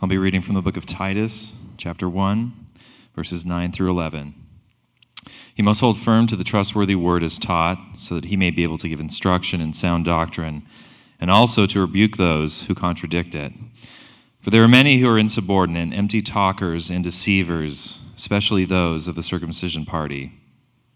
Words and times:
I'll 0.00 0.08
be 0.08 0.16
reading 0.16 0.42
from 0.42 0.54
the 0.54 0.62
book 0.62 0.76
of 0.76 0.86
Titus, 0.86 1.54
chapter 1.76 2.08
1, 2.08 2.52
verses 3.16 3.44
9 3.44 3.72
through 3.72 3.90
11. 3.90 4.32
He 5.52 5.60
must 5.60 5.80
hold 5.80 5.98
firm 5.98 6.28
to 6.28 6.36
the 6.36 6.44
trustworthy 6.44 6.94
word 6.94 7.24
as 7.24 7.36
taught, 7.36 7.96
so 7.96 8.14
that 8.14 8.26
he 8.26 8.36
may 8.36 8.52
be 8.52 8.62
able 8.62 8.78
to 8.78 8.88
give 8.88 9.00
instruction 9.00 9.60
in 9.60 9.72
sound 9.72 10.04
doctrine, 10.04 10.64
and 11.20 11.32
also 11.32 11.66
to 11.66 11.80
rebuke 11.80 12.16
those 12.16 12.66
who 12.66 12.76
contradict 12.76 13.34
it. 13.34 13.52
For 14.40 14.50
there 14.50 14.62
are 14.62 14.68
many 14.68 14.98
who 14.98 15.08
are 15.08 15.18
insubordinate, 15.18 15.92
empty 15.92 16.22
talkers, 16.22 16.90
and 16.90 17.02
deceivers, 17.02 17.98
especially 18.14 18.64
those 18.64 19.08
of 19.08 19.16
the 19.16 19.22
circumcision 19.24 19.84
party. 19.84 20.32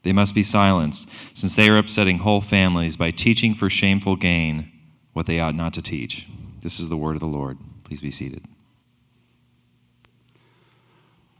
They 0.04 0.12
must 0.12 0.32
be 0.32 0.44
silenced, 0.44 1.08
since 1.34 1.56
they 1.56 1.68
are 1.68 1.76
upsetting 1.76 2.18
whole 2.18 2.40
families 2.40 2.96
by 2.96 3.10
teaching 3.10 3.52
for 3.54 3.68
shameful 3.68 4.14
gain 4.14 4.70
what 5.12 5.26
they 5.26 5.40
ought 5.40 5.56
not 5.56 5.74
to 5.74 5.82
teach. 5.82 6.28
This 6.60 6.78
is 6.78 6.88
the 6.88 6.96
word 6.96 7.16
of 7.16 7.20
the 7.20 7.26
Lord. 7.26 7.58
Please 7.82 8.00
be 8.00 8.12
seated. 8.12 8.44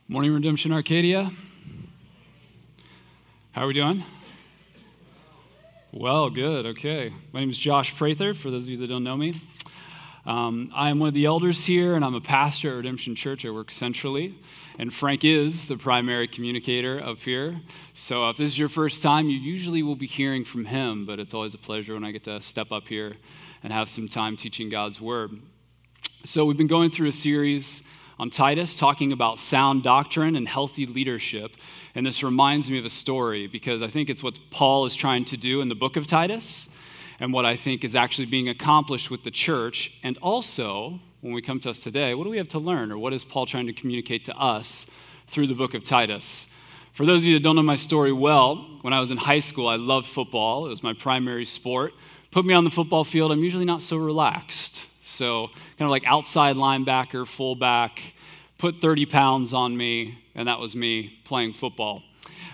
Morning, 0.09 0.35
Redemption 0.35 0.73
Arcadia. 0.73 1.31
How 3.53 3.63
are 3.63 3.67
we 3.69 3.73
doing? 3.73 4.03
Well, 5.93 6.29
good. 6.29 6.67
Okay. 6.67 7.15
My 7.33 7.41
name 7.41 7.51
is 7.51 7.57
Josh 7.57 7.95
Prather, 7.95 8.35
for 8.35 8.51
those 8.51 8.65
of 8.65 8.71
you 8.71 8.79
that 8.79 8.89
don't 8.89 9.05
know 9.05 9.17
me. 9.17 9.41
Um, 10.27 10.73
I 10.75 10.91
am 10.91 10.99
one 10.99 11.07
of 11.07 11.15
the 11.15 11.25
elders 11.25 11.65
here, 11.65 11.95
and 11.95 12.05
I'm 12.05 12.17
a 12.17 12.21
pastor 12.21 12.73
at 12.73 12.77
Redemption 12.79 13.15
Church. 13.15 13.47
I 13.47 13.51
work 13.51 13.71
centrally, 13.71 14.35
and 14.77 14.93
Frank 14.93 15.25
is 15.25 15.67
the 15.67 15.77
primary 15.77 16.27
communicator 16.27 17.01
up 17.01 17.19
here. 17.19 17.61
So 17.95 18.29
if 18.29 18.37
this 18.37 18.51
is 18.51 18.59
your 18.59 18.69
first 18.69 19.05
time, 19.05 19.29
you 19.29 19.39
usually 19.39 19.85
will 19.85 19.97
be 19.97 20.09
hearing 20.09 20.45
from 20.45 20.65
him, 20.65 21.07
but 21.07 21.21
it's 21.21 21.33
always 21.33 21.55
a 21.55 21.59
pleasure 21.59 21.95
when 21.95 22.05
I 22.05 22.11
get 22.11 22.25
to 22.25 22.43
step 22.43 22.73
up 22.73 22.89
here 22.89 23.15
and 23.63 23.73
have 23.73 23.89
some 23.89 24.09
time 24.09 24.37
teaching 24.37 24.69
God's 24.69 25.01
Word. 25.01 25.41
So 26.25 26.45
we've 26.45 26.59
been 26.59 26.67
going 26.67 26.91
through 26.91 27.09
a 27.09 27.13
series 27.13 27.83
on 28.19 28.31
Titus, 28.31 28.77
talking 28.77 29.13
about 29.13 29.39
sound 29.39 29.83
doctrine 29.83 30.37
and 30.37 30.49
healthy 30.49 30.87
leadership. 30.87 31.57
And 31.95 32.07
this 32.07 32.23
reminds 32.23 32.71
me 32.71 32.79
of 32.79 32.85
a 32.85 32.91
story 32.91 33.47
because 33.47 33.83
I 33.83 33.89
think 33.89 34.09
it's 34.09 34.23
what 34.23 34.39
Paul 34.51 34.87
is 34.87 34.95
trying 34.95 35.25
to 35.27 35.37
do 35.37 35.61
in 35.61 35.69
the 35.69 35.75
book 35.75 35.97
of 35.97 36.07
Titus 36.07 36.69
and 37.21 37.33
what 37.33 37.45
I 37.45 37.57
think 37.57 37.85
is 37.85 37.95
actually 37.95 38.27
being 38.27 38.49
accomplished 38.49 39.11
with 39.11 39.25
the 39.25 39.31
church. 39.31 39.93
And 40.03 40.19
also, 40.19 41.01
when 41.21 41.33
we 41.33 41.43
come 41.43 41.61
to 41.61 41.71
us 41.71 41.79
today, 41.79 42.15
what 42.15 42.25
do 42.25 42.31
we 42.31 42.39
have 42.39 42.49
to 42.49 42.59
learn 42.59 42.91
or 42.91 42.99
what 42.99 43.13
is 43.13 43.25
Paul 43.25 43.47
trying 43.47 43.67
to 43.67 43.73
communicate 43.73 44.25
to 44.27 44.37
us 44.37 44.87
through 45.29 45.47
the 45.47 45.55
book 45.55 45.75
of 45.75 45.85
Titus? 45.85 46.49
For 46.93 47.07
those 47.07 47.23
of 47.23 47.27
you 47.27 47.35
that 47.35 47.43
don't 47.43 47.57
know 47.57 47.63
my 47.63 47.77
story 47.77 48.13
well, 48.13 48.57
when 48.83 48.93
I 48.93 49.01
was 49.01 49.11
in 49.11 49.17
high 49.17 49.39
school, 49.39 49.67
I 49.67 49.77
loved 49.77 50.07
football. 50.07 50.67
It 50.67 50.69
was 50.69 50.83
my 50.83 50.93
primary 50.93 51.47
sport. 51.47 51.95
Put 52.31 52.45
me 52.45 52.55
on 52.55 52.65
the 52.65 52.71
football 52.71 53.05
field, 53.05 53.33
I'm 53.33 53.43
usually 53.43 53.65
not 53.65 53.83
so 53.83 53.97
relaxed. 53.97 54.87
So, 55.13 55.49
kind 55.79 55.87
of 55.87 55.91
like 55.91 56.07
outside 56.07 56.57
linebacker, 56.57 57.27
fullback, 57.27 58.15
put 58.59 58.81
30 58.81 59.07
pounds 59.07 59.53
on 59.53 59.77
me, 59.77 60.19
and 60.35 60.49
that 60.49 60.59
was 60.59 60.75
me 60.75 61.21
playing 61.25 61.53
football. 61.53 62.03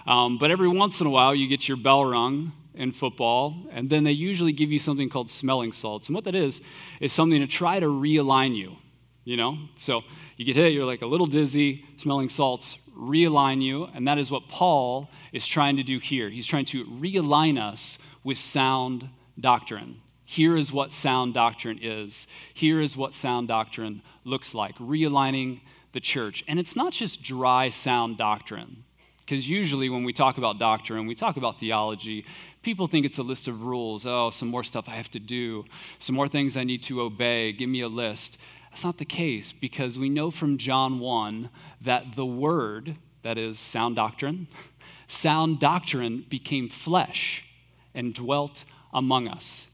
Um, 0.06 0.38
but 0.38 0.50
every 0.50 0.68
once 0.68 1.00
in 1.00 1.06
a 1.06 1.10
while, 1.10 1.34
you 1.34 1.46
get 1.46 1.68
your 1.68 1.76
bell 1.76 2.04
rung 2.04 2.52
in 2.74 2.92
football, 2.92 3.54
and 3.70 3.90
then 3.90 4.04
they 4.04 4.12
usually 4.12 4.52
give 4.52 4.72
you 4.72 4.78
something 4.78 5.08
called 5.08 5.30
smelling 5.30 5.72
salts. 5.72 6.08
And 6.08 6.14
what 6.14 6.24
that 6.24 6.34
is, 6.34 6.60
is 7.00 7.12
something 7.12 7.40
to 7.40 7.46
try 7.46 7.78
to 7.78 7.86
realign 7.86 8.56
you, 8.56 8.76
you 9.24 9.36
know? 9.36 9.58
So 9.78 10.02
you 10.36 10.44
get 10.44 10.56
hit, 10.56 10.72
you're 10.72 10.86
like 10.86 11.02
a 11.02 11.06
little 11.06 11.26
dizzy, 11.26 11.84
smelling 11.96 12.28
salts 12.28 12.78
realign 12.98 13.62
you, 13.62 13.88
and 13.94 14.06
that 14.08 14.18
is 14.18 14.30
what 14.30 14.48
Paul 14.48 15.10
is 15.32 15.46
trying 15.46 15.76
to 15.76 15.82
do 15.82 15.98
here. 15.98 16.28
He's 16.28 16.46
trying 16.46 16.64
to 16.66 16.84
realign 16.86 17.60
us 17.60 17.98
with 18.24 18.38
sound 18.38 19.08
doctrine. 19.38 20.00
Here 20.30 20.58
is 20.58 20.70
what 20.70 20.92
sound 20.92 21.32
doctrine 21.32 21.78
is. 21.80 22.26
Here 22.52 22.82
is 22.82 22.98
what 22.98 23.14
sound 23.14 23.48
doctrine 23.48 24.02
looks 24.24 24.54
like, 24.54 24.76
realigning 24.76 25.62
the 25.92 26.00
church. 26.00 26.44
And 26.46 26.58
it's 26.58 26.76
not 26.76 26.92
just 26.92 27.22
dry 27.22 27.70
sound 27.70 28.18
doctrine, 28.18 28.84
because 29.20 29.48
usually 29.48 29.88
when 29.88 30.04
we 30.04 30.12
talk 30.12 30.36
about 30.36 30.58
doctrine, 30.58 31.06
we 31.06 31.14
talk 31.14 31.38
about 31.38 31.58
theology, 31.58 32.26
people 32.62 32.86
think 32.86 33.06
it's 33.06 33.16
a 33.16 33.22
list 33.22 33.48
of 33.48 33.62
rules. 33.62 34.04
Oh, 34.04 34.28
some 34.28 34.48
more 34.48 34.62
stuff 34.62 34.86
I 34.86 34.96
have 34.96 35.10
to 35.12 35.18
do, 35.18 35.64
some 35.98 36.14
more 36.14 36.28
things 36.28 36.58
I 36.58 36.64
need 36.64 36.82
to 36.82 37.00
obey, 37.00 37.52
give 37.52 37.70
me 37.70 37.80
a 37.80 37.88
list. 37.88 38.36
That's 38.68 38.84
not 38.84 38.98
the 38.98 39.06
case, 39.06 39.54
because 39.54 39.98
we 39.98 40.10
know 40.10 40.30
from 40.30 40.58
John 40.58 40.98
1 40.98 41.48
that 41.80 42.16
the 42.16 42.26
word, 42.26 42.96
that 43.22 43.38
is 43.38 43.58
sound 43.58 43.96
doctrine, 43.96 44.46
sound 45.08 45.58
doctrine 45.58 46.26
became 46.28 46.68
flesh 46.68 47.46
and 47.94 48.12
dwelt 48.12 48.66
among 48.92 49.26
us. 49.26 49.67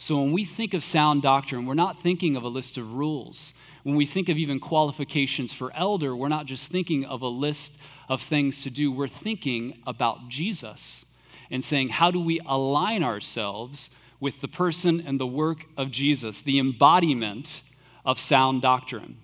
So 0.00 0.16
when 0.16 0.32
we 0.32 0.46
think 0.46 0.72
of 0.72 0.82
sound 0.82 1.20
doctrine, 1.20 1.66
we're 1.66 1.74
not 1.74 2.02
thinking 2.02 2.34
of 2.34 2.42
a 2.42 2.48
list 2.48 2.78
of 2.78 2.94
rules. 2.94 3.52
When 3.82 3.96
we 3.96 4.06
think 4.06 4.30
of 4.30 4.38
even 4.38 4.58
qualifications 4.58 5.52
for 5.52 5.76
elder, 5.76 6.16
we're 6.16 6.28
not 6.28 6.46
just 6.46 6.68
thinking 6.68 7.04
of 7.04 7.20
a 7.20 7.28
list 7.28 7.76
of 8.08 8.22
things 8.22 8.62
to 8.62 8.70
do. 8.70 8.90
We're 8.90 9.08
thinking 9.08 9.82
about 9.86 10.30
Jesus 10.30 11.04
and 11.50 11.62
saying, 11.62 11.88
how 11.88 12.10
do 12.10 12.18
we 12.18 12.40
align 12.46 13.02
ourselves 13.02 13.90
with 14.20 14.40
the 14.40 14.48
person 14.48 15.02
and 15.06 15.20
the 15.20 15.26
work 15.26 15.66
of 15.76 15.90
Jesus, 15.90 16.40
the 16.40 16.58
embodiment 16.58 17.60
of 18.02 18.18
sound 18.18 18.62
doctrine? 18.62 19.18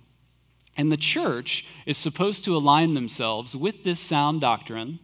And 0.76 0.92
the 0.92 0.98
church 0.98 1.64
is 1.86 1.96
supposed 1.96 2.44
to 2.44 2.54
align 2.54 2.92
themselves 2.92 3.56
with 3.56 3.82
this 3.82 3.98
sound 3.98 4.42
doctrine 4.42 4.98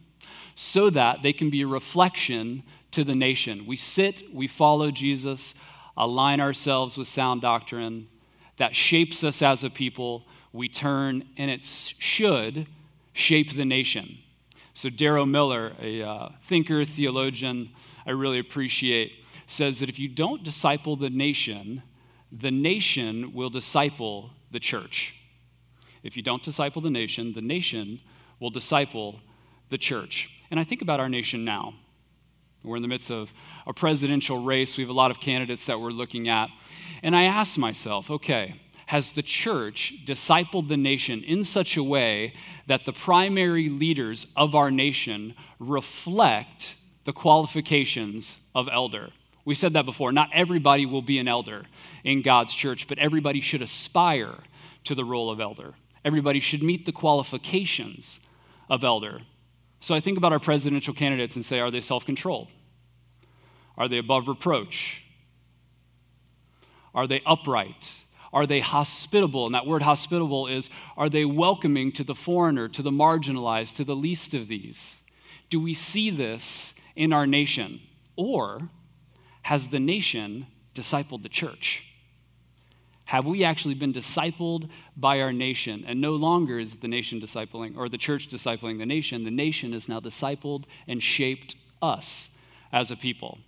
so 0.53 0.91
that 0.91 1.23
they 1.23 1.33
can 1.33 1.49
be 1.49 1.63
a 1.63 1.67
reflection 1.67 2.61
to 2.93 3.03
the 3.03 3.15
nation. 3.15 3.65
We 3.65 3.77
sit, 3.77 4.33
we 4.33 4.47
follow 4.47 4.91
Jesus, 4.91 5.53
align 5.97 6.39
ourselves 6.39 6.97
with 6.97 7.07
sound 7.07 7.41
doctrine 7.41 8.07
that 8.57 8.75
shapes 8.75 9.23
us 9.23 9.41
as 9.41 9.63
a 9.63 9.69
people. 9.69 10.27
We 10.51 10.69
turn, 10.69 11.27
and 11.37 11.49
it 11.49 11.65
should 11.65 12.67
shape 13.13 13.55
the 13.55 13.65
nation. 13.65 14.19
So, 14.73 14.89
Darrow 14.89 15.25
Miller, 15.25 15.73
a 15.81 16.01
uh, 16.01 16.29
thinker, 16.43 16.83
theologian, 16.85 17.69
I 18.05 18.11
really 18.11 18.39
appreciate, 18.39 19.23
says 19.47 19.79
that 19.79 19.89
if 19.89 19.99
you 19.99 20.07
don't 20.07 20.43
disciple 20.43 20.95
the 20.95 21.09
nation, 21.09 21.83
the 22.31 22.51
nation 22.51 23.33
will 23.33 23.49
disciple 23.49 24.31
the 24.51 24.59
church. 24.59 25.15
If 26.01 26.17
you 26.17 26.23
don't 26.23 26.43
disciple 26.43 26.81
the 26.81 26.89
nation, 26.89 27.33
the 27.33 27.41
nation 27.41 27.99
will 28.39 28.49
disciple 28.49 29.19
the 29.69 29.77
church. 29.77 30.29
And 30.49 30.59
I 30.59 30.63
think 30.63 30.81
about 30.81 30.99
our 30.99 31.09
nation 31.09 31.45
now. 31.45 31.75
We're 32.63 32.77
in 32.77 32.81
the 32.81 32.87
midst 32.87 33.11
of 33.11 33.31
a 33.67 33.73
presidential 33.73 34.43
race. 34.43 34.77
We 34.77 34.83
have 34.83 34.89
a 34.89 34.93
lot 34.93 35.11
of 35.11 35.19
candidates 35.19 35.65
that 35.65 35.79
we're 35.79 35.91
looking 35.91 36.29
at. 36.29 36.49
And 37.01 37.15
I 37.15 37.23
ask 37.23 37.57
myself, 37.57 38.09
okay, 38.09 38.55
has 38.87 39.13
the 39.13 39.21
church 39.21 39.95
discipled 40.05 40.69
the 40.69 40.77
nation 40.77 41.23
in 41.23 41.43
such 41.43 41.77
a 41.77 41.83
way 41.83 42.33
that 42.67 42.85
the 42.85 42.93
primary 42.93 43.69
leaders 43.69 44.27
of 44.35 44.55
our 44.55 44.71
nation 44.71 45.35
reflect 45.59 46.75
the 47.05 47.13
qualifications 47.13 48.37
of 48.55 48.69
elder? 48.71 49.09
We 49.45 49.55
said 49.55 49.73
that 49.73 49.85
before. 49.85 50.11
Not 50.11 50.29
everybody 50.33 50.85
will 50.85 51.01
be 51.01 51.19
an 51.19 51.27
elder 51.27 51.63
in 52.03 52.21
God's 52.21 52.53
church, 52.53 52.87
but 52.87 52.97
everybody 52.97 53.41
should 53.41 53.61
aspire 53.61 54.35
to 54.85 54.95
the 54.95 55.03
role 55.03 55.29
of 55.29 55.39
elder. 55.39 55.73
Everybody 56.05 56.39
should 56.39 56.63
meet 56.63 56.85
the 56.85 56.91
qualifications 56.91 58.19
of 58.69 58.83
elder. 58.83 59.19
So 59.83 59.93
I 59.93 59.99
think 59.99 60.17
about 60.17 60.31
our 60.31 60.39
presidential 60.39 60.93
candidates 60.93 61.35
and 61.35 61.43
say, 61.43 61.59
are 61.59 61.69
they 61.69 61.81
self 61.81 62.05
controlled? 62.05 62.47
Are 63.77 63.89
they 63.89 63.97
above 63.97 64.29
reproach? 64.29 65.03
Are 66.95 67.05
they 67.05 67.21
upright? 67.25 67.91
Are 68.31 68.47
they 68.47 68.61
hospitable? 68.61 69.45
And 69.45 69.53
that 69.53 69.67
word 69.67 69.81
hospitable 69.81 70.47
is 70.47 70.69
are 70.95 71.09
they 71.09 71.25
welcoming 71.25 71.91
to 71.91 72.05
the 72.05 72.15
foreigner, 72.15 72.69
to 72.69 72.81
the 72.81 72.91
marginalized, 72.91 73.75
to 73.75 73.83
the 73.83 73.93
least 73.93 74.33
of 74.33 74.47
these? 74.47 74.99
Do 75.49 75.59
we 75.59 75.73
see 75.73 76.09
this 76.09 76.73
in 76.95 77.11
our 77.11 77.27
nation? 77.27 77.81
Or 78.15 78.69
has 79.41 79.67
the 79.67 79.81
nation 79.81 80.47
discipled 80.73 81.23
the 81.23 81.29
church? 81.29 81.92
Have 83.05 83.25
we 83.25 83.43
actually 83.43 83.73
been 83.73 83.93
discipled 83.93 84.69
by 84.95 85.19
our 85.19 85.33
nation? 85.33 85.83
And 85.85 85.99
no 85.99 86.13
longer 86.13 86.59
is 86.59 86.75
the 86.75 86.87
nation 86.87 87.19
discipling 87.19 87.77
or 87.77 87.89
the 87.89 87.97
church 87.97 88.29
discipling 88.29 88.77
the 88.77 88.85
nation. 88.85 89.23
The 89.23 89.31
nation 89.31 89.73
is 89.73 89.89
now 89.89 89.99
discipled 89.99 90.63
and 90.87 91.03
shaped 91.03 91.55
us 91.81 92.29
as 92.71 92.89
a 92.89 92.95
people. 92.95 93.39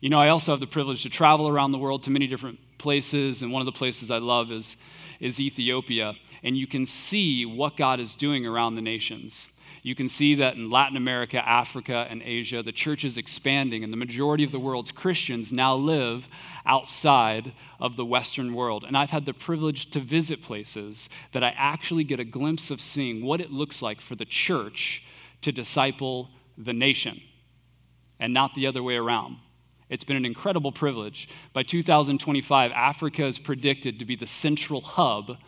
You 0.00 0.10
know, 0.10 0.18
I 0.18 0.28
also 0.28 0.52
have 0.52 0.60
the 0.60 0.66
privilege 0.66 1.02
to 1.02 1.10
travel 1.10 1.48
around 1.48 1.72
the 1.72 1.78
world 1.78 2.02
to 2.04 2.10
many 2.10 2.26
different 2.26 2.58
places, 2.78 3.42
and 3.42 3.52
one 3.52 3.60
of 3.60 3.66
the 3.66 3.72
places 3.72 4.10
I 4.10 4.18
love 4.18 4.52
is, 4.52 4.76
is 5.18 5.40
Ethiopia. 5.40 6.14
And 6.42 6.56
you 6.56 6.66
can 6.66 6.86
see 6.86 7.44
what 7.44 7.76
God 7.76 7.98
is 7.98 8.14
doing 8.14 8.46
around 8.46 8.76
the 8.76 8.82
nations. 8.82 9.48
You 9.88 9.94
can 9.94 10.10
see 10.10 10.34
that 10.34 10.54
in 10.54 10.68
Latin 10.68 10.98
America, 10.98 11.42
Africa, 11.48 12.06
and 12.10 12.20
Asia, 12.22 12.62
the 12.62 12.72
church 12.72 13.06
is 13.06 13.16
expanding, 13.16 13.82
and 13.82 13.90
the 13.90 13.96
majority 13.96 14.44
of 14.44 14.52
the 14.52 14.58
world's 14.58 14.92
Christians 14.92 15.50
now 15.50 15.74
live 15.74 16.28
outside 16.66 17.54
of 17.80 17.96
the 17.96 18.04
Western 18.04 18.52
world. 18.52 18.84
And 18.86 18.98
I've 18.98 19.12
had 19.12 19.24
the 19.24 19.32
privilege 19.32 19.90
to 19.92 20.00
visit 20.00 20.42
places 20.42 21.08
that 21.32 21.42
I 21.42 21.54
actually 21.56 22.04
get 22.04 22.20
a 22.20 22.24
glimpse 22.26 22.70
of 22.70 22.82
seeing 22.82 23.24
what 23.24 23.40
it 23.40 23.50
looks 23.50 23.80
like 23.80 24.02
for 24.02 24.14
the 24.14 24.26
church 24.26 25.02
to 25.40 25.52
disciple 25.52 26.28
the 26.58 26.74
nation 26.74 27.22
and 28.20 28.34
not 28.34 28.54
the 28.54 28.66
other 28.66 28.82
way 28.82 28.96
around. 28.96 29.38
It's 29.88 30.04
been 30.04 30.18
an 30.18 30.26
incredible 30.26 30.70
privilege. 30.70 31.30
By 31.54 31.62
2025, 31.62 32.72
Africa 32.72 33.24
is 33.24 33.38
predicted 33.38 33.98
to 33.98 34.04
be 34.04 34.16
the 34.16 34.26
central 34.26 34.82
hub 34.82 35.38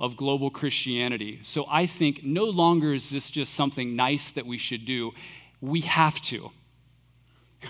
of 0.00 0.16
global 0.16 0.50
Christianity. 0.50 1.40
So 1.42 1.66
I 1.70 1.84
think 1.84 2.24
no 2.24 2.44
longer 2.44 2.94
is 2.94 3.10
this 3.10 3.28
just 3.28 3.52
something 3.52 3.94
nice 3.94 4.30
that 4.30 4.46
we 4.46 4.56
should 4.56 4.86
do. 4.86 5.12
We 5.60 5.82
have 5.82 6.20
to. 6.22 6.50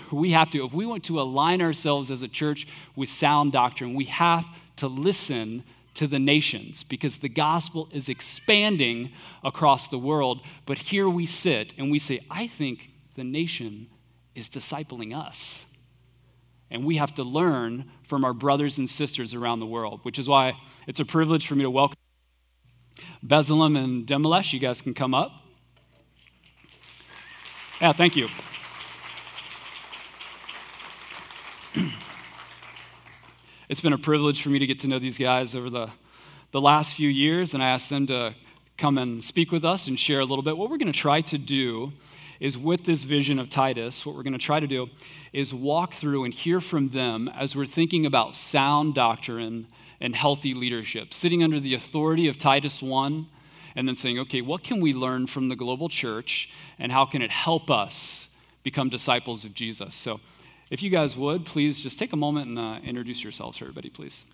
We 0.09 0.31
have 0.31 0.49
to. 0.51 0.65
If 0.65 0.71
we 0.71 0.85
want 0.85 1.03
to 1.05 1.19
align 1.19 1.61
ourselves 1.61 2.09
as 2.09 2.21
a 2.21 2.29
church 2.29 2.65
with 2.95 3.09
sound 3.09 3.51
doctrine, 3.51 3.93
we 3.93 4.05
have 4.05 4.45
to 4.77 4.87
listen 4.87 5.65
to 5.95 6.07
the 6.07 6.17
nations 6.17 6.83
because 6.85 7.17
the 7.17 7.27
gospel 7.27 7.89
is 7.91 8.07
expanding 8.07 9.11
across 9.43 9.87
the 9.87 9.97
world. 9.97 10.39
But 10.65 10.77
here 10.77 11.09
we 11.09 11.25
sit 11.25 11.73
and 11.77 11.91
we 11.91 11.99
say, 11.99 12.21
I 12.29 12.47
think 12.47 12.91
the 13.15 13.25
nation 13.25 13.87
is 14.33 14.47
discipling 14.47 15.13
us. 15.13 15.65
And 16.69 16.85
we 16.85 16.95
have 16.95 17.13
to 17.15 17.23
learn 17.23 17.91
from 18.07 18.23
our 18.23 18.33
brothers 18.33 18.77
and 18.77 18.89
sisters 18.89 19.33
around 19.33 19.59
the 19.59 19.65
world, 19.65 19.99
which 20.03 20.17
is 20.17 20.29
why 20.29 20.55
it's 20.87 21.01
a 21.01 21.05
privilege 21.05 21.47
for 21.47 21.55
me 21.55 21.63
to 21.63 21.69
welcome 21.69 21.97
Bezalem 23.25 23.77
and 23.77 24.07
Demelesh. 24.07 24.51
You 24.53 24.59
guys 24.59 24.81
can 24.81 24.93
come 24.93 25.13
up. 25.13 25.31
Yeah, 27.79 27.93
thank 27.93 28.15
you. 28.15 28.27
it's 33.69 33.81
been 33.81 33.93
a 33.93 33.97
privilege 33.97 34.41
for 34.41 34.49
me 34.49 34.57
to 34.59 34.65
get 34.65 34.79
to 34.79 34.87
know 34.87 34.97
these 34.99 35.17
guys 35.17 35.53
over 35.53 35.69
the, 35.69 35.91
the 36.51 36.59
last 36.59 36.95
few 36.95 37.09
years, 37.09 37.53
and 37.53 37.61
I 37.61 37.69
asked 37.69 37.89
them 37.89 38.07
to 38.07 38.33
come 38.77 38.97
and 38.97 39.23
speak 39.23 39.51
with 39.51 39.63
us 39.63 39.87
and 39.87 39.99
share 39.99 40.19
a 40.19 40.25
little 40.25 40.43
bit. 40.43 40.57
What 40.57 40.71
we're 40.71 40.77
going 40.77 40.91
to 40.91 40.99
try 40.99 41.21
to 41.21 41.37
do 41.37 41.93
is 42.39 42.57
with 42.57 42.85
this 42.85 43.03
vision 43.03 43.37
of 43.37 43.51
Titus, 43.51 44.03
what 44.03 44.15
we're 44.15 44.23
going 44.23 44.33
to 44.33 44.39
try 44.39 44.59
to 44.59 44.65
do 44.65 44.89
is 45.31 45.53
walk 45.53 45.93
through 45.93 46.23
and 46.23 46.33
hear 46.33 46.59
from 46.59 46.89
them 46.89 47.27
as 47.27 47.55
we're 47.55 47.67
thinking 47.67 48.03
about 48.03 48.33
sound 48.33 48.95
doctrine 48.95 49.67
and 50.01 50.15
healthy 50.15 50.53
leadership, 50.53 51.13
sitting 51.13 51.43
under 51.43 51.59
the 51.59 51.73
authority 51.73 52.27
of 52.27 52.37
Titus 52.37 52.81
1, 52.81 53.27
and 53.75 53.87
then 53.87 53.95
saying, 53.95 54.19
okay, 54.19 54.41
what 54.41 54.63
can 54.63 54.81
we 54.81 54.91
learn 54.91 55.27
from 55.27 55.47
the 55.47 55.55
global 55.55 55.87
church, 55.87 56.49
and 56.77 56.91
how 56.91 57.05
can 57.05 57.21
it 57.21 57.31
help 57.31 57.69
us 57.69 58.27
become 58.63 58.89
disciples 58.89 59.45
of 59.45 59.53
Jesus? 59.53 59.95
So, 59.95 60.19
if 60.69 60.81
you 60.81 60.89
guys 60.89 61.15
would, 61.17 61.45
please 61.45 61.79
just 61.81 61.99
take 61.99 62.13
a 62.13 62.15
moment 62.17 62.49
and 62.49 62.57
uh, 62.57 62.79
introduce 62.83 63.23
yourselves 63.23 63.57
to 63.57 63.65
everybody, 63.65 63.89
please. 63.89 64.25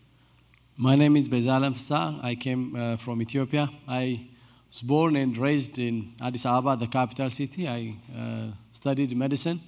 My 0.77 0.95
name 0.95 1.15
is 1.17 1.27
Bezalem 1.27 1.73
Fsa. 1.73 2.23
I 2.23 2.35
came 2.35 2.75
uh, 2.75 2.97
from 2.97 3.21
Ethiopia. 3.21 3.69
I 3.87 4.27
was 4.69 4.81
born 4.83 5.15
and 5.15 5.35
raised 5.35 5.79
in 5.79 6.13
Addis 6.21 6.45
Ababa, 6.45 6.77
the 6.77 6.85
capital 6.87 7.31
city. 7.31 7.67
I 7.67 7.95
uh, 8.15 8.51
studied 8.73 9.17
medicine 9.17 9.59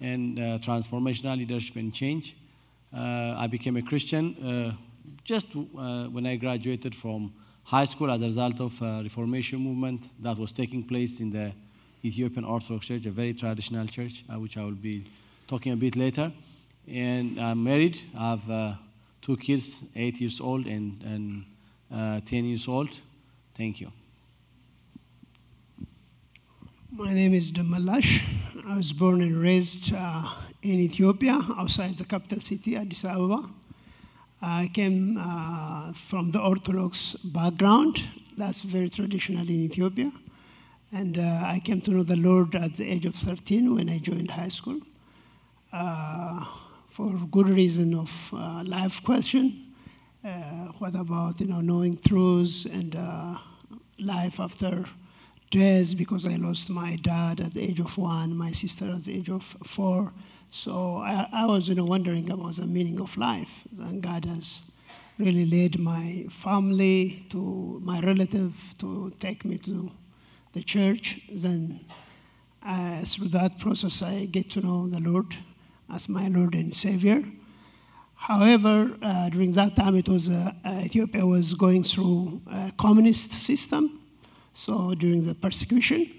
and 0.00 0.38
uh, 0.38 0.42
transformational 0.58 1.38
leadership 1.38 1.76
and 1.76 1.94
change. 1.94 2.36
Uh, 2.92 3.36
I 3.38 3.46
became 3.46 3.76
a 3.76 3.82
Christian 3.82 4.34
uh, 4.42 4.87
just 5.24 5.48
uh, 5.54 6.04
when 6.06 6.26
I 6.26 6.36
graduated 6.36 6.94
from 6.94 7.32
high 7.64 7.84
school 7.84 8.10
as 8.10 8.20
a 8.20 8.24
result 8.24 8.60
of 8.60 8.80
a 8.82 9.02
Reformation 9.02 9.58
movement 9.60 10.02
that 10.22 10.38
was 10.38 10.52
taking 10.52 10.82
place 10.82 11.20
in 11.20 11.30
the 11.30 11.52
Ethiopian 12.04 12.44
Orthodox 12.44 12.86
Church, 12.86 13.06
a 13.06 13.10
very 13.10 13.34
traditional 13.34 13.86
church, 13.86 14.24
which 14.36 14.56
I 14.56 14.64
will 14.64 14.72
be 14.72 15.04
talking 15.46 15.72
a 15.72 15.76
bit 15.76 15.96
later. 15.96 16.32
And 16.86 17.38
I'm 17.38 17.62
married. 17.62 18.00
I 18.16 18.30
have 18.30 18.78
two 19.20 19.36
kids, 19.36 19.80
eight 19.94 20.20
years 20.20 20.40
old 20.40 20.66
and, 20.66 21.44
and 21.90 22.26
10 22.26 22.44
years 22.44 22.68
old. 22.68 22.88
Thank 23.56 23.80
you. 23.80 23.92
My 26.90 27.12
name 27.12 27.34
is 27.34 27.52
Demalash. 27.52 28.22
I 28.66 28.76
was 28.76 28.92
born 28.92 29.20
and 29.20 29.36
raised 29.36 29.92
uh, 29.94 30.24
in 30.62 30.80
Ethiopia, 30.80 31.38
outside 31.56 31.96
the 31.98 32.04
capital 32.04 32.40
city, 32.40 32.76
Addis 32.76 33.04
Ababa. 33.04 33.48
I 34.40 34.70
came 34.72 35.16
uh, 35.18 35.92
from 35.92 36.30
the 36.30 36.40
Orthodox 36.40 37.14
background. 37.24 38.04
That's 38.36 38.62
very 38.62 38.88
traditional 38.88 39.48
in 39.48 39.64
Ethiopia. 39.64 40.12
And 40.92 41.18
uh, 41.18 41.42
I 41.44 41.60
came 41.64 41.80
to 41.82 41.90
know 41.90 42.02
the 42.02 42.16
Lord 42.16 42.54
at 42.54 42.76
the 42.76 42.88
age 42.88 43.04
of 43.04 43.14
13 43.14 43.74
when 43.74 43.88
I 43.88 43.98
joined 43.98 44.30
high 44.30 44.48
school. 44.48 44.80
Uh, 45.72 46.44
for 46.88 47.10
good 47.30 47.48
reason 47.48 47.94
of 47.94 48.30
uh, 48.32 48.62
life 48.64 49.02
question. 49.02 49.74
Uh, 50.24 50.72
what 50.78 50.94
about 50.94 51.40
you 51.40 51.46
know 51.46 51.60
knowing 51.60 51.96
truths 51.96 52.64
and 52.64 52.96
life 53.98 54.40
after 54.40 54.84
death 55.50 55.96
because 55.96 56.26
I 56.26 56.36
lost 56.36 56.70
my 56.70 56.96
dad 56.96 57.40
at 57.40 57.54
the 57.54 57.62
age 57.62 57.80
of 57.80 57.96
one, 57.96 58.36
my 58.36 58.52
sister 58.52 58.92
at 58.92 59.04
the 59.04 59.14
age 59.16 59.30
of 59.30 59.42
four. 59.42 60.12
So 60.50 60.98
I, 60.98 61.28
I, 61.32 61.46
was, 61.46 61.68
you 61.68 61.74
know, 61.74 61.84
wondering 61.84 62.30
about 62.30 62.56
the 62.56 62.66
meaning 62.66 63.00
of 63.00 63.16
life. 63.16 63.64
And 63.78 64.02
God 64.02 64.24
has 64.24 64.62
really 65.18 65.46
led 65.46 65.78
my 65.78 66.26
family 66.30 67.26
to 67.30 67.80
my 67.84 68.00
relative 68.00 68.54
to 68.78 69.12
take 69.18 69.44
me 69.44 69.58
to 69.58 69.90
the 70.52 70.62
church. 70.62 71.20
Then 71.30 71.80
uh, 72.64 73.02
through 73.04 73.28
that 73.28 73.58
process, 73.58 74.02
I 74.02 74.26
get 74.26 74.50
to 74.52 74.60
know 74.60 74.88
the 74.88 75.00
Lord 75.00 75.36
as 75.92 76.08
my 76.08 76.28
Lord 76.28 76.54
and 76.54 76.74
Savior. 76.74 77.22
However, 78.14 78.96
uh, 79.00 79.28
during 79.28 79.52
that 79.52 79.76
time, 79.76 79.96
it 79.96 80.08
was 80.08 80.28
uh, 80.28 80.52
Ethiopia 80.66 81.24
was 81.24 81.54
going 81.54 81.84
through 81.84 82.40
a 82.50 82.72
communist 82.76 83.32
system 83.32 83.98
so 84.58 84.92
during 84.96 85.24
the 85.24 85.36
persecution, 85.36 86.10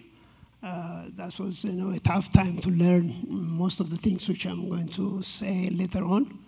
uh, 0.62 1.06
that 1.16 1.40
was 1.40 1.64
you 1.64 1.72
know, 1.72 1.92
a 1.96 2.00
tough 2.00 2.32
time 2.32 2.60
to 2.60 2.70
learn 2.70 3.26
most 3.30 3.80
of 3.80 3.90
the 3.90 3.98
things 3.98 4.28
which 4.28 4.46
I'm 4.46 4.70
going 4.70 4.88
to 4.90 5.22
say 5.22 5.70
later 5.70 6.04
on. 6.04 6.40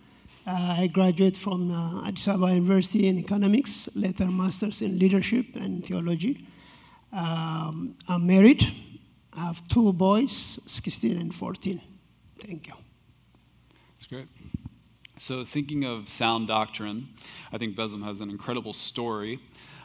Uh, 0.45 0.75
I 0.79 0.87
graduated 0.87 1.37
from 1.37 1.71
uh, 1.71 2.07
Addis 2.07 2.27
Ababa 2.27 2.53
University 2.53 3.07
in 3.07 3.19
economics, 3.19 3.87
later 3.95 4.25
master's 4.25 4.81
in 4.81 4.97
leadership 4.97 5.45
and 5.55 5.85
theology. 5.85 6.47
Um, 7.13 7.95
I'm 8.07 8.25
married. 8.25 8.65
I 9.33 9.45
have 9.45 9.63
two 9.67 9.93
boys, 9.93 10.59
16 10.65 11.17
and 11.17 11.33
14. 11.33 11.79
Thank 12.39 12.67
you. 12.67 12.73
That's 13.93 14.07
great. 14.07 14.27
So, 15.17 15.45
thinking 15.45 15.85
of 15.85 16.09
sound 16.09 16.47
doctrine, 16.47 17.09
I 17.53 17.59
think 17.59 17.75
Bezalem 17.75 18.03
has 18.03 18.21
an 18.21 18.29
incredible 18.31 18.73
story 18.73 19.39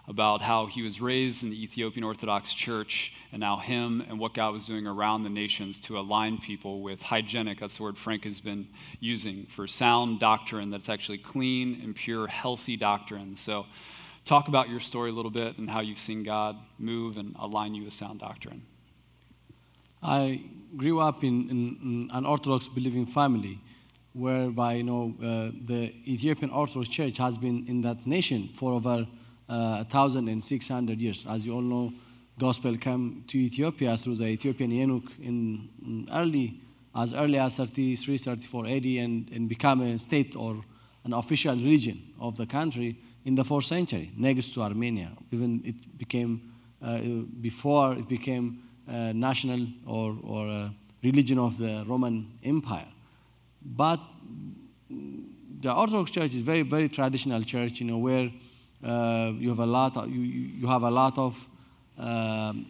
about 0.09 0.41
how 0.41 0.67
he 0.67 0.83
was 0.83 1.01
raised 1.01 1.43
in 1.43 1.51
the 1.51 1.63
Ethiopian 1.63 2.05
Orthodox 2.05 2.55
Church 2.55 3.13
and 3.33 3.41
now 3.41 3.57
him 3.57 4.05
and 4.09 4.19
what 4.19 4.35
God 4.35 4.53
was 4.53 4.67
doing 4.67 4.87
around 4.87 5.25
the 5.25 5.31
nations 5.31 5.81
to 5.81 5.99
align 5.99 6.39
people 6.39 6.81
with 6.81 7.03
hygienic, 7.03 7.59
that's 7.59 7.79
the 7.79 7.83
word 7.83 7.99
Frank 7.99 8.25
has 8.25 8.41
been 8.41 8.69
using, 9.01 9.47
for 9.47 9.67
sound 9.67 10.21
doctrine 10.21 10.71
that's 10.71 10.89
actually 10.89 11.19
clean 11.19 11.81
and 11.83 11.95
pure, 11.95 12.29
healthy 12.29 12.77
doctrine. 12.77 13.35
So, 13.37 13.67
talk 14.25 14.49
about 14.49 14.69
your 14.69 14.81
story 14.81 15.11
a 15.11 15.13
little 15.13 15.31
bit 15.31 15.57
and 15.59 15.71
how 15.71 15.81
you've 15.81 16.01
seen 16.01 16.25
God 16.25 16.57
move 16.79 17.17
and 17.17 17.35
align 17.39 17.75
you 17.75 17.85
with 17.85 17.93
sound 17.93 18.21
doctrine. 18.21 18.63
I 20.03 20.43
grew 20.77 21.01
up 21.01 21.25
in, 21.25 21.49
in, 21.49 21.79
in 21.83 22.11
an 22.13 22.27
Orthodox 22.27 22.69
believing 22.69 23.07
family 23.07 23.61
whereby 24.13 24.75
you 24.75 24.83
know 24.83 25.15
uh, 25.23 25.51
the 25.67 25.93
Ethiopian 26.07 26.51
Orthodox 26.51 26.89
Church 26.89 27.19
has 27.19 27.37
been 27.37 27.67
in 27.69 27.83
that 27.83 28.07
nation 28.07 28.49
for 28.55 28.73
over 28.73 29.07
1,600 29.47 30.93
uh, 30.93 31.01
years. 31.01 31.27
As 31.29 31.47
you 31.47 31.55
all 31.55 31.61
know, 31.63 31.93
gospel 32.39 32.77
came 32.77 33.25
to 33.29 33.39
Ethiopia 33.39 33.97
through 33.97 34.17
the 34.17 34.27
Ethiopian 34.27 34.71
eunuch 34.71 35.11
in, 35.21 36.09
early, 36.13 36.61
as 36.95 37.15
early 37.15 37.39
as 37.39 37.57
33, 37.57 38.19
34 38.19 38.67
AD 38.67 38.85
and, 38.85 39.31
and 39.33 39.49
become 39.49 39.83
a 39.83 39.99
state 39.99 40.37
or 40.37 40.63
an 41.05 41.13
official 41.13 41.55
religion 41.55 42.03
of 42.21 42.37
the 42.37 42.47
country 42.47 42.99
in 43.25 43.35
the 43.35 43.45
fourth 43.45 43.65
century, 43.65 44.11
next 44.17 44.55
to 44.55 44.63
Armenia. 44.63 45.11
Even 45.31 45.63
it 45.65 45.99
became, 45.99 46.53
uh, 46.83 46.99
before 47.41 47.93
it 47.95 48.09
became 48.09 48.63
a 48.89 49.13
national 49.13 49.67
or, 49.87 50.17
or 50.23 50.49
a 50.49 50.75
religion 51.03 51.39
of 51.39 51.59
the 51.59 51.85
Roman 51.87 52.39
Empire. 52.45 52.87
But 53.65 54.01
the 55.61 55.73
Orthodox 55.73 56.11
Church 56.11 56.35
is 56.35 56.43
very, 56.43 56.63
very 56.63 56.89
traditional 56.89 57.43
church, 57.43 57.81
you 57.81 57.87
know, 57.87 57.99
where 57.99 58.31
uh, 58.85 59.33
you 59.37 59.49
have 59.49 59.59
a 59.59 59.67
lot 59.67 59.97
of, 59.97 60.11
you, 60.11 60.21
you 60.21 60.67
have 60.67 60.83
a 60.83 60.91
lot 60.91 61.17
of 61.19 61.49
um, 61.99 62.67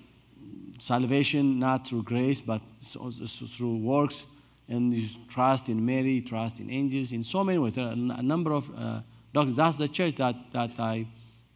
salvation 0.78 1.58
not 1.58 1.86
through 1.86 2.02
grace 2.02 2.40
but 2.40 2.60
through 2.80 3.76
works. 3.78 4.26
And 4.68 4.92
you 4.92 5.08
trust 5.28 5.68
in 5.68 5.84
mary 5.84 6.20
trust 6.20 6.58
in 6.58 6.70
angels 6.70 7.12
in 7.12 7.22
so 7.22 7.44
many 7.44 7.58
ways. 7.58 7.76
There 7.76 7.86
are 7.86 7.92
a 7.92 8.22
number 8.22 8.52
of 8.52 8.68
uh, 8.76 9.00
doctors. 9.32 9.56
That's 9.56 9.78
the 9.78 9.88
church 9.88 10.16
that, 10.16 10.34
that 10.52 10.70
i 10.78 11.06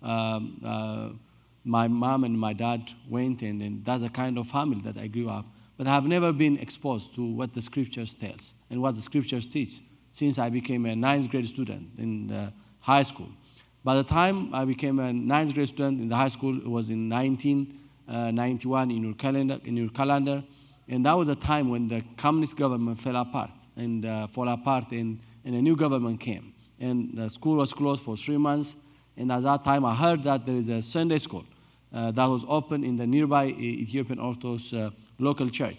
um, 0.03 0.61
uh, 0.65 1.09
my 1.63 1.89
mom 1.89 2.25
and 2.25 2.39
my 2.39 2.55
dad 2.55 2.91
went 3.09 3.43
in 3.43 3.61
and 3.61 3.85
that's 3.85 4.03
the 4.03 4.09
kind 4.09 4.39
of 4.39 4.49
family 4.49 4.81
that 4.83 4.97
i 4.97 5.07
grew 5.07 5.29
up. 5.29 5.45
But 5.77 5.87
i 5.87 5.91
have 5.91 6.07
never 6.07 6.33
been 6.33 6.59
exposed 6.59 7.15
to 7.17 7.25
what 7.25 7.53
the 7.55 7.63
scriptures 7.63 8.15
tells 8.15 8.55
and 8.71 8.81
what 8.81 8.95
the 8.97 9.03
scriptures 9.03 9.47
teach 9.47 9.81
since 10.13 10.39
i 10.39 10.49
became 10.49 10.87
a 10.87 10.97
ninth 10.97 11.31
grade 11.31 11.49
student 11.49 11.91
in 11.99 12.53
high 12.81 13.03
school 13.03 13.29
by 13.83 13.95
the 13.95 14.05
time 14.05 14.55
I 14.55 14.65
became 14.65 14.99
a 14.99 15.13
ninth 15.13 15.55
grade 15.55 15.69
student 15.69 16.01
in 16.01 16.09
the 16.09 16.17
high 16.17 16.29
school, 16.29 16.57
it 16.57 16.69
was 16.69 16.91
in 16.91 17.09
1991 17.09 18.91
uh, 18.91 18.95
in 18.95 19.03
your 19.03 19.15
calendar. 19.15 19.59
In 19.65 19.77
your 19.77 19.89
calendar, 19.89 20.45
and 20.89 21.07
that 21.07 21.13
was 21.13 21.29
a 21.29 21.37
time 21.37 21.71
when 21.71 21.89
the 21.89 22.03
communist 22.17 22.57
government 22.57 23.01
fell 23.01 23.17
apart 23.17 23.51
and 23.77 24.05
uh, 24.05 24.27
fell 24.27 24.49
apart, 24.49 24.91
and, 24.91 25.21
and 25.45 25.55
a 25.55 25.63
new 25.63 25.77
government 25.77 26.21
came. 26.21 26.53
And 26.79 27.17
the 27.17 27.31
school 27.31 27.57
was 27.59 27.73
closed 27.73 28.03
for 28.03 28.17
three 28.17 28.37
months, 28.37 28.75
And 29.17 29.31
at 29.31 29.43
that 29.43 29.65
time, 29.65 29.85
I 29.85 29.95
heard 29.95 30.25
that 30.25 30.47
there 30.47 30.57
is 30.57 30.69
a 30.69 30.83
Sunday 30.83 31.19
school 31.19 31.45
uh, 31.93 32.11
that 32.11 32.27
was 32.27 32.45
open 32.49 32.85
in 32.85 32.97
the 32.97 33.07
nearby 33.07 33.47
Ethiopian 33.47 34.19
Orthodox 34.19 34.73
uh, 34.73 34.91
local 35.19 35.49
church. 35.49 35.79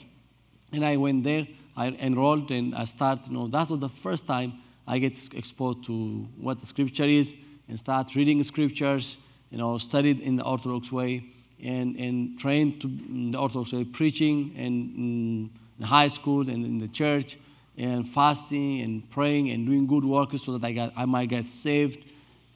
And 0.71 0.85
I 0.85 0.97
went 0.97 1.23
there, 1.23 1.47
I 1.75 1.87
enrolled, 1.87 2.51
and 2.51 2.73
I 2.75 2.85
started, 2.85 3.27
you 3.27 3.33
know, 3.33 3.47
that 3.47 3.69
was 3.69 3.79
the 3.79 3.89
first 3.89 4.25
time 4.25 4.53
I 4.87 4.99
get 4.99 5.13
exposed 5.33 5.83
to 5.85 6.27
what 6.37 6.59
the 6.59 6.65
scripture 6.65 7.05
is 7.05 7.35
and 7.71 7.79
start 7.79 8.13
reading 8.15 8.43
scriptures, 8.43 9.15
you 9.49 9.57
know, 9.57 9.77
studied 9.77 10.19
in 10.19 10.35
the 10.35 10.43
Orthodox 10.43 10.91
way 10.91 11.23
and, 11.63 11.95
and 11.95 12.37
trained 12.37 12.81
to 12.81 12.87
the 13.31 13.37
Orthodox 13.37 13.71
way, 13.71 13.85
preaching 13.85 14.53
and 14.57 15.49
in, 15.79 15.85
high 15.85 16.09
school 16.09 16.41
and 16.41 16.63
in 16.65 16.79
the 16.79 16.89
church 16.89 17.37
and 17.77 18.05
fasting 18.07 18.81
and 18.81 19.09
praying 19.09 19.49
and 19.49 19.65
doing 19.65 19.87
good 19.87 20.03
works 20.03 20.43
so 20.43 20.57
that 20.57 20.67
I, 20.67 20.73
got, 20.73 20.93
I 20.97 21.05
might 21.05 21.29
get 21.29 21.45
saved 21.45 22.05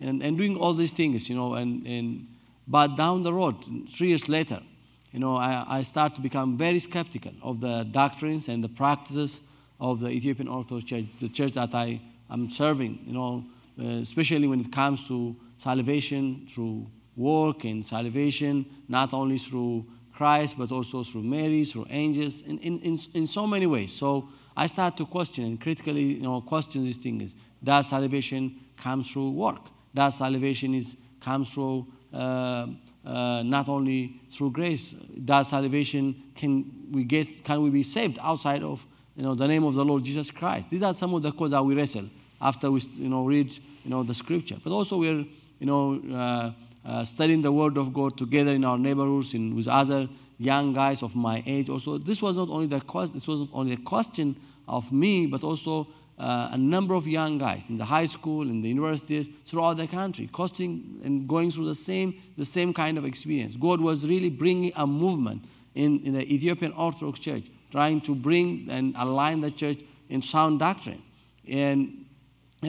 and, 0.02 0.22
and 0.22 0.38
doing 0.38 0.58
all 0.58 0.74
these 0.74 0.92
things, 0.92 1.30
you 1.30 1.36
know. 1.36 1.54
And, 1.54 1.88
and, 1.88 2.28
but 2.68 2.98
down 2.98 3.24
the 3.24 3.34
road, 3.34 3.56
three 3.90 4.10
years 4.10 4.28
later, 4.28 4.62
you 5.14 5.20
know, 5.20 5.38
I, 5.38 5.64
I 5.66 5.82
start 5.84 6.14
to 6.16 6.22
become 6.22 6.58
very 6.58 6.80
skeptical 6.80 7.32
of 7.42 7.62
the 7.62 7.88
doctrines 7.90 8.50
and 8.50 8.62
the 8.62 8.70
practices 8.70 9.40
of 9.80 10.02
the 10.02 10.10
Ethiopian 10.10 10.50
Orthodox 10.50 10.84
Church, 10.84 11.06
the 11.22 11.30
church 11.30 11.54
that 11.54 11.74
I 11.74 12.02
am 12.30 12.50
serving, 12.50 13.00
you 13.08 13.14
know, 13.14 13.46
especially 13.78 14.48
when 14.48 14.62
it 14.62 14.72
comes 14.72 15.08
to 15.08 15.36
salvation 15.58 16.48
through 16.50 16.88
work 17.16 17.64
and 17.64 17.86
salvation, 17.86 18.66
not 18.88 19.14
only 19.14 19.38
through 19.38 19.86
Christ, 20.14 20.58
but 20.58 20.72
also 20.72 21.04
through 21.04 21.24
Mary, 21.24 21.66
through 21.66 21.88
angels, 21.90 22.42
in, 22.42 22.58
in, 22.60 22.80
in, 22.80 23.00
in 23.14 23.28
so 23.28 23.46
many 23.46 23.68
ways. 23.68 23.94
So 23.94 24.30
I 24.56 24.68
start 24.68 24.96
to 24.98 25.06
question 25.06 25.44
and 25.44 25.60
critically, 25.60 26.04
you 26.04 26.22
know, 26.22 26.42
question 26.42 26.84
these 26.84 26.98
things. 26.98 27.36
Does 27.64 27.90
salvation 27.90 28.60
come 28.78 29.04
through 29.04 29.32
work? 29.32 29.62
Does 29.94 30.18
salvation 30.18 30.74
is 30.74 30.96
comes 31.20 31.52
through 31.52 31.88
uh, 32.14 32.68
uh, 33.06 33.44
not 33.44 33.68
only 33.68 34.22
through 34.32 34.52
grace? 34.52 34.92
Does 34.92 35.50
salvation 35.50 36.24
can 36.36 36.90
we 36.92 37.04
get 37.04 37.44
can 37.44 37.62
we 37.62 37.70
be 37.70 37.84
saved 37.84 38.20
outside 38.22 38.64
of 38.64 38.86
you 39.16 39.24
know 39.24 39.34
the 39.36 39.48
name 39.48 39.64
of 39.64 39.74
the 39.74 39.84
Lord 39.84 40.04
Jesus 40.04 40.32
Christ? 40.32 40.70
These 40.70 40.84
are 40.84 40.94
some 40.94 41.14
of 41.14 41.22
the 41.24 41.32
questions 41.32 41.52
that 41.52 41.64
we 41.64 41.76
wrestle 41.76 42.10
after 42.46 42.72
we 42.72 42.82
you 42.96 43.10
know 43.10 43.26
read 43.26 43.52
you 43.84 43.90
know 43.90 44.04
the 44.04 44.14
scripture. 44.14 44.58
But 44.64 44.72
also 44.72 44.98
we're 44.98 45.26
you 45.60 45.68
know 45.72 45.84
uh, 46.14 46.52
uh, 46.90 47.04
studying 47.04 47.42
the 47.42 47.52
Word 47.52 47.78
of 47.78 47.94
God 47.94 48.18
together 48.18 48.52
in 48.52 48.64
our 48.64 48.78
neighborhoods 48.78 49.34
and 49.34 49.56
with 49.56 49.68
other 49.68 50.08
young 50.38 50.74
guys 50.74 51.02
of 51.02 51.16
my 51.16 51.44
age. 51.46 51.70
Also, 51.70 51.98
this 51.98 52.22
was 52.22 52.38
not 52.38 52.50
only 52.50 52.68
the 52.68 52.82
this 53.14 53.28
was 53.28 53.40
not 53.40 53.50
only 53.54 53.74
a 53.74 53.78
question 53.78 54.36
of 54.68 54.92
me, 54.92 55.28
but 55.28 55.44
also 55.44 55.88
uh, 56.18 56.50
a 56.52 56.58
number 56.58 56.94
of 56.94 57.08
young 57.08 57.38
guys 57.38 57.70
in 57.70 57.78
the 57.78 57.86
high 57.86 58.06
school, 58.06 58.44
in 58.44 58.62
the 58.62 58.70
universities, 58.70 59.28
throughout 59.48 59.78
the 59.78 59.88
country, 59.88 60.30
costing 60.32 61.02
and 61.04 61.28
going 61.28 61.52
through 61.52 61.66
the 61.66 61.76
same, 61.76 62.22
the 62.38 62.46
same 62.46 62.74
kind 62.74 62.98
of 62.98 63.06
experience. 63.06 63.58
God 63.58 63.82
was 63.82 64.06
really 64.06 64.30
bringing 64.30 64.72
a 64.76 64.88
movement 64.88 65.44
in, 65.74 66.00
in 66.04 66.14
the 66.14 66.34
Ethiopian 66.34 66.72
Orthodox 66.74 67.20
Church, 67.20 67.46
trying 67.72 68.00
to 68.02 68.16
bring 68.16 68.68
and 68.70 68.96
align 68.98 69.42
the 69.42 69.52
church 69.52 69.80
in 70.10 70.22
sound 70.22 70.60
doctrine. 70.60 71.02
And 71.48 72.05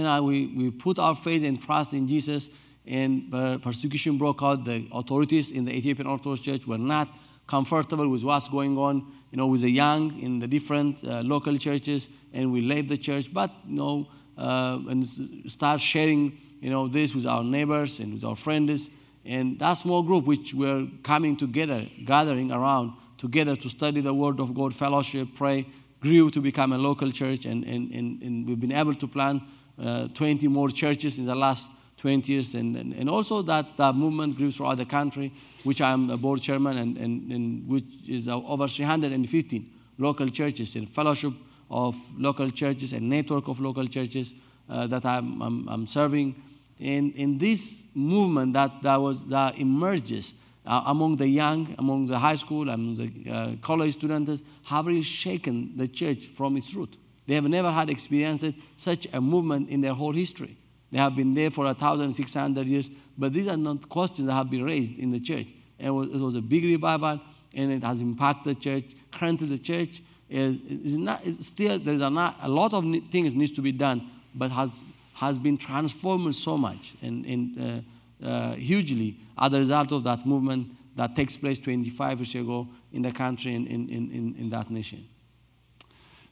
know, 0.02 0.22
we, 0.22 0.46
we 0.46 0.70
put 0.70 0.98
our 0.98 1.16
faith 1.16 1.44
and 1.44 1.60
trust 1.60 1.92
in 1.92 2.08
Jesus, 2.08 2.48
and 2.86 3.30
persecution 3.62 4.18
broke 4.18 4.42
out. 4.42 4.64
The 4.64 4.86
authorities 4.92 5.50
in 5.50 5.64
the 5.64 5.76
Ethiopian 5.76 6.06
Orthodox 6.06 6.40
Church 6.40 6.66
were 6.66 6.78
not 6.78 7.08
comfortable 7.46 8.08
with 8.08 8.22
what's 8.22 8.48
going 8.48 8.76
on 8.76 9.12
you 9.36 9.38
know, 9.38 9.46
with 9.48 9.60
the 9.60 9.70
young 9.70 10.18
in 10.20 10.38
the 10.38 10.46
different 10.46 11.02
uh, 11.04 11.20
local 11.20 11.58
churches, 11.58 12.08
and 12.32 12.52
we 12.52 12.62
left 12.62 12.88
the 12.88 12.96
church, 12.96 13.32
but, 13.32 13.50
you 13.66 13.76
know, 13.76 14.08
uh, 14.38 14.78
and 14.88 15.06
start 15.46 15.80
sharing, 15.80 16.38
you 16.60 16.70
know, 16.70 16.88
this 16.88 17.14
with 17.14 17.26
our 17.26 17.42
neighbors 17.42 18.00
and 18.00 18.14
with 18.14 18.24
our 18.24 18.36
friends. 18.36 18.90
And 19.24 19.58
that 19.58 19.74
small 19.74 20.02
group, 20.02 20.24
which 20.24 20.54
we're 20.54 20.86
coming 21.02 21.36
together, 21.36 21.86
gathering 22.04 22.52
around 22.52 22.92
together 23.18 23.56
to 23.56 23.68
study 23.68 24.00
the 24.00 24.14
Word 24.14 24.40
of 24.40 24.54
God, 24.54 24.74
fellowship, 24.74 25.28
pray, 25.34 25.66
grew 26.00 26.30
to 26.30 26.40
become 26.40 26.72
a 26.72 26.78
local 26.78 27.10
church, 27.10 27.44
and, 27.44 27.64
and, 27.64 27.90
and, 27.92 28.22
and 28.22 28.46
we've 28.46 28.60
been 28.60 28.72
able 28.72 28.94
to 28.94 29.06
plant 29.08 29.42
uh, 29.78 30.08
20 30.08 30.48
more 30.48 30.70
churches 30.70 31.18
in 31.18 31.26
the 31.26 31.34
last 31.34 31.68
20 31.98 32.30
years, 32.30 32.54
and, 32.54 32.76
and, 32.76 32.92
and 32.92 33.08
also 33.08 33.42
that, 33.42 33.76
that 33.76 33.94
movement 33.94 34.36
grew 34.36 34.52
throughout 34.52 34.76
the 34.76 34.84
country, 34.84 35.32
which 35.64 35.80
I'm 35.80 36.10
a 36.10 36.16
board 36.16 36.42
chairman, 36.42 36.78
and, 36.78 36.96
and, 36.98 37.32
and 37.32 37.68
which 37.68 37.84
is 38.06 38.28
over 38.28 38.68
315 38.68 39.70
local 39.98 40.28
churches 40.28 40.76
and 40.76 40.88
fellowship 40.88 41.32
of 41.70 41.96
local 42.16 42.50
churches 42.50 42.92
and 42.92 43.08
network 43.08 43.48
of 43.48 43.60
local 43.60 43.86
churches 43.86 44.34
uh, 44.68 44.86
that 44.86 45.04
I'm, 45.04 45.40
I'm, 45.42 45.68
I'm, 45.68 45.86
serving. 45.86 46.40
And 46.78 47.14
in 47.14 47.38
this 47.38 47.82
movement 47.94 48.52
that, 48.52 48.82
that, 48.82 49.00
was, 49.00 49.24
that 49.26 49.58
emerges 49.58 50.34
uh, 50.66 50.82
among 50.86 51.16
the 51.16 51.28
young, 51.28 51.74
among 51.78 52.06
the 52.06 52.18
high 52.18 52.36
school, 52.36 52.68
among 52.68 52.96
the 52.96 53.30
uh, 53.30 53.52
college 53.62 53.94
students, 53.94 54.42
have 54.64 54.86
really 54.86 55.02
shaken 55.02 55.76
the 55.76 55.88
church 55.88 56.26
from 56.26 56.56
its 56.56 56.74
root. 56.74 56.96
They 57.26 57.34
have 57.34 57.44
never 57.44 57.70
had 57.70 57.90
experienced 57.90 58.52
such 58.76 59.06
a 59.12 59.20
movement 59.20 59.68
in 59.68 59.80
their 59.80 59.94
whole 59.94 60.12
history. 60.12 60.56
They 60.92 60.98
have 60.98 61.16
been 61.16 61.34
there 61.34 61.50
for 61.50 61.64
1,600 61.64 62.66
years, 62.66 62.90
but 63.18 63.32
these 63.32 63.48
are 63.48 63.56
not 63.56 63.88
questions 63.88 64.28
that 64.28 64.34
have 64.34 64.50
been 64.50 64.62
raised 64.62 64.98
in 64.98 65.10
the 65.10 65.20
church. 65.20 65.48
It 65.78 65.90
was, 65.90 66.06
it 66.06 66.18
was 66.18 66.36
a 66.36 66.40
big 66.40 66.64
revival, 66.64 67.20
and 67.54 67.72
it 67.72 67.82
has 67.82 68.00
impacted 68.00 68.56
the 68.56 68.60
church. 68.60 68.84
Currently, 69.12 69.46
the 69.48 69.58
church 69.58 70.02
is, 70.30 70.58
is 70.68 70.98
not 70.98 71.26
still 71.40 71.78
there 71.78 71.94
is 71.94 72.00
a, 72.02 72.10
not, 72.10 72.36
a 72.42 72.48
lot 72.48 72.72
of 72.72 72.84
things 73.10 73.34
needs 73.34 73.52
to 73.52 73.62
be 73.62 73.72
done, 73.72 74.10
but 74.34 74.50
has 74.50 74.84
has 75.16 75.38
been 75.38 75.56
transformed 75.56 76.34
so 76.34 76.58
much 76.58 76.92
and, 77.00 77.24
and 77.24 77.84
uh, 78.22 78.26
uh, 78.26 78.54
hugely 78.54 79.16
as 79.38 79.50
a 79.50 79.58
result 79.58 79.90
of 79.92 80.04
that 80.04 80.26
movement 80.26 80.68
that 80.94 81.16
takes 81.16 81.38
place 81.38 81.58
25 81.58 82.18
years 82.18 82.34
ago 82.34 82.68
in 82.92 83.00
the 83.00 83.10
country 83.12 83.54
and 83.54 83.66
in, 83.66 83.88
in, 83.88 84.10
in, 84.10 84.34
in 84.38 84.50
that 84.50 84.70
nation. 84.70 85.06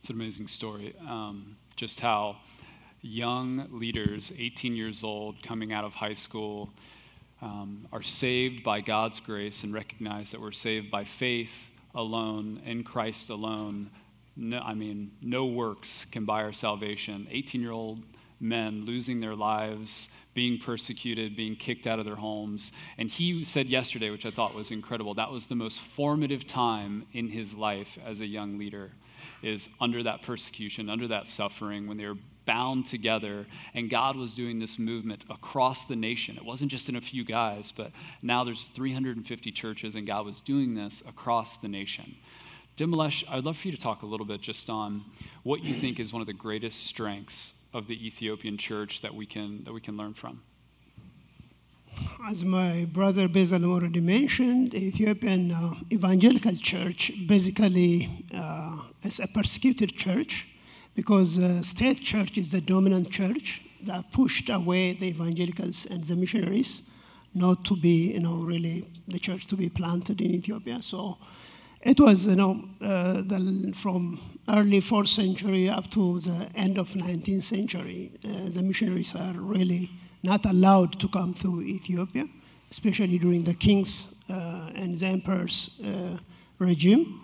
It's 0.05 0.11
an 0.11 0.17
amazing 0.17 0.49
story. 0.49 0.95
Um, 1.09 1.57
just 1.77 2.01
how 2.01 2.37
young 3.01 3.69
leaders, 3.71 4.35
18 4.39 4.77
years 4.77 5.03
old, 5.03 5.43
coming 5.43 5.73
out 5.73 5.83
of 5.83 5.95
high 5.95 6.13
school, 6.13 6.69
um, 7.41 7.89
are 7.91 8.03
saved 8.03 8.63
by 8.63 8.81
God's 8.81 9.19
grace 9.19 9.65
and 9.65 9.73
recognize 9.73 10.31
that 10.33 10.43
we're 10.43 10.53
saved 10.53 10.91
by 10.91 11.05
faith 11.05 11.71
alone, 11.95 12.61
in 12.67 12.85
Christ 12.85 13.31
alone. 13.31 13.89
No, 14.37 14.59
I 14.59 14.75
mean, 14.75 15.13
no 15.23 15.47
works 15.47 16.05
can 16.05 16.27
buy 16.27 16.43
our 16.43 16.53
salvation. 16.53 17.27
18 17.31 17.63
year 17.63 17.73
old 17.73 18.03
men 18.39 18.85
losing 18.85 19.21
their 19.21 19.35
lives, 19.35 20.11
being 20.35 20.59
persecuted, 20.59 21.35
being 21.35 21.57
kicked 21.57 21.87
out 21.87 21.99
of 21.99 22.05
their 22.05 22.17
homes. 22.17 22.73
And 22.99 23.09
he 23.09 23.43
said 23.43 23.69
yesterday, 23.69 24.11
which 24.11 24.27
I 24.27 24.31
thought 24.31 24.55
was 24.55 24.71
incredible, 24.71 25.15
that 25.15 25.31
was 25.31 25.47
the 25.47 25.55
most 25.55 25.81
formative 25.81 26.47
time 26.47 27.07
in 27.15 27.29
his 27.29 27.55
life 27.55 27.99
as 28.05 28.21
a 28.21 28.27
young 28.27 28.59
leader, 28.59 28.91
is 29.43 29.69
under 29.81 30.03
that 30.03 30.23
persecution, 30.23 30.89
under 30.89 31.09
that 31.09 31.27
suffering, 31.27 31.87
when 31.87 31.97
they 31.97 32.07
were 32.07 32.17
bound 32.47 32.87
together, 32.87 33.47
and 33.73 33.89
God 33.89 34.17
was 34.17 34.35
doing 34.35 34.59
this 34.59 34.79
movement 34.79 35.25
across 35.31 35.85
the 35.85 35.97
nation. 35.97 36.37
It 36.37 36.45
wasn't 36.45 36.71
just 36.71 36.89
in 36.89 36.97
a 36.97 37.01
few 37.01 37.25
guys, 37.25 37.73
but 37.73 37.91
now 38.23 38.45
there's 38.45 38.63
350 38.75 39.51
churches, 39.53 39.95
and 39.95 40.07
God 40.07 40.27
was 40.27 40.41
doing 40.41 40.75
this 40.75 41.03
across 41.07 41.57
the 41.57 41.69
nation. 41.69 42.17
Dimalesh, 42.77 43.25
I'd 43.29 43.45
love 43.45 43.57
for 43.57 43.69
you 43.69 43.77
to 43.77 43.81
talk 43.81 44.03
a 44.03 44.07
little 44.07 44.27
bit 44.27 44.41
just 44.41 44.69
on 44.69 45.05
what 45.43 45.65
you 45.65 45.73
think 45.73 46.01
is 46.01 46.13
one 46.13 46.21
of 46.21 46.27
the 46.27 46.33
greatest 46.33 46.85
strengths 46.87 47.55
of 47.73 47.87
the 47.87 48.07
Ethiopian 48.07 48.59
church 48.59 49.01
that 49.03 49.15
we 49.15 49.27
can, 49.27 49.65
that 49.65 49.73
we 49.73 49.81
can 49.81 49.97
learn 49.97 50.15
from. 50.15 50.43
As 52.27 52.45
my 52.45 52.87
brother 52.87 53.29
Bezalel 53.29 53.71
already 53.71 54.01
mentioned, 54.01 54.75
Ethiopian 54.75 55.53
uh, 55.53 55.75
evangelical 55.93 56.57
church 56.57 57.13
basically 57.27 58.09
uh, 58.35 58.79
is 59.03 59.21
a 59.21 59.27
persecuted 59.27 59.95
church 59.95 60.49
because 60.95 61.37
the 61.37 61.63
state 61.63 62.01
church 62.01 62.39
is 62.39 62.53
the 62.53 62.61
dominant 62.61 63.11
church 63.11 63.63
that 63.83 64.11
pushed 64.13 64.49
away 64.49 64.95
the 64.95 65.07
evangelicals 65.07 65.87
and 65.87 66.05
the 66.05 66.17
missionaries 66.17 66.83
not 67.35 67.65
to 67.67 67.77
be, 67.77 68.13
you 68.13 68.21
know, 68.21 68.37
really 68.37 68.87
the 69.09 69.19
church 69.19 69.47
to 69.49 69.57
be 69.57 69.69
planted 69.69 70.21
in 70.21 70.35
Ethiopia. 70.35 70.83
So 70.83 71.19
it 71.83 72.01
was, 72.01 72.27
you 72.27 72.37
know, 72.37 72.65
uh, 72.81 73.23
the, 73.23 73.73
from 73.75 74.21
early 74.49 74.81
fourth 74.81 75.09
century 75.09 75.69
up 75.69 75.91
to 75.91 76.21
the 76.21 76.49
end 76.55 76.79
of 76.79 76.91
19th 76.91 77.43
century, 77.43 78.13
uh, 78.25 78.49
the 78.49 78.63
missionaries 78.63 79.15
are 79.15 79.35
really 79.35 79.91
not 80.25 80.47
allowed 80.47 80.99
to 81.01 81.09
come 81.09 81.35
to 81.35 81.63
Ethiopia, 81.63 82.27
especially 82.71 83.19
during 83.19 83.45
the 83.45 83.55
king's 83.55 84.09
uh, 84.29 84.71
and 84.75 84.99
the 84.99 85.07
emperor's 85.07 85.79
uh, 85.85 86.17
regime. 86.59 87.21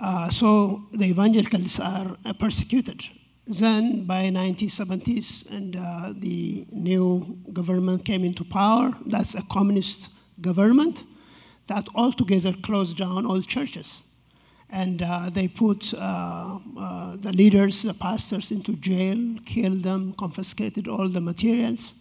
Uh, 0.00 0.30
so 0.30 0.82
the 0.92 1.04
evangelicals 1.04 1.78
are 1.78 2.16
uh, 2.24 2.32
persecuted. 2.32 3.04
Then 3.46 4.04
by 4.06 4.24
1970s, 4.30 5.48
and 5.50 5.76
uh, 5.76 6.14
the 6.16 6.66
new 6.72 7.38
government 7.52 8.04
came 8.04 8.24
into 8.24 8.44
power. 8.44 8.92
That's 9.04 9.34
a 9.34 9.42
communist 9.42 10.08
government 10.40 11.04
that 11.66 11.86
altogether 11.94 12.54
closed 12.54 12.96
down 12.96 13.26
all 13.26 13.42
churches. 13.42 14.02
And 14.70 15.02
uh, 15.02 15.30
they 15.30 15.48
put 15.48 15.90
the 15.90 17.32
leaders, 17.34 17.82
the 17.82 17.94
pastors, 17.94 18.50
into 18.50 18.72
jail, 18.76 19.36
killed 19.44 19.82
them, 19.82 20.14
confiscated 20.14 20.88
all 20.88 21.08
the 21.08 21.20
materials. 21.20 21.94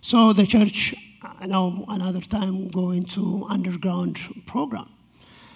So 0.00 0.32
the 0.32 0.46
church 0.46 0.94
uh, 1.22 1.46
now 1.46 1.84
another 1.88 2.20
time 2.20 2.68
go 2.68 2.90
into 2.90 3.46
underground 3.48 4.18
program. 4.46 4.88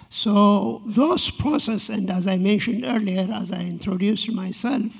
So 0.09 0.81
those 0.85 1.29
process, 1.31 1.89
and 1.89 2.09
as 2.11 2.27
I 2.27 2.37
mentioned 2.37 2.85
earlier, 2.85 3.27
as 3.33 3.51
I 3.51 3.61
introduced 3.61 4.31
myself, 4.31 4.91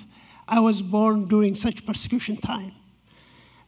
I 0.47 0.59
was 0.59 0.81
born 0.81 1.27
during 1.27 1.55
such 1.55 1.85
persecution 1.85 2.37
time. 2.37 2.71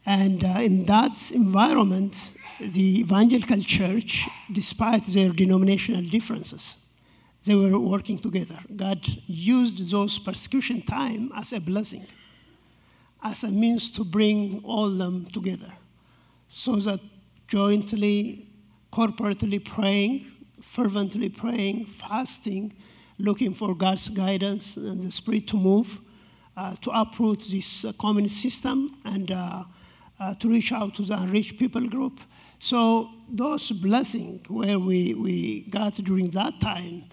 And 0.05 0.43
uh, 0.43 0.59
in 0.59 0.85
that 0.85 1.31
environment, 1.31 2.31
the 2.59 2.99
evangelical 2.99 3.61
church, 3.61 4.27
despite 4.51 5.05
their 5.05 5.29
denominational 5.29 6.03
differences, 6.03 6.77
they 7.43 7.55
were 7.55 7.77
working 7.77 8.17
together. 8.19 8.59
God 8.75 9.05
used 9.27 9.91
those 9.91 10.17
persecution 10.17 10.81
time 10.81 11.31
as 11.35 11.53
a 11.53 11.59
blessing, 11.59 12.05
as 13.25 13.43
a 13.43 13.47
means 13.47 13.89
to 13.89 14.03
bring 14.03 14.61
all 14.63 14.89
them 14.89 15.25
together, 15.25 15.73
so 16.47 16.75
that 16.75 16.99
jointly, 17.47 18.47
corporately 18.93 19.59
praying, 19.63 20.31
fervently 20.61 21.29
praying, 21.29 21.87
fasting, 21.87 22.71
looking 23.17 23.53
for 23.53 23.73
God's 23.73 24.09
guidance 24.09 24.77
and 24.77 25.01
the 25.01 25.11
Spirit 25.11 25.47
to 25.47 25.57
move, 25.57 25.99
uh, 26.55 26.75
to 26.81 26.91
uproot 26.91 27.47
this 27.49 27.83
uh, 27.83 27.93
communist 27.93 28.39
system 28.39 28.89
and 29.05 29.31
uh, 29.31 29.63
uh, 30.19 30.35
to 30.35 30.47
reach 30.47 30.71
out 30.71 30.93
to 30.95 31.01
the 31.01 31.15
unreached 31.15 31.57
people 31.57 31.87
group. 31.89 32.19
So 32.59 33.09
those 33.27 33.71
blessings 33.71 34.47
where 34.49 34.77
we, 34.77 35.15
we 35.15 35.61
got 35.69 35.95
during 35.95 36.29
that 36.31 36.61
time 36.61 37.05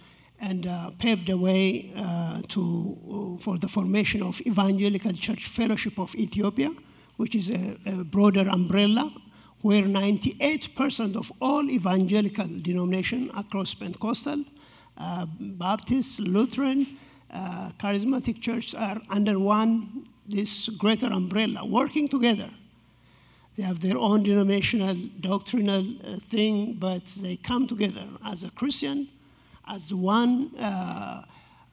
and 0.42 0.66
uh, 0.66 0.90
paved 0.98 1.28
the 1.28 1.38
way 1.38 1.92
uh, 1.96 2.42
to, 2.48 3.38
for 3.40 3.56
the 3.58 3.68
formation 3.68 4.22
of 4.22 4.40
Evangelical 4.42 5.12
Church 5.12 5.46
Fellowship 5.46 5.98
of 5.98 6.14
Ethiopia, 6.16 6.70
which 7.16 7.36
is 7.36 7.48
a, 7.48 7.78
a 7.86 8.04
broader 8.04 8.48
umbrella 8.48 9.14
where 9.60 9.82
98% 9.82 11.14
of 11.14 11.30
all 11.40 11.70
evangelical 11.70 12.48
denominations 12.60 13.30
across 13.36 13.72
Pentecostal, 13.74 14.44
uh, 14.98 15.26
Baptist, 15.38 16.18
Lutheran, 16.18 16.84
uh, 17.32 17.70
charismatic 17.78 18.40
church 18.40 18.74
are 18.74 19.00
under 19.08 19.38
one, 19.38 20.08
this 20.26 20.68
greater 20.70 21.06
umbrella, 21.06 21.64
working 21.64 22.08
together. 22.08 22.50
They 23.56 23.62
have 23.62 23.80
their 23.80 23.96
own 23.96 24.24
denominational, 24.24 24.96
doctrinal 25.20 25.86
uh, 26.04 26.18
thing, 26.28 26.74
but 26.80 27.06
they 27.22 27.36
come 27.36 27.68
together 27.68 28.08
as 28.24 28.42
a 28.42 28.50
Christian, 28.50 29.08
as 29.68 29.92
one 29.94 30.54
uh, 30.58 31.24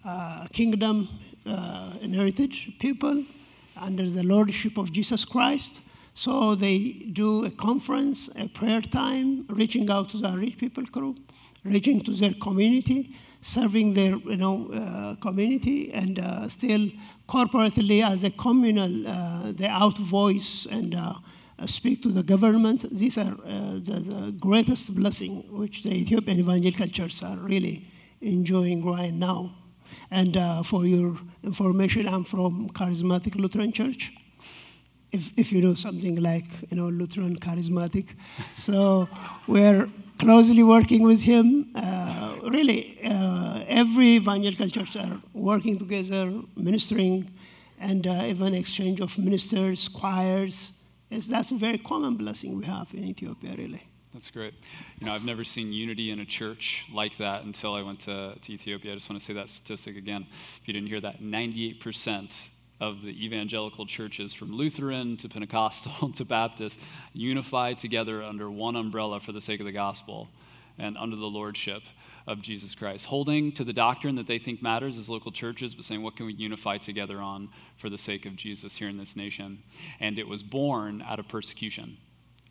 uh, 0.05 0.47
kingdom 0.51 1.07
uh, 1.45 1.93
inherited 2.01 2.53
people 2.79 3.23
under 3.75 4.09
the 4.09 4.23
lordship 4.23 4.77
of 4.77 4.91
Jesus 4.91 5.25
Christ. 5.25 5.81
So 6.13 6.55
they 6.55 7.07
do 7.13 7.45
a 7.45 7.51
conference, 7.51 8.29
a 8.35 8.47
prayer 8.49 8.81
time, 8.81 9.45
reaching 9.49 9.89
out 9.89 10.09
to 10.09 10.17
the 10.17 10.29
rich 10.37 10.57
people 10.57 10.83
group, 10.83 11.17
reaching 11.63 12.01
to 12.01 12.11
their 12.11 12.33
community, 12.33 13.15
serving 13.41 13.93
their 13.93 14.15
you 14.15 14.35
know, 14.35 14.69
uh, 14.73 15.15
community, 15.15 15.93
and 15.93 16.19
uh, 16.19 16.47
still 16.49 16.89
corporately 17.27 18.05
as 18.05 18.23
a 18.23 18.31
communal, 18.31 19.07
uh, 19.07 19.51
they 19.55 19.67
out 19.67 19.97
voice 19.97 20.67
and 20.69 20.93
uh, 20.93 21.13
speak 21.67 22.01
to 22.03 22.09
the 22.09 22.23
government. 22.23 22.85
These 22.91 23.17
are 23.17 23.33
uh, 23.45 23.73
the, 23.79 23.99
the, 24.11 24.35
greatest 24.39 24.95
blessing 24.95 25.43
which 25.49 25.83
the 25.83 25.93
Ethiopian 25.93 26.39
Evangelical 26.39 26.87
Church 26.87 27.23
are 27.23 27.37
really 27.37 27.87
enjoying 28.21 28.85
right 28.85 29.13
now. 29.13 29.51
And 30.11 30.37
uh, 30.37 30.63
for 30.63 30.85
your 30.85 31.17
information, 31.43 32.07
I'm 32.07 32.23
from 32.23 32.69
Charismatic 32.69 33.35
Lutheran 33.35 33.71
Church 33.71 34.13
if, 35.11 35.31
if 35.37 35.51
you 35.51 35.61
know 35.61 35.73
something 35.73 36.15
like 36.15 36.45
you 36.69 36.77
know 36.77 36.89
Lutheran 36.89 37.37
charismatic. 37.37 38.09
So 38.55 39.09
we're 39.47 39.89
closely 40.17 40.63
working 40.63 41.03
with 41.03 41.23
him. 41.23 41.71
Uh, 41.75 42.39
really, 42.43 42.99
uh, 43.03 43.63
every 43.67 44.15
evangelical 44.17 44.69
church 44.69 44.95
are 44.97 45.19
working 45.33 45.77
together, 45.77 46.31
ministering, 46.55 47.29
and 47.79 48.05
uh, 48.05 48.23
even 48.25 48.53
exchange 48.53 48.99
of 48.99 49.17
ministers, 49.17 49.87
choirs. 49.87 50.71
That's 51.09 51.51
a 51.51 51.55
very 51.55 51.77
common 51.77 52.15
blessing 52.15 52.57
we 52.57 52.65
have 52.65 52.93
in 52.93 53.03
Ethiopia, 53.03 53.55
really. 53.57 53.83
That's 54.13 54.31
great. 54.31 54.53
You 54.99 55.05
know, 55.05 55.13
I've 55.13 55.23
never 55.23 55.43
seen 55.43 55.71
unity 55.71 56.09
in 56.09 56.19
a 56.19 56.25
church 56.25 56.85
like 56.91 57.17
that 57.17 57.43
until 57.43 57.73
I 57.73 57.83
went 57.83 57.99
to, 58.01 58.35
to 58.41 58.51
Ethiopia. 58.51 58.91
I 58.91 58.95
just 58.95 59.09
want 59.09 59.21
to 59.21 59.25
say 59.25 59.33
that 59.33 59.49
statistic 59.49 59.95
again. 59.97 60.25
If 60.61 60.67
you 60.67 60.73
didn't 60.73 60.89
hear 60.89 61.01
that, 61.01 61.21
98% 61.21 62.47
of 62.79 63.03
the 63.03 63.25
evangelical 63.25 63.85
churches, 63.85 64.33
from 64.33 64.51
Lutheran 64.51 65.17
to 65.17 65.29
Pentecostal 65.29 66.11
to 66.13 66.25
Baptist, 66.25 66.79
unify 67.13 67.73
together 67.73 68.23
under 68.23 68.49
one 68.49 68.75
umbrella 68.75 69.19
for 69.19 69.31
the 69.31 69.41
sake 69.41 69.59
of 69.59 69.65
the 69.65 69.71
gospel 69.71 70.29
and 70.77 70.97
under 70.97 71.15
the 71.15 71.25
lordship 71.25 71.83
of 72.29 72.41
Jesus 72.41 72.75
Christ, 72.75 73.07
holding 73.07 73.51
to 73.53 73.63
the 73.63 73.73
doctrine 73.73 74.15
that 74.15 74.27
they 74.27 74.37
think 74.37 74.61
matters 74.61 74.97
as 74.97 75.09
local 75.09 75.31
churches, 75.31 75.73
but 75.73 75.83
saying, 75.83 76.03
what 76.03 76.15
can 76.15 76.27
we 76.27 76.33
unify 76.33 76.77
together 76.77 77.19
on 77.19 77.49
for 77.75 77.89
the 77.89 77.97
sake 77.97 78.25
of 78.25 78.35
Jesus 78.35 78.75
here 78.75 78.87
in 78.87 78.97
this 78.97 79.15
nation? 79.15 79.63
And 79.99 80.19
it 80.19 80.27
was 80.27 80.43
born 80.43 81.01
out 81.01 81.19
of 81.19 81.27
persecution 81.27 81.97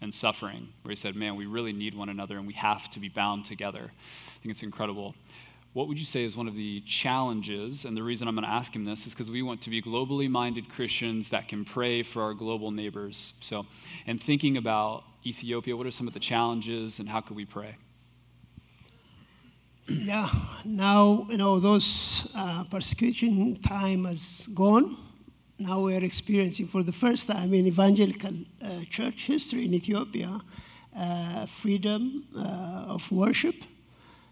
and 0.00 0.12
suffering, 0.12 0.70
where 0.82 0.90
he 0.90 0.96
said, 0.96 1.14
man, 1.14 1.36
we 1.36 1.46
really 1.46 1.72
need 1.72 1.94
one 1.94 2.08
another 2.08 2.38
and 2.38 2.46
we 2.46 2.54
have 2.54 2.90
to 2.90 3.00
be 3.00 3.08
bound 3.08 3.44
together. 3.44 3.92
I 3.92 4.42
think 4.42 4.50
it's 4.50 4.62
incredible 4.62 5.14
what 5.74 5.86
would 5.86 5.98
you 5.98 6.04
say 6.04 6.24
is 6.24 6.36
one 6.36 6.48
of 6.48 6.56
the 6.56 6.80
challenges? 6.80 7.84
And 7.84 7.96
the 7.96 8.02
reason 8.02 8.26
I'm 8.26 8.34
going 8.34 8.44
to 8.44 8.50
ask 8.50 8.74
him 8.74 8.84
this 8.84 9.06
is 9.06 9.12
because 9.12 9.30
we 9.30 9.42
want 9.42 9.62
to 9.62 9.70
be 9.70 9.80
globally 9.80 10.28
minded 10.28 10.68
Christians 10.68 11.28
that 11.28 11.46
can 11.46 11.64
pray 11.64 12.02
for 12.02 12.22
our 12.22 12.34
global 12.34 12.70
neighbors. 12.70 13.34
So, 13.40 13.66
and 14.06 14.20
thinking 14.20 14.56
about 14.56 15.04
Ethiopia, 15.24 15.76
what 15.76 15.86
are 15.86 15.92
some 15.92 16.08
of 16.08 16.14
the 16.14 16.20
challenges 16.20 16.98
and 16.98 17.08
how 17.08 17.20
could 17.20 17.36
we 17.36 17.44
pray? 17.44 17.76
Yeah, 19.88 20.28
now, 20.64 21.26
you 21.30 21.38
know, 21.38 21.58
those 21.58 22.30
uh, 22.34 22.64
persecution 22.64 23.56
time 23.62 24.04
has 24.04 24.46
gone. 24.54 24.96
Now 25.58 25.80
we 25.80 25.96
are 25.96 26.04
experiencing 26.04 26.66
for 26.68 26.82
the 26.82 26.92
first 26.92 27.26
time 27.26 27.54
in 27.54 27.66
evangelical 27.66 28.34
uh, 28.62 28.84
church 28.90 29.26
history 29.26 29.64
in 29.64 29.74
Ethiopia 29.74 30.40
uh, 30.96 31.46
freedom 31.46 32.24
uh, 32.36 32.94
of 32.94 33.10
worship 33.10 33.54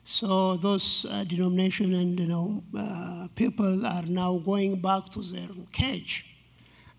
so 0.05 0.57
those 0.57 1.07
uh, 1.11 1.25
denomination 1.25 1.95
and 1.95 2.19
you 2.21 2.27
know 2.27 2.63
uh, 2.79 3.29
people 3.35 3.87
are 3.87 4.03
now 4.03 4.39
going 4.39 4.81
back 4.81 5.09
to 5.11 5.21
their 5.23 5.49
cage, 5.73 6.27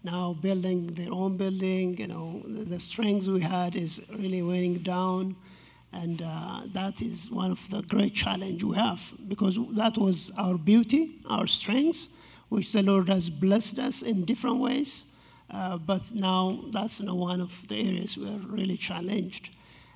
now 0.04 0.34
building 0.34 0.88
their 0.88 1.12
own 1.12 1.38
building. 1.38 1.98
You 1.98 2.08
know 2.08 2.42
the, 2.46 2.64
the 2.66 2.80
strength 2.80 3.28
we 3.28 3.42
had 3.42 3.76
is 3.76 4.02
really 4.12 4.42
wearing 4.42 4.76
down, 4.80 5.36
and 5.98 6.22
uh, 6.24 6.62
that 6.74 7.02
is 7.02 7.32
one 7.32 7.52
of 7.52 7.70
the 7.72 7.82
great 7.82 8.14
challenge 8.14 8.64
we 8.64 8.76
have 8.76 9.02
because 9.28 9.58
that 9.72 9.98
was 9.98 10.32
our 10.38 10.56
beauty, 10.56 11.20
our 11.28 11.48
strength, 11.48 12.08
which 12.50 12.72
the 12.72 12.84
Lord 12.84 13.10
has 13.10 13.32
blessed 13.32 13.80
us 13.80 14.04
in 14.04 14.24
different 14.24 14.60
ways. 14.60 15.06
Uh, 15.50 15.78
but 15.78 16.14
now 16.14 16.60
that's 16.72 17.02
know, 17.02 17.16
one 17.16 17.42
of 17.42 17.68
the 17.68 17.76
areas 17.76 18.16
we're 18.16 18.46
really 18.48 18.78
challenged. 18.78 19.50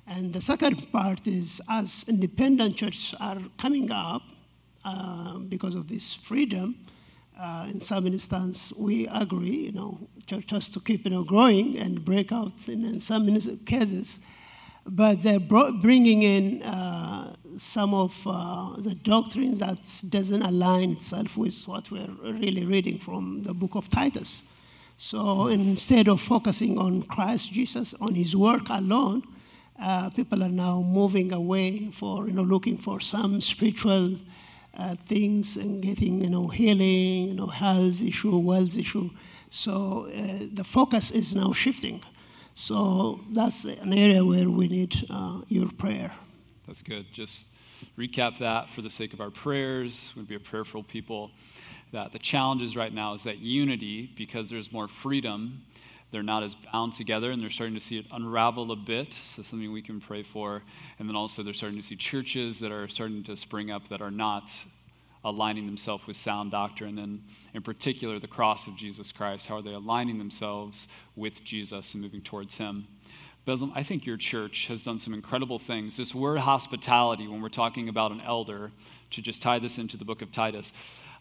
And 0.06 0.32
the 0.32 0.40
second 0.40 0.90
part 0.90 1.26
is 1.28 1.60
as 1.68 2.04
independent 2.08 2.76
churches 2.76 3.14
are 3.20 3.38
coming 3.56 3.92
up 3.92 4.22
uh, 4.84 5.38
because 5.38 5.76
of 5.76 5.86
this 5.86 6.16
freedom, 6.16 6.74
uh, 7.38 7.68
in 7.70 7.80
some 7.80 8.08
instance, 8.08 8.72
we 8.76 9.06
agree, 9.06 9.66
you 9.66 9.72
know, 9.72 10.00
church 10.26 10.50
has 10.50 10.68
to 10.70 10.80
keep, 10.80 11.04
you 11.04 11.10
know, 11.12 11.22
growing 11.22 11.78
and 11.78 12.04
break 12.04 12.32
out 12.32 12.68
in, 12.68 12.84
in 12.84 13.00
some 13.00 13.26
cases. 13.66 14.18
But 14.84 15.20
they're 15.20 15.40
bringing 15.40 16.22
in 16.22 16.62
uh, 16.62 17.36
some 17.56 17.94
of 17.94 18.26
uh, 18.26 18.74
the 18.78 18.94
doctrines 18.94 19.60
that 19.60 19.78
doesn't 20.08 20.42
align 20.42 20.92
itself 20.92 21.36
with 21.36 21.62
what 21.66 21.90
we're 21.90 22.10
really 22.22 22.64
reading 22.64 22.98
from 22.98 23.42
the 23.44 23.54
book 23.54 23.74
of 23.74 23.88
Titus. 23.88 24.42
So 24.96 25.48
instead 25.48 26.08
of 26.08 26.20
focusing 26.20 26.78
on 26.78 27.02
Christ 27.02 27.52
Jesus, 27.52 27.94
on 28.00 28.14
his 28.14 28.36
work 28.36 28.68
alone, 28.68 29.22
uh, 29.80 30.10
people 30.10 30.42
are 30.42 30.48
now 30.48 30.80
moving 30.80 31.32
away 31.32 31.90
for 31.90 32.28
you 32.28 32.32
know 32.32 32.42
looking 32.42 32.76
for 32.76 33.00
some 33.00 33.40
spiritual 33.40 34.16
uh, 34.78 34.94
things 34.94 35.56
and 35.56 35.82
getting 35.82 36.22
you 36.22 36.30
know 36.30 36.46
healing, 36.48 37.28
you 37.28 37.34
know 37.34 37.46
health 37.46 38.00
issue, 38.02 38.36
wealth 38.38 38.76
issue. 38.76 39.10
So 39.50 40.08
uh, 40.16 40.46
the 40.52 40.64
focus 40.64 41.10
is 41.10 41.34
now 41.34 41.52
shifting. 41.52 42.00
So 42.54 43.20
that's 43.30 43.64
an 43.64 43.92
area 43.92 44.24
where 44.24 44.48
we 44.48 44.68
need 44.68 45.06
uh, 45.10 45.42
your 45.48 45.70
prayer. 45.70 46.12
That's 46.66 46.82
good. 46.82 47.06
Just 47.12 47.46
recap 47.98 48.38
that 48.38 48.68
for 48.70 48.82
the 48.82 48.90
sake 48.90 49.12
of 49.12 49.20
our 49.20 49.30
prayers. 49.30 50.12
We'd 50.16 50.28
be 50.28 50.34
a 50.34 50.40
prayerful 50.40 50.82
people. 50.82 51.30
That 51.92 52.12
the 52.12 52.18
challenges 52.18 52.76
right 52.76 52.92
now 52.92 53.14
is 53.14 53.24
that 53.24 53.38
unity, 53.38 54.10
because 54.16 54.48
there's 54.48 54.72
more 54.72 54.88
freedom 54.88 55.62
they're 56.12 56.22
not 56.22 56.42
as 56.42 56.54
bound 56.54 56.92
together 56.92 57.30
and 57.30 57.42
they're 57.42 57.50
starting 57.50 57.74
to 57.74 57.80
see 57.80 57.98
it 57.98 58.06
unravel 58.12 58.70
a 58.70 58.76
bit. 58.76 59.14
So, 59.14 59.42
something 59.42 59.72
we 59.72 59.82
can 59.82 59.98
pray 59.98 60.22
for. 60.22 60.62
And 60.98 61.08
then 61.08 61.16
also, 61.16 61.42
they're 61.42 61.54
starting 61.54 61.80
to 61.80 61.84
see 61.84 61.96
churches 61.96 62.60
that 62.60 62.70
are 62.70 62.86
starting 62.86 63.24
to 63.24 63.36
spring 63.36 63.70
up 63.70 63.88
that 63.88 64.02
are 64.02 64.10
not 64.10 64.52
aligning 65.24 65.66
themselves 65.66 66.06
with 66.06 66.16
sound 66.16 66.50
doctrine 66.50 66.98
and, 66.98 67.22
in 67.54 67.62
particular, 67.62 68.18
the 68.18 68.28
cross 68.28 68.66
of 68.66 68.76
Jesus 68.76 69.12
Christ? 69.12 69.46
How 69.46 69.56
are 69.56 69.62
they 69.62 69.72
aligning 69.72 70.18
themselves 70.18 70.88
with 71.16 71.44
Jesus 71.44 71.94
and 71.94 72.02
moving 72.02 72.22
towards 72.22 72.58
Him? 72.58 72.88
Beslem, 73.44 73.72
I 73.74 73.82
think 73.82 74.06
your 74.06 74.16
church 74.16 74.68
has 74.68 74.84
done 74.84 75.00
some 75.00 75.12
incredible 75.12 75.58
things. 75.58 75.96
This 75.96 76.14
word 76.14 76.38
hospitality, 76.38 77.26
when 77.26 77.42
we're 77.42 77.48
talking 77.48 77.88
about 77.88 78.12
an 78.12 78.20
elder, 78.20 78.70
to 79.10 79.20
just 79.20 79.42
tie 79.42 79.58
this 79.58 79.78
into 79.78 79.96
the 79.96 80.04
book 80.04 80.22
of 80.22 80.30
Titus, 80.30 80.72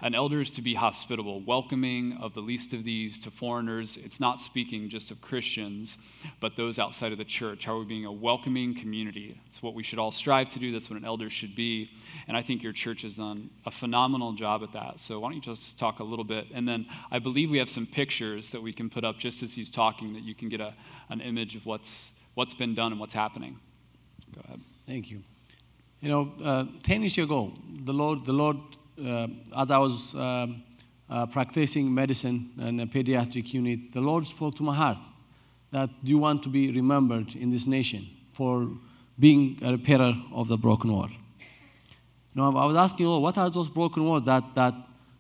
an 0.02 0.16
elder 0.16 0.42
is 0.42 0.50
to 0.52 0.62
be 0.62 0.74
hospitable, 0.74 1.42
welcoming 1.42 2.18
of 2.20 2.34
the 2.34 2.40
least 2.40 2.74
of 2.74 2.84
these 2.84 3.20
to 3.20 3.30
foreigners. 3.30 3.98
It's 3.98 4.20
not 4.20 4.42
speaking 4.42 4.90
just 4.90 5.12
of 5.12 5.22
Christians, 5.22 5.98
but 6.40 6.56
those 6.56 6.80
outside 6.80 7.12
of 7.12 7.20
the 7.20 7.26
church. 7.26 7.66
How 7.66 7.76
are 7.76 7.80
we 7.80 7.86
being 7.86 8.06
a 8.06 8.12
welcoming 8.12 8.74
community? 8.74 9.40
It's 9.48 9.62
what 9.62 9.76
we 9.76 9.84
should 9.84 10.00
all 10.00 10.12
strive 10.12 10.50
to 10.50 10.60
do. 10.60 10.72
That's 10.72 10.90
what 10.90 10.98
an 10.98 11.06
elder 11.06 11.30
should 11.30 11.56
be. 11.56 11.92
And 12.28 12.36
I 12.36 12.42
think 12.42 12.64
your 12.64 12.74
church 12.74 13.04
has 13.04 13.16
done 13.16 13.52
a 13.66 13.72
phenomenal 13.72 14.34
job 14.34 14.64
at 14.64 14.74
that. 14.74 15.00
So 15.00 15.20
why 15.20 15.30
don't 15.30 15.36
you 15.36 15.42
just 15.42 15.78
talk 15.78 16.00
a 16.00 16.04
little 16.04 16.26
bit? 16.26 16.48
And 16.54 16.68
then 16.68 16.88
I 17.12 17.20
believe 17.20 17.52
we 17.52 17.60
have 17.60 17.70
some 17.70 17.86
pictures 17.86 18.50
that 18.50 18.62
we 18.62 18.74
can 18.74 18.90
put 18.90 19.04
up 19.04 19.20
just 19.20 19.44
as 19.44 19.54
he's 19.54 19.70
talking 19.70 20.14
that 20.14 20.24
you 20.24 20.34
can 20.34 20.50
get 20.50 20.62
a, 20.62 20.74
an 21.10 21.22
image 21.22 21.56
of 21.56 21.66
what's, 21.68 22.12
what's 22.34 22.56
been 22.56 22.74
done 22.74 22.92
and 22.92 23.00
what's 23.00 23.14
happening. 23.14 23.60
Go 24.34 24.42
ahead. 24.46 24.62
Thank 24.88 25.12
you. 25.12 25.22
You 26.00 26.10
know, 26.10 26.32
uh, 26.44 26.66
10 26.82 27.02
years 27.02 27.20
ago, 27.20 27.54
the 27.84 27.94
Lord, 27.94 28.26
the 28.26 28.34
Lord 28.34 28.58
as 28.98 29.72
I 29.72 29.78
was 29.78 30.16
um, 30.16 30.64
uh, 31.10 31.26
practicing 31.26 31.94
medicine 31.94 32.52
in 32.58 32.80
a 32.80 32.88
pediatric 32.88 33.54
unit, 33.54 33.94
the 33.94 34.02
Lord 34.02 34.26
spoke 34.28 34.56
to 34.56 34.64
my 34.64 34.76
heart 34.76 35.00
that 35.72 35.90
you 36.04 36.18
want 36.18 36.44
to 36.44 36.50
be 36.50 36.72
remembered 36.72 37.36
in 37.36 37.50
this 37.52 37.66
nation 37.66 38.08
for 38.34 38.70
being 39.20 39.58
a 39.62 39.72
repairer 39.72 40.14
of 40.34 40.48
the 40.48 40.58
broken 40.58 40.94
world? 40.94 41.12
Know, 42.34 42.58
I 42.58 42.66
was 42.66 42.76
asking, 42.76 43.06
Lord, 43.06 43.24
what 43.24 43.38
are 43.38 43.50
those 43.50 43.70
broken 43.70 44.08
worlds 44.08 44.26
that, 44.26 44.44
that, 44.56 44.74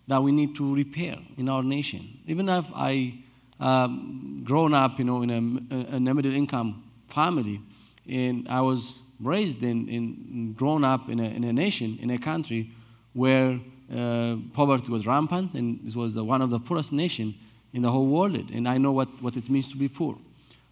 that 0.07 0.23
we 0.23 0.31
need 0.31 0.55
to 0.55 0.75
repair 0.75 1.17
in 1.37 1.49
our 1.49 1.61
nation? 1.61 2.19
Even 2.25 2.47
if 2.47 2.65
I 2.73 3.19
um, 3.59 4.41
grown 4.45 4.73
up, 4.73 4.97
you 4.97 5.05
know, 5.05 5.21
in 5.21 5.29
a, 5.91 5.97
a 5.97 5.99
middle 5.99 6.33
income 6.33 6.83
family, 7.09 7.61
and 8.09 8.47
I 8.47 8.61
was 8.61 8.95
raised 9.19 9.61
in, 9.61 9.87
in 9.89 10.53
grown 10.53 10.83
up 10.83 11.09
in 11.09 11.19
a, 11.19 11.25
in 11.25 11.43
a 11.43 11.53
nation, 11.53 11.99
in 12.01 12.09
a 12.11 12.17
country 12.17 12.71
where 13.13 13.59
uh, 13.93 14.37
poverty 14.53 14.91
was 14.91 15.05
rampant, 15.05 15.53
and 15.53 15.79
it 15.85 15.95
was 15.95 16.15
one 16.15 16.41
of 16.41 16.49
the 16.49 16.59
poorest 16.59 16.91
nations 16.93 17.35
in 17.73 17.81
the 17.81 17.91
whole 17.91 18.07
world. 18.07 18.49
And 18.51 18.67
I 18.67 18.77
know 18.77 18.91
what, 18.91 19.09
what 19.21 19.37
it 19.37 19.49
means 19.49 19.69
to 19.71 19.77
be 19.77 19.87
poor. 19.87 20.17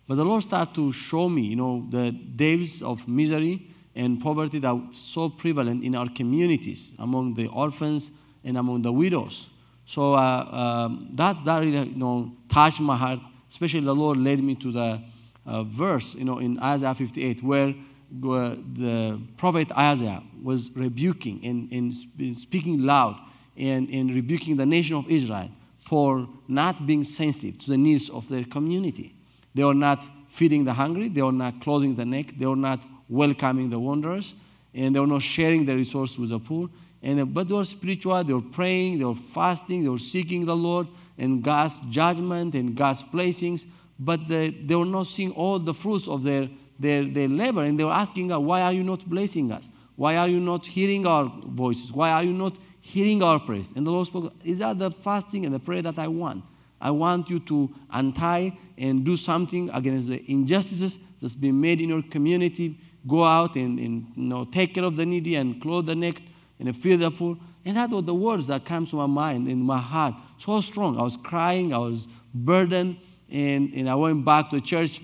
But 0.08 0.15
the 0.15 0.25
Lord 0.25 0.43
started 0.43 0.73
to 0.75 0.91
show 0.91 1.30
me, 1.30 1.43
you 1.43 1.56
know, 1.56 1.86
the 1.89 2.12
days 2.12 2.82
of 2.82 3.08
misery 3.08 3.67
and 3.95 4.21
poverty 4.21 4.60
that 4.60 4.71
was 4.71 4.97
so 4.97 5.30
prevalent 5.30 5.84
in 5.84 5.95
our 5.95 6.10
communities, 6.10 6.93
among 6.97 7.36
the 7.36 7.47
orphans 7.47 8.12
and 8.43 8.58
among 8.58 8.82
the 8.82 8.91
widows. 8.91 9.49
So 9.86 10.13
uh, 10.13 10.88
um, 10.88 11.10
that, 11.13 11.43
that 11.45 11.60
really, 11.60 11.89
you 11.89 11.95
know, 11.95 12.32
touched 12.47 12.80
my 12.80 12.95
heart. 12.95 13.19
Especially 13.49 13.80
the 13.82 13.95
Lord 13.95 14.17
led 14.17 14.41
me 14.41 14.56
to 14.56 14.71
the 14.71 15.02
uh, 15.45 15.63
verse, 15.63 16.15
you 16.15 16.23
know, 16.23 16.38
in 16.38 16.60
Isaiah 16.60 16.93
58, 16.93 17.43
where 17.43 17.73
the 18.12 19.22
prophet 19.38 19.72
Isaiah 19.72 20.24
was 20.41 20.72
rebuking 20.76 21.45
and, 21.45 21.72
and 21.72 22.38
speaking 22.38 22.84
loud 22.84 23.19
and, 23.58 23.89
and 23.89 24.13
rebuking 24.13 24.58
the 24.58 24.65
nation 24.65 24.95
of 24.95 25.10
Israel 25.10 25.50
for 25.80 26.28
not 26.48 26.86
being 26.86 27.04
sensitive 27.04 27.58
to 27.60 27.72
the 27.72 27.78
needs 27.78 28.10
of 28.10 28.28
their 28.30 28.43
community. 28.43 29.15
They 29.54 29.63
were 29.63 29.74
not 29.74 30.06
feeding 30.30 30.63
the 30.63 30.74
hungry, 30.74 31.10
they 31.10 31.22
were 31.22 31.32
not 31.32 31.62
clothing 31.62 31.95
the 31.95 32.06
neck, 32.06 32.34
they 32.38 32.45
were 32.45 32.56
not 32.56 32.84
welcoming 33.10 33.69
the 33.69 33.80
wanderers, 33.80 34.36
and 34.74 34.95
they 34.95 35.00
were 35.00 35.08
not 35.08 35.24
sharing 35.24 35.65
the 35.65 35.76
resources 35.76 36.19
with 36.19 36.30
the 36.30 36.39
poor. 36.39 36.69
And, 37.02 37.19
uh, 37.19 37.26
but 37.26 37.48
they 37.48 37.56
were 37.56 37.65
spiritual, 37.65 38.24
they 38.24 38.34
were 38.34 38.41
praying, 38.41 39.00
they 39.00 39.06
were 39.06 39.15
fasting, 39.15 39.84
they 39.84 39.89
were 39.89 39.98
seeking 39.98 40.45
the 40.45 40.56
Lord 40.56 40.88
and 41.17 41.43
God's 41.43 41.80
judgment 41.89 42.56
and 42.56 42.76
God's 42.76 43.04
blessings, 43.04 43.65
but 43.98 44.28
they, 44.28 44.50
they 44.50 44.76
were 44.76 44.86
not 44.86 45.08
seeing 45.08 45.32
all 45.32 45.60
the 45.60 45.74
fruits 45.74 46.08
of 46.08 46.24
their 46.24 46.50
their, 46.80 47.04
their 47.06 47.28
labor 47.28 47.63
and 47.63 47.80
they 47.80 47.84
were 47.84 47.92
asking 47.92 48.30
God, 48.30 48.39
Why 48.39 48.62
are 48.62 48.74
you 48.74 48.84
not 48.84 49.08
blessing 49.08 49.52
us? 49.52 49.70
Why 49.96 50.15
are 50.15 50.30
you 50.30 50.39
not 50.39 50.65
hearing 50.65 51.06
our 51.06 51.26
voices? 51.26 51.92
Why 51.92 52.12
are 52.12 52.24
you 52.24 52.32
not 52.32 52.58
hearing 52.80 53.22
our 53.22 53.39
praise? 53.39 53.74
And 53.76 53.86
the 53.86 53.92
Lord 53.92 54.08
spoke, 54.08 54.34
Is 54.46 54.60
that 54.60 54.80
the 54.80 54.92
fasting 54.92 55.46
and 55.46 55.54
the 55.54 55.60
prayer 55.60 55.82
that 55.82 56.00
I 56.00 56.08
want? 56.08 56.44
I 56.82 56.92
want 56.92 57.30
you 57.30 57.39
to 57.42 57.76
untie 57.92 58.58
and 58.78 59.04
do 59.04 59.18
something 59.18 59.70
against 59.72 60.08
the 60.08 60.24
injustices 60.32 60.98
that's 61.22 61.36
been 61.36 61.60
made 61.60 61.82
in 61.82 61.89
your 61.89 62.02
community. 62.02 62.80
Go 63.06 63.26
out 63.26 63.56
and, 63.56 63.78
and 63.78 64.08
you 64.15 64.24
know, 64.24 64.46
take 64.46 64.74
care 64.74 64.86
of 64.86 64.96
the 64.96 65.06
needy 65.06 65.36
and 65.36 65.62
clothe 65.62 65.88
the 65.88 65.96
naked 65.96 66.24
and 66.60 66.76
feed 66.76 66.98
the 66.98 67.12
poor. 67.12 67.38
And 67.65 67.76
that 67.76 67.89
was 67.89 68.06
the 68.06 68.15
words 68.15 68.48
that 68.48 68.63
comes 68.63 68.92
to 68.92 68.96
my 68.96 69.06
mind 69.06 69.48
and 69.48 69.62
my 69.62 69.78
heart. 69.78 70.15
So 70.38 70.62
strong. 70.62 70.98
I 70.98 71.04
was 71.04 71.18
crying, 71.18 71.74
I 71.74 71.78
was 71.78 72.08
burdened, 72.34 72.98
and, 73.30 73.74
and 73.74 73.89
I 73.89 73.96
went 73.96 74.24
back 74.24 74.50
to 74.52 74.62
church 74.62 75.02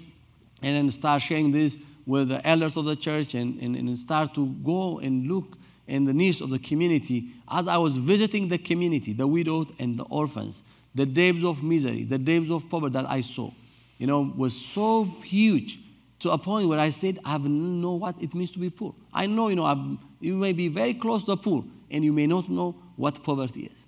and 0.66 0.76
then 0.76 0.90
start 0.90 1.22
sharing 1.22 1.52
this 1.52 1.78
with 2.08 2.30
the 2.30 2.46
elders 2.46 2.76
of 2.76 2.86
the 2.86 2.96
church 2.96 3.36
and, 3.36 3.62
and, 3.62 3.76
and 3.76 3.98
start 4.00 4.34
to 4.34 4.48
go 4.66 4.98
and 4.98 5.28
look 5.28 5.60
in 5.88 6.06
the 6.06 6.14
needs 6.14 6.42
of 6.42 6.50
the 6.50 6.58
community. 6.58 7.28
As 7.48 7.68
I 7.68 7.78
was 7.78 7.98
visiting 7.98 8.48
the 8.48 8.58
community, 8.58 9.14
the 9.14 9.28
widows 9.28 9.68
and 9.78 10.00
the 10.00 10.06
orphans, 10.06 10.64
the 10.96 11.06
depths 11.06 11.44
of 11.44 11.62
misery, 11.62 12.04
the 12.04 12.18
depths 12.18 12.50
of 12.50 12.68
poverty 12.68 12.94
that 12.94 13.08
I 13.08 13.22
saw, 13.22 13.52
you 14.00 14.08
know, 14.08 14.34
was 14.36 14.60
so 14.60 15.04
huge 15.24 15.80
to 16.22 16.32
a 16.32 16.38
point 16.40 16.68
where 16.68 16.80
I 16.80 16.90
said, 16.90 17.20
I 17.24 17.38
know 17.38 17.94
what 17.94 18.16
it 18.20 18.34
means 18.34 18.52
to 18.54 18.60
be 18.60 18.72
poor. 18.72 18.96
I 19.14 19.28
know, 19.28 19.50
you 19.50 19.56
know, 19.56 19.66
I'm, 19.66 20.00
you 20.20 20.36
may 20.36 20.54
be 20.54 20.68
very 20.68 20.96
close 20.96 21.22
to 21.26 21.28
the 21.28 21.38
poor, 21.38 21.64
and 21.92 22.04
you 22.04 22.12
may 22.12 22.26
not 22.26 22.50
know 22.50 22.74
what 22.96 23.24
poverty 23.24 23.66
is. 23.66 23.86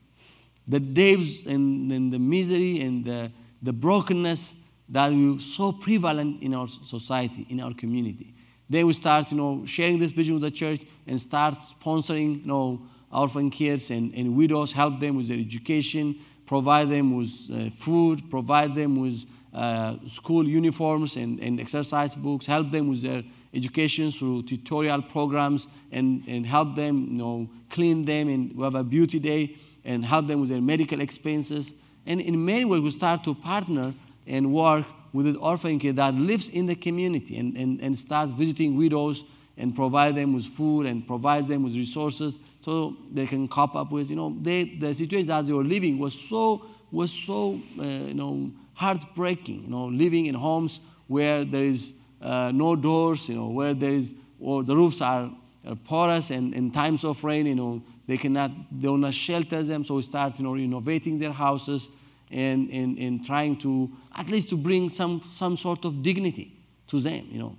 The 0.68 0.80
depths 0.80 1.48
and, 1.48 1.92
and 1.92 2.14
the 2.14 2.20
misery 2.20 2.82
and 2.82 3.04
the, 3.04 3.32
the 3.64 3.74
brokenness 3.74 4.54
that 4.90 5.12
is 5.12 5.46
so 5.56 5.72
prevalent 5.72 6.42
in 6.42 6.54
our 6.54 6.68
society, 6.68 7.46
in 7.50 7.60
our 7.60 7.74
community. 7.74 8.34
Then 8.70 8.86
we 8.88 8.94
start, 8.94 9.32
you 9.32 9.38
know, 9.38 9.66
sharing 9.66 10.00
this 10.00 10.12
vision 10.12 10.36
with 10.36 10.44
the 10.44 10.52
church 10.52 10.82
and 11.06 11.20
start 11.20 11.56
sponsoring, 11.56 12.42
you 12.42 12.48
know, 12.48 12.82
orphan 13.12 13.50
kids 13.50 13.90
and, 13.90 14.14
and 14.14 14.36
widows, 14.36 14.72
help 14.72 15.00
them 15.00 15.16
with 15.16 15.28
their 15.30 15.40
education, 15.40 16.20
provide 16.46 16.90
them 16.90 17.16
with 17.16 17.32
uh, 17.52 17.70
food, 17.70 18.30
provide 18.30 18.76
them 18.76 18.96
with 18.96 19.26
uh, 19.54 19.96
school 20.08 20.48
uniforms 20.48 21.16
and, 21.16 21.40
and 21.40 21.60
exercise 21.60 22.14
books, 22.16 22.46
help 22.46 22.72
them 22.72 22.90
with 22.90 23.02
their 23.02 23.24
education 23.54 24.12
through 24.12 24.44
tutorial 24.44 25.02
programs 25.02 25.68
and, 25.92 26.24
and 26.28 26.46
help 26.46 26.76
them, 26.76 27.08
you 27.12 27.18
know, 27.18 27.50
clean 27.70 28.06
them 28.06 28.28
and 28.28 28.60
have 28.62 28.76
a 28.76 28.84
beauty 28.84 29.20
day 29.20 29.56
and 29.86 30.06
help 30.06 30.28
them 30.28 30.42
with 30.42 30.50
their 30.50 30.62
medical 30.62 31.00
expenses. 31.00 31.74
And 32.06 32.20
in 32.22 32.44
many 32.44 32.66
ways, 32.66 32.82
we 32.82 32.92
start 32.92 33.24
to 33.24 33.34
partner 33.34 33.94
and 34.28 34.54
work 34.54 34.86
with 35.14 35.26
an 35.26 35.38
orphan 35.38 35.80
kid 35.80 35.96
that 35.96 36.14
lives 36.14 36.50
in 36.50 36.66
the 36.66 36.76
community 36.76 37.38
and, 37.38 37.56
and, 37.58 37.82
and 37.82 37.98
start 37.98 38.30
visiting 38.30 38.76
widows 38.76 39.24
and 39.58 39.76
provide 39.76 40.16
them 40.16 40.34
with 40.34 40.46
food 40.46 40.86
and 40.86 41.08
provide 41.08 41.48
them 41.48 41.64
with 41.64 41.76
resources 41.76 42.38
so 42.62 42.96
they 43.12 43.26
can 43.26 43.48
cope 43.48 43.76
up 43.76 43.92
with, 43.92 44.10
you 44.10 44.16
know, 44.16 44.36
they, 44.42 44.66
the 44.66 44.94
situation 44.94 45.32
as 45.32 45.48
they 45.48 45.54
were 45.54 45.64
living 45.64 45.98
was 45.98 46.14
so, 46.14 46.66
was 46.92 47.12
so, 47.12 47.60
uh, 47.80 47.84
you 47.84 48.14
know, 48.14 48.52
heartbreaking, 48.74 49.64
you 49.64 49.70
know, 49.70 49.86
living 49.86 50.26
in 50.26 50.36
homes 50.36 50.82
where 51.08 51.46
there 51.46 51.64
is 51.64 51.94
uh, 52.22 52.52
no 52.54 52.76
doors, 52.76 53.30
you 53.30 53.36
know, 53.36 53.48
where 53.48 53.74
there 53.74 53.92
is, 53.92 54.14
or 54.40 54.64
the 54.64 54.76
roofs 54.76 55.02
are, 55.02 55.32
are 55.66 55.76
porous 55.86 56.30
and 56.30 56.54
in 56.54 56.70
times 56.70 57.04
of 57.04 57.24
rain, 57.24 57.46
you 57.46 57.56
know, 57.56 57.82
they 58.06 58.18
cannot, 58.18 58.52
they 58.72 58.88
will 58.88 58.98
not 58.98 59.14
shelter 59.14 59.64
them, 59.64 59.84
so 59.84 59.96
we 59.96 60.02
start, 60.02 60.38
you 60.38 60.44
know, 60.44 60.54
renovating 60.54 61.20
their 61.20 61.32
houses 61.32 61.90
and, 62.32 62.70
and, 62.70 62.98
and 62.98 63.26
trying 63.26 63.58
to 63.58 63.90
at 64.16 64.28
least 64.28 64.50
to 64.50 64.58
bring 64.58 64.90
some, 64.90 65.22
some 65.26 65.56
sort 65.56 65.86
of 65.86 66.04
dignity 66.04 66.54
to 66.88 67.00
them, 67.00 67.28
you 67.32 67.40
know. 67.40 67.56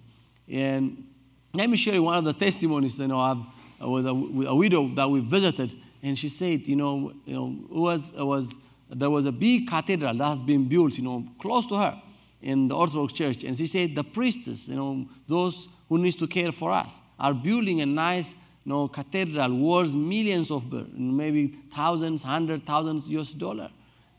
And 0.50 1.06
let 1.54 1.68
me 1.68 1.76
share 1.76 1.94
you 1.94 2.02
one 2.02 2.18
of 2.18 2.24
the 2.24 2.32
testimonies, 2.32 2.98
you 2.98 3.06
know, 3.06 3.18
I've, 3.18 3.38
with 3.80 4.06
a, 4.06 4.14
with 4.14 4.48
a 4.48 4.54
widow 4.54 4.88
that 4.88 5.08
we 5.08 5.20
visited, 5.20 5.74
and 6.02 6.18
she 6.18 6.28
said, 6.28 6.66
you 6.66 6.76
know, 6.76 7.12
you 7.24 7.34
know, 7.34 7.58
was, 7.70 8.12
was, 8.12 8.58
there 8.90 9.10
was 9.10 9.24
a 9.24 9.32
big 9.32 9.68
cathedral 9.68 10.16
that 10.16 10.24
has 10.24 10.42
been 10.42 10.68
built, 10.68 10.94
you 10.94 11.04
know, 11.04 11.24
close 11.40 11.66
to 11.66 11.76
her 11.76 12.00
in 12.42 12.68
the 12.68 12.74
Orthodox 12.74 13.12
Church, 13.12 13.44
and 13.44 13.56
she 13.56 13.66
said 13.66 13.94
the 13.94 14.04
priests, 14.04 14.68
you 14.68 14.76
know, 14.76 15.08
those 15.26 15.68
who 15.88 15.98
needs 15.98 16.16
to 16.16 16.26
care 16.26 16.52
for 16.52 16.70
us, 16.72 17.00
are 17.18 17.34
building 17.34 17.80
a 17.80 17.86
nice, 17.86 18.32
you 18.64 18.72
know, 18.72 18.88
cathedral 18.88 19.52
worth 19.56 19.94
millions 19.94 20.50
of, 20.50 20.70
maybe 20.92 21.58
thousands, 21.74 22.22
hundred 22.22 22.64
thousands 22.66 23.08
US 23.08 23.32
dollar. 23.32 23.70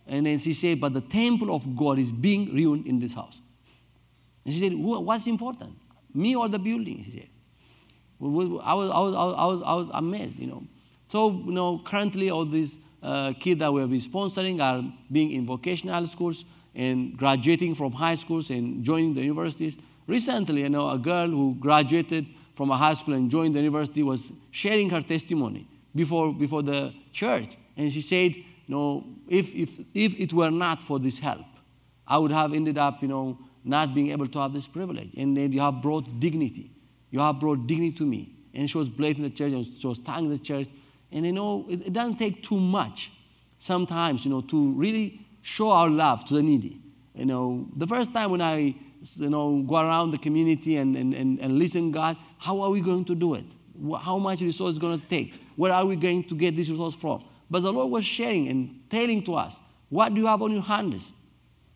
And 0.09 0.25
then 0.25 0.39
she 0.39 0.53
said, 0.53 0.81
But 0.81 0.93
the 0.93 1.01
temple 1.01 1.55
of 1.55 1.75
God 1.75 1.99
is 1.99 2.11
being 2.11 2.53
ruined 2.53 2.87
in 2.87 2.99
this 2.99 3.13
house. 3.13 3.39
And 4.43 4.53
she 4.53 4.59
said, 4.59 4.73
What's 4.73 5.27
important? 5.27 5.77
Me 6.13 6.35
or 6.35 6.49
the 6.49 6.59
building? 6.59 7.03
She 7.03 7.11
said. 7.11 7.29
I 8.21 8.25
was, 8.25 8.61
I 8.63 8.73
was, 8.73 9.15
I 9.15 9.45
was, 9.45 9.61
I 9.61 9.73
was 9.75 9.89
amazed, 9.93 10.37
you 10.37 10.47
know. 10.47 10.63
So, 11.07 11.31
you 11.31 11.51
know, 11.51 11.79
currently 11.85 12.29
all 12.29 12.43
these 12.43 12.79
uh, 13.01 13.33
kids 13.39 13.59
that 13.59 13.71
we 13.71 13.81
have 13.81 13.89
been 13.89 14.01
sponsoring 14.01 14.59
are 14.59 14.83
being 15.11 15.31
in 15.31 15.45
vocational 15.45 16.05
schools 16.07 16.43
and 16.75 17.15
graduating 17.15 17.75
from 17.75 17.91
high 17.93 18.15
schools 18.15 18.49
and 18.49 18.83
joining 18.83 19.13
the 19.13 19.21
universities. 19.21 19.77
Recently, 20.07 20.63
you 20.63 20.69
know, 20.69 20.89
a 20.89 20.97
girl 20.97 21.27
who 21.27 21.55
graduated 21.59 22.27
from 22.55 22.71
a 22.71 22.77
high 22.77 22.95
school 22.95 23.13
and 23.13 23.31
joined 23.31 23.55
the 23.55 23.59
university 23.59 24.03
was 24.03 24.33
sharing 24.51 24.89
her 24.89 25.01
testimony 25.01 25.67
before, 25.95 26.33
before 26.33 26.61
the 26.61 26.93
church. 27.13 27.57
And 27.77 27.91
she 27.91 28.01
said, 28.01 28.35
you 28.69 28.75
know, 28.75 29.03
if, 29.27 29.55
if, 29.55 29.79
if 29.95 30.13
it 30.19 30.31
were 30.31 30.51
not 30.51 30.79
for 30.79 30.99
this 30.99 31.17
help, 31.17 31.47
I 32.07 32.19
would 32.19 32.29
have 32.29 32.53
ended 32.53 32.77
up, 32.77 33.01
you 33.01 33.07
know, 33.07 33.39
not 33.63 33.95
being 33.95 34.11
able 34.11 34.27
to 34.27 34.39
have 34.39 34.53
this 34.53 34.67
privilege. 34.67 35.09
And 35.17 35.35
then 35.35 35.51
you 35.51 35.59
have 35.59 35.81
brought 35.81 36.19
dignity. 36.19 36.69
You 37.09 37.19
have 37.19 37.39
brought 37.39 37.65
dignity 37.65 37.93
to 37.93 38.05
me. 38.05 38.35
And 38.53 38.69
she 38.69 38.77
was 38.77 38.87
blessing 38.87 39.23
the 39.23 39.31
church 39.31 39.53
and 39.53 39.65
she 39.65 39.87
was 39.87 39.97
thanking 39.97 40.29
the 40.29 40.37
church. 40.37 40.67
And 41.11 41.25
you 41.25 41.31
know, 41.31 41.65
it, 41.67 41.87
it 41.87 41.93
doesn't 41.93 42.17
take 42.17 42.43
too 42.43 42.59
much 42.59 43.11
sometimes, 43.57 44.23
you 44.23 44.29
know, 44.29 44.41
to 44.41 44.71
really 44.73 45.19
show 45.41 45.71
our 45.71 45.89
love 45.89 46.25
to 46.25 46.35
the 46.35 46.43
needy. 46.43 46.79
You 47.15 47.25
know, 47.25 47.67
the 47.75 47.87
first 47.87 48.13
time 48.13 48.29
when 48.29 48.41
I, 48.41 48.75
you 49.15 49.29
know, 49.31 49.63
go 49.63 49.77
around 49.77 50.11
the 50.11 50.19
community 50.19 50.77
and, 50.77 50.95
and, 50.95 51.15
and, 51.15 51.39
and 51.39 51.57
listen 51.57 51.89
God, 51.89 52.17
how 52.37 52.61
are 52.61 52.69
we 52.69 52.81
going 52.81 53.05
to 53.05 53.15
do 53.15 53.33
it? 53.33 53.45
How 53.99 54.19
much 54.19 54.41
resource 54.41 54.73
is 54.73 54.77
going 54.77 54.99
to 54.99 55.07
take? 55.07 55.33
Where 55.55 55.73
are 55.73 55.87
we 55.87 55.95
going 55.95 56.23
to 56.25 56.35
get 56.35 56.55
this 56.55 56.69
resource 56.69 56.93
from? 56.93 57.23
But 57.49 57.63
the 57.63 57.73
Lord 57.73 57.91
was 57.91 58.05
sharing 58.05 58.47
and 58.47 58.81
telling 58.89 59.23
to 59.23 59.35
us, 59.35 59.59
what 59.89 60.13
do 60.13 60.21
you 60.21 60.27
have 60.27 60.41
on 60.41 60.51
your 60.51 60.61
hands? 60.61 61.11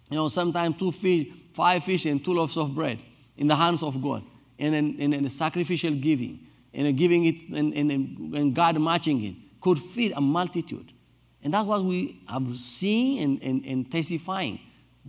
You 0.10 0.18
know, 0.18 0.30
sometimes 0.30 0.78
two 0.78 0.92
fish, 0.92 1.28
five 1.54 1.84
fish, 1.84 2.06
and 2.06 2.24
two 2.24 2.34
loaves 2.34 2.58
of 2.58 2.76
bread 2.76 3.00
in 3.38 3.48
the 3.48 3.56
hands 3.56 3.82
of 3.82 4.02
God, 4.02 4.24
and 4.60 4.74
then 4.74 4.96
in, 5.00 5.14
in, 5.14 5.28
sacrificial 5.30 5.96
giving, 5.96 6.40
and 6.74 6.96
giving 6.96 7.26
it, 7.26 7.50
and, 7.50 7.74
and, 7.74 7.92
and 8.36 8.56
God 8.56 8.80
matching 8.80 9.24
it, 9.24 9.36
could 9.60 9.80
feed 9.80 10.14
a 10.16 10.22
multitude. 10.22 10.92
And 11.42 11.54
that's 11.54 11.66
what 11.66 11.84
we 11.84 12.22
have 12.28 12.56
seen 12.56 13.24
and, 13.24 13.44
and, 13.44 13.66
and 13.66 13.92
testifying. 13.92 14.60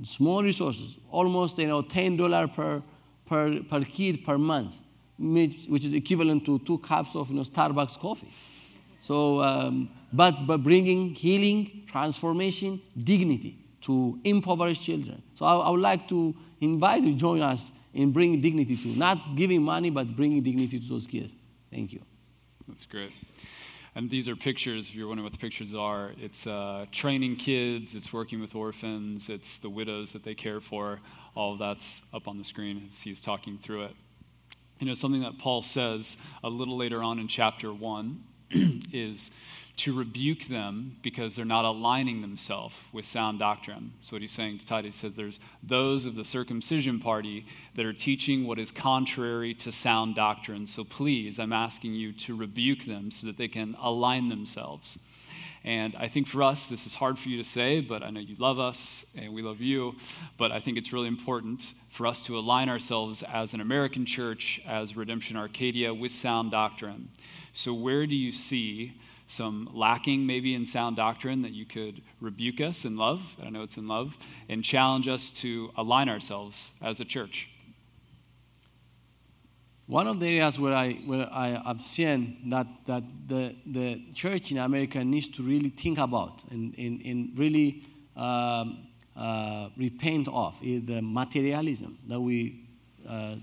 Small 0.03 0.43
resources, 0.43 0.97
almost 1.11 1.59
you 1.59 1.69
know, 1.69 1.83
$10 1.83 2.55
per, 2.55 2.83
per, 3.27 3.61
per 3.63 3.85
kid 3.85 4.25
per 4.25 4.39
month, 4.39 4.81
which 5.19 5.85
is 5.85 5.93
equivalent 5.93 6.45
to 6.47 6.59
two 6.61 6.79
cups 6.79 7.15
of 7.15 7.29
you 7.29 7.37
know, 7.37 7.43
Starbucks 7.43 7.99
coffee. 7.99 8.31
So, 9.01 9.43
um, 9.43 9.91
but, 10.15 10.47
but 10.47 10.63
bringing 10.63 11.15
healing, 11.15 11.85
transformation, 11.87 12.81
dignity 12.97 13.59
to 13.83 14.19
impoverished 14.25 14.83
children. 14.83 15.23
So 15.35 15.45
I, 15.45 15.57
I 15.57 15.71
would 15.71 15.81
like 15.81 16.09
to 16.09 16.35
invite 16.61 17.03
you 17.03 17.13
to 17.13 17.19
join 17.19 17.43
us 17.43 17.73
in 17.93 18.13
bringing 18.13 18.41
dignity 18.41 18.77
to, 18.77 18.89
not 18.89 19.37
giving 19.37 19.63
money, 19.63 19.91
but 19.91 20.15
bringing 20.17 20.43
dignity 20.43 20.81
to 20.81 20.89
those 20.89 21.07
kids. 21.07 21.33
Thank 21.71 21.93
you. 21.93 22.01
That's 22.69 22.85
great. 22.85 23.13
And 23.97 24.11
these 24.11 24.29
are 24.29 24.35
pictures, 24.35 24.89
if 24.89 24.95
you're 24.95 25.07
wondering 25.07 25.25
what 25.25 25.33
the 25.33 25.39
pictures 25.39 25.75
are. 25.75 26.13
It's 26.21 26.47
uh, 26.47 26.87
training 26.91 27.37
kids, 27.37 27.95
it's 27.95 28.13
working 28.13 28.41
with 28.41 28.55
orphans, 28.55 29.29
it's 29.29 29.59
the 29.59 29.71
widows 29.71 30.13
that 30.13 30.25
they 30.25 30.35
care 30.35 30.61
for. 30.61 31.01
All 31.37 31.53
of 31.53 31.59
that's 31.59 32.03
up 32.13 32.27
on 32.27 32.39
the 32.39 32.45
screen 32.45 32.85
as 32.89 33.01
he's 33.01 33.21
talking 33.21 33.59
through 33.59 33.85
it. 33.85 33.93
You 34.81 34.87
know, 34.87 34.95
something 34.95 35.23
that 35.23 35.39
Paul 35.39 35.63
says 35.63 36.17
a 36.43 36.49
little 36.49 36.77
later 36.77 37.03
on 37.03 37.19
in 37.19 37.29
chapter 37.29 37.73
1 37.73 38.25
is 38.93 39.31
to 39.77 39.97
rebuke 39.97 40.45
them 40.45 40.97
because 41.03 41.35
they're 41.35 41.45
not 41.45 41.65
aligning 41.65 42.21
themselves 42.21 42.75
with 42.93 43.05
sound 43.05 43.41
doctrine. 43.41 43.93
So 44.01 44.15
what 44.15 44.23
he's 44.23 44.33
saying 44.33 44.59
to 44.59 44.67
Titus 44.67 44.97
says 44.97 45.15
there's 45.15 45.41
those 45.63 46.05
of 46.05 46.15
the 46.15 46.25
circumcision 46.25 47.01
party 47.01 47.47
that 47.75 47.85
are 47.85 47.93
teaching 47.93 48.47
what 48.47 48.59
is 48.59 48.71
contrary 48.71 49.53
to 49.55 49.73
sound 49.73 50.15
doctrine. 50.15 50.67
So 50.67 50.85
please, 50.85 51.41
I'm 51.41 51.53
asking 51.53 51.95
you 51.95 52.13
to 52.13 52.37
rebuke 52.37 52.85
them 52.85 53.11
so 53.11 53.27
that 53.27 53.37
they 53.37 53.49
can 53.49 53.77
align 53.81 54.29
themselves. 54.29 54.99
And 55.65 55.97
I 55.97 56.09
think 56.09 56.27
for 56.27 56.43
us, 56.43 56.67
this 56.67 56.87
is 56.87 56.97
hard 56.97 57.19
for 57.19 57.31
you 57.31 57.39
to 57.39 57.49
say, 57.49 57.81
but 57.81 58.03
I 58.03 58.11
know 58.11 58.21
you 58.21 58.37
love 58.39 58.61
us 58.61 59.07
and 59.17 59.33
we 59.33 59.41
love 59.41 59.63
you. 59.63 59.97
But 60.37 60.53
I 60.53 60.61
think 60.61 60.77
it's 60.77 60.93
really 60.93 61.09
important 61.09 61.73
for 61.89 62.07
us 62.07 62.21
to 62.23 62.39
align 62.39 62.69
ourselves 62.69 63.23
as 63.23 63.55
an 63.55 63.63
American 63.63 64.05
church, 64.05 64.61
as 64.69 64.95
Redemption 64.95 65.39
Arcadia, 65.39 65.95
with 65.95 66.13
sound 66.13 66.51
doctrine. 66.51 67.09
So, 67.55 67.73
where 67.73 68.07
do 68.07 68.15
you 68.15 68.31
see 68.31 69.01
some 69.27 69.71
lacking 69.73 70.27
maybe 70.27 70.55
in 70.55 70.67
sound 70.67 70.97
doctrine 70.97 71.43
that 71.43 71.53
you 71.53 71.65
could 71.65 72.03
rebuke 72.21 72.61
us 72.61 72.85
in 72.85 72.97
love, 72.97 73.37
I 73.45 73.51
know 73.51 73.63
it's 73.63 73.77
in 73.77 73.89
love, 73.89 74.19
and 74.49 74.63
challenge 74.63 75.09
us 75.09 75.31
to 75.43 75.71
align 75.77 76.09
ourselves 76.09 76.71
as 76.83 77.01
a 77.01 77.05
church. 77.05 77.49
One 79.87 80.07
of 80.07 80.19
the 80.19 80.27
areas 80.29 80.59
where 80.59 80.73
I 80.73 80.95
where 81.05 81.29
I 81.31 81.61
have 81.67 81.83
seen 81.83 82.49
that 82.49 82.67
that 82.87 83.03
the 83.29 83.55
the 83.67 84.03
church 84.15 84.51
in 84.51 84.59
America 84.59 85.05
needs 85.05 85.29
to 85.29 85.43
really 85.43 85.69
think 85.69 85.99
about 85.99 86.43
and, 86.51 86.75
and, 86.79 87.03
and 87.05 87.39
really 87.39 87.83
um, 88.17 88.87
uh, 89.15 89.69
repent 89.77 90.29
of 90.29 90.59
is 90.63 90.87
the 90.87 91.03
materialism 91.03 91.99
that 92.09 92.19
we 92.19 92.65
uh, 93.07 93.37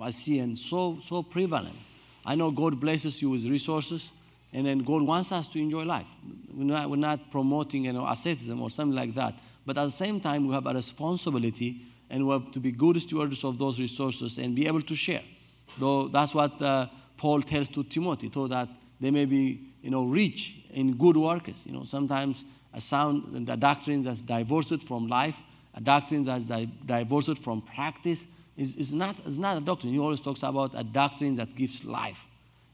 I 0.00 0.10
see 0.10 0.38
and 0.38 0.56
so 0.56 0.98
so 1.02 1.22
prevalent. 1.22 1.76
I 2.24 2.34
know 2.34 2.50
God 2.50 2.80
blesses 2.80 3.20
you 3.20 3.28
with 3.28 3.44
resources, 3.44 4.10
and 4.54 4.64
then 4.64 4.78
God 4.78 5.02
wants 5.02 5.32
us 5.32 5.48
to 5.48 5.58
enjoy 5.58 5.82
life. 5.82 6.06
We're 6.54 6.64
not, 6.64 6.88
we're 6.88 6.96
not 6.96 7.30
promoting 7.30 7.86
you 7.86 7.92
know, 7.92 8.06
asceticism 8.06 8.62
or 8.62 8.70
something 8.70 8.96
like 8.96 9.14
that. 9.16 9.34
But 9.66 9.76
at 9.76 9.84
the 9.86 9.90
same 9.90 10.20
time, 10.20 10.46
we 10.46 10.54
have 10.54 10.66
a 10.66 10.72
responsibility 10.72 11.82
and 12.08 12.24
we 12.26 12.32
have 12.32 12.52
to 12.52 12.60
be 12.60 12.70
good 12.70 13.00
stewards 13.00 13.42
of 13.42 13.58
those 13.58 13.80
resources 13.80 14.38
and 14.38 14.54
be 14.54 14.68
able 14.68 14.82
to 14.82 14.94
share. 14.94 15.22
Though 15.78 16.06
that's 16.06 16.34
what 16.34 16.62
uh, 16.62 16.86
Paul 17.16 17.42
tells 17.42 17.68
to 17.70 17.82
Timothy, 17.82 18.30
so 18.30 18.46
that 18.46 18.68
they 19.00 19.10
may 19.10 19.24
be 19.24 19.72
you 19.82 19.90
know, 19.90 20.04
rich 20.04 20.64
in 20.72 20.96
good 20.96 21.16
works. 21.16 21.64
You 21.66 21.72
know, 21.72 21.84
sometimes 21.84 22.44
a 22.72 22.80
sound, 22.80 23.48
a 23.50 23.56
doctrine 23.56 24.04
that's 24.04 24.20
divorced 24.20 24.84
from 24.84 25.08
life, 25.08 25.36
a 25.74 25.80
doctrine 25.80 26.22
that's 26.22 26.44
di- 26.44 26.70
divorced 26.86 27.38
from 27.38 27.60
practice 27.60 28.28
is, 28.56 28.76
is, 28.76 28.92
not, 28.92 29.16
is 29.26 29.38
not 29.38 29.56
a 29.56 29.60
doctrine. 29.60 29.92
He 29.92 29.98
always 29.98 30.20
talks 30.20 30.44
about 30.44 30.78
a 30.78 30.84
doctrine 30.84 31.34
that 31.36 31.56
gives 31.56 31.84
life. 31.84 32.26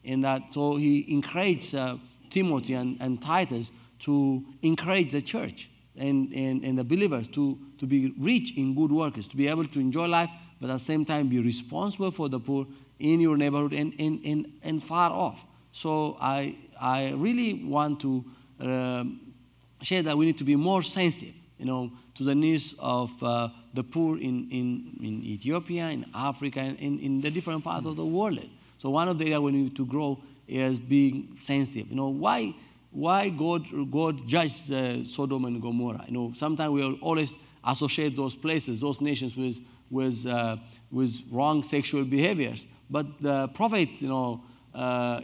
And 0.04 0.24
that, 0.24 0.42
so 0.52 0.76
he 0.76 1.12
encouraged 1.12 1.74
uh, 1.74 1.96
Timothy 2.30 2.74
and, 2.74 2.96
and 3.00 3.20
Titus 3.20 3.70
to 4.00 4.44
encourage 4.62 5.12
the 5.12 5.20
church 5.20 5.70
and, 5.96 6.32
and, 6.32 6.64
and 6.64 6.78
the 6.78 6.84
believers 6.84 7.28
to, 7.28 7.58
to 7.78 7.86
be 7.86 8.14
rich 8.18 8.56
in 8.56 8.74
good 8.74 8.90
works, 8.90 9.26
to 9.26 9.36
be 9.36 9.48
able 9.48 9.66
to 9.66 9.80
enjoy 9.80 10.06
life, 10.06 10.30
but 10.60 10.70
at 10.70 10.74
the 10.74 10.78
same 10.78 11.04
time 11.04 11.28
be 11.28 11.40
responsible 11.40 12.10
for 12.10 12.28
the 12.28 12.40
poor 12.40 12.66
in 12.98 13.20
your 13.20 13.36
neighborhood 13.36 13.72
and, 13.72 13.94
and, 13.98 14.20
and, 14.24 14.52
and 14.62 14.84
far 14.84 15.10
off. 15.10 15.44
So 15.72 16.16
I, 16.20 16.56
I 16.80 17.12
really 17.12 17.64
want 17.64 18.00
to 18.00 18.24
um, 18.60 19.20
share 19.82 20.02
that 20.02 20.16
we 20.16 20.26
need 20.26 20.38
to 20.38 20.44
be 20.44 20.56
more 20.56 20.82
sensitive, 20.82 21.34
you 21.58 21.66
know, 21.66 21.92
to 22.14 22.24
the 22.24 22.34
needs 22.34 22.74
of 22.78 23.10
uh, 23.22 23.48
the 23.72 23.82
poor 23.82 24.16
in, 24.18 24.48
in, 24.50 24.98
in 25.00 25.22
Ethiopia, 25.22 25.88
in 25.88 26.06
Africa, 26.14 26.60
in, 26.60 26.98
in 27.00 27.20
the 27.20 27.30
different 27.30 27.64
parts 27.64 27.86
of 27.86 27.96
the 27.96 28.04
world. 28.04 28.40
So 28.80 28.88
one 28.88 29.08
of 29.08 29.18
the 29.18 29.26
areas 29.26 29.40
we 29.40 29.52
need 29.52 29.76
to 29.76 29.84
grow 29.84 30.22
is 30.48 30.80
being 30.80 31.36
sensitive. 31.38 31.90
You 31.90 31.96
know, 31.96 32.08
why, 32.08 32.54
why 32.90 33.28
God, 33.28 33.66
God 33.90 34.26
judged 34.26 34.72
uh, 34.72 35.04
Sodom 35.04 35.44
and 35.44 35.60
Gomorrah? 35.60 36.04
You 36.08 36.14
know, 36.14 36.32
sometimes 36.34 36.70
we 36.70 36.82
always 37.00 37.36
associate 37.62 38.16
those 38.16 38.34
places, 38.34 38.80
those 38.80 39.02
nations 39.02 39.36
with, 39.36 39.60
with, 39.90 40.26
uh, 40.26 40.56
with 40.90 41.20
wrong 41.30 41.62
sexual 41.62 42.04
behaviors. 42.04 42.66
But 42.88 43.18
the 43.18 43.48
prophet, 43.48 43.90
you 43.98 44.08
know, 44.08 44.42
uh, 44.74 45.20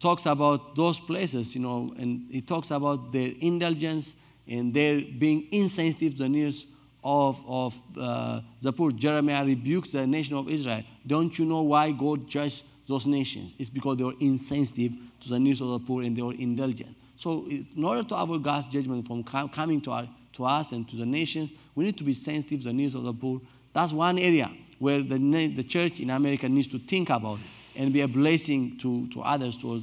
talks 0.00 0.24
about 0.24 0.74
those 0.74 0.98
places, 0.98 1.54
you 1.54 1.60
know, 1.60 1.94
and 1.98 2.26
he 2.30 2.40
talks 2.40 2.70
about 2.70 3.12
their 3.12 3.32
indulgence 3.40 4.16
and 4.48 4.72
their 4.72 5.00
being 5.00 5.48
insensitive 5.52 6.16
to 6.16 6.22
the 6.22 6.28
needs 6.28 6.66
of, 7.02 7.42
of 7.46 7.80
uh, 7.98 8.40
the 8.60 8.72
poor. 8.72 8.92
Jeremiah 8.92 9.44
rebukes 9.44 9.90
the 9.90 10.06
nation 10.06 10.36
of 10.36 10.48
Israel. 10.48 10.82
Don't 11.06 11.38
you 11.38 11.44
know 11.44 11.62
why 11.62 11.92
God 11.92 12.28
judged 12.28 12.64
those 12.86 13.06
nations. 13.06 13.54
It's 13.58 13.70
because 13.70 13.96
they 13.96 14.04
were 14.04 14.14
insensitive 14.20 14.92
to 15.20 15.28
the 15.28 15.38
needs 15.38 15.60
of 15.60 15.68
the 15.68 15.78
poor 15.78 16.02
and 16.02 16.16
they 16.16 16.22
were 16.22 16.34
indulgent. 16.34 16.96
So, 17.16 17.46
in 17.48 17.84
order 17.84 18.02
to 18.02 18.16
avoid 18.16 18.42
God's 18.42 18.66
judgment 18.66 19.06
from 19.06 19.22
coming 19.22 19.80
to, 19.82 19.92
our, 19.92 20.08
to 20.32 20.44
us 20.44 20.72
and 20.72 20.88
to 20.88 20.96
the 20.96 21.06
nations, 21.06 21.50
we 21.74 21.84
need 21.84 21.98
to 21.98 22.04
be 22.04 22.14
sensitive 22.14 22.60
to 22.60 22.68
the 22.68 22.72
needs 22.72 22.94
of 22.94 23.04
the 23.04 23.12
poor. 23.12 23.40
That's 23.72 23.92
one 23.92 24.18
area 24.18 24.50
where 24.78 25.02
the, 25.02 25.18
the 25.54 25.62
church 25.62 26.00
in 26.00 26.10
America 26.10 26.48
needs 26.48 26.66
to 26.68 26.78
think 26.78 27.10
about 27.10 27.38
and 27.76 27.92
be 27.92 28.00
a 28.00 28.08
blessing 28.08 28.78
to, 28.78 29.06
to 29.08 29.20
others, 29.20 29.56
to 29.58 29.82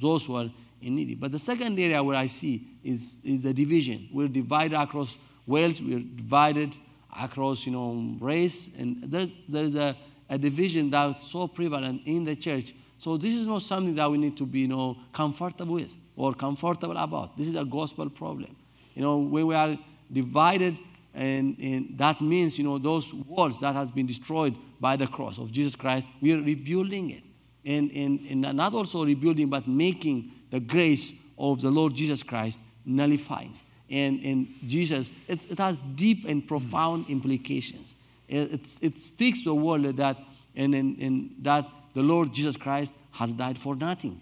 those 0.00 0.24
who 0.24 0.36
are 0.36 0.50
in 0.80 0.96
need. 0.96 1.20
But 1.20 1.32
the 1.32 1.38
second 1.38 1.78
area 1.78 2.02
where 2.02 2.16
I 2.16 2.26
see 2.26 2.66
is, 2.82 3.18
is 3.22 3.42
the 3.42 3.52
division. 3.52 4.08
We're 4.12 4.28
divided 4.28 4.80
across 4.80 5.18
wealth, 5.48 5.80
we're 5.80 5.98
divided 5.98 6.76
across 7.18 7.66
you 7.66 7.72
know, 7.72 8.16
race, 8.20 8.70
and 8.78 9.02
there's, 9.02 9.34
there's 9.48 9.74
a 9.74 9.96
a 10.28 10.38
division 10.38 10.90
that's 10.90 11.26
so 11.30 11.48
prevalent 11.48 12.02
in 12.04 12.24
the 12.24 12.36
church. 12.36 12.74
So 12.98 13.16
this 13.16 13.32
is 13.32 13.46
not 13.46 13.62
something 13.62 13.94
that 13.94 14.10
we 14.10 14.18
need 14.18 14.36
to 14.36 14.46
be, 14.46 14.60
you 14.60 14.68
know, 14.68 14.98
comfortable 15.12 15.74
with 15.74 15.96
or 16.16 16.34
comfortable 16.34 16.96
about. 16.96 17.36
This 17.36 17.46
is 17.46 17.54
a 17.54 17.64
gospel 17.64 18.10
problem. 18.10 18.54
You 18.94 19.02
know, 19.02 19.18
when 19.18 19.46
we 19.46 19.54
are 19.54 19.78
divided, 20.12 20.78
and, 21.14 21.56
and 21.58 21.94
that 21.96 22.20
means, 22.20 22.58
you 22.58 22.64
know, 22.64 22.78
those 22.78 23.14
walls 23.14 23.60
that 23.60 23.74
has 23.74 23.90
been 23.90 24.06
destroyed 24.06 24.56
by 24.80 24.96
the 24.96 25.06
cross 25.06 25.38
of 25.38 25.52
Jesus 25.52 25.76
Christ, 25.76 26.06
we 26.20 26.32
are 26.34 26.42
rebuilding 26.42 27.10
it. 27.10 27.24
And, 27.64 27.90
and, 27.92 28.44
and 28.46 28.56
not 28.56 28.74
also 28.74 29.04
rebuilding, 29.04 29.48
but 29.48 29.66
making 29.68 30.32
the 30.50 30.60
grace 30.60 31.12
of 31.38 31.60
the 31.60 31.70
Lord 31.70 31.94
Jesus 31.94 32.22
Christ 32.22 32.60
nullifying. 32.84 33.58
And, 33.90 34.48
Jesus, 34.66 35.12
it, 35.26 35.40
it 35.50 35.58
has 35.58 35.78
deep 35.94 36.26
and 36.26 36.46
profound 36.46 37.06
implications. 37.08 37.94
It, 38.28 38.60
it 38.82 39.00
speaks 39.00 39.42
to 39.44 39.50
a 39.50 39.54
world 39.54 39.84
that, 39.84 40.18
and, 40.54 40.74
and, 40.74 40.98
and 40.98 41.34
that 41.40 41.66
the 41.94 42.02
Lord 42.02 42.32
Jesus 42.32 42.56
Christ 42.56 42.92
has 43.12 43.32
died 43.32 43.58
for 43.58 43.74
nothing. 43.74 44.20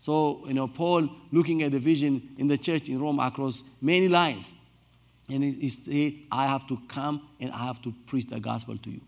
So, 0.00 0.42
you 0.46 0.54
know, 0.54 0.68
Paul 0.68 1.08
looking 1.32 1.62
at 1.62 1.72
the 1.72 1.78
vision 1.78 2.34
in 2.38 2.48
the 2.48 2.58
church 2.58 2.88
in 2.88 3.00
Rome 3.00 3.18
across 3.18 3.64
many 3.80 4.08
lines. 4.08 4.52
And 5.28 5.42
he, 5.42 5.50
he 5.50 5.68
said, 5.68 6.14
I 6.30 6.46
have 6.46 6.66
to 6.68 6.78
come 6.88 7.28
and 7.40 7.52
I 7.52 7.66
have 7.66 7.82
to 7.82 7.94
preach 8.06 8.28
the 8.28 8.40
gospel 8.40 8.76
to 8.78 8.90
you. 8.90 9.00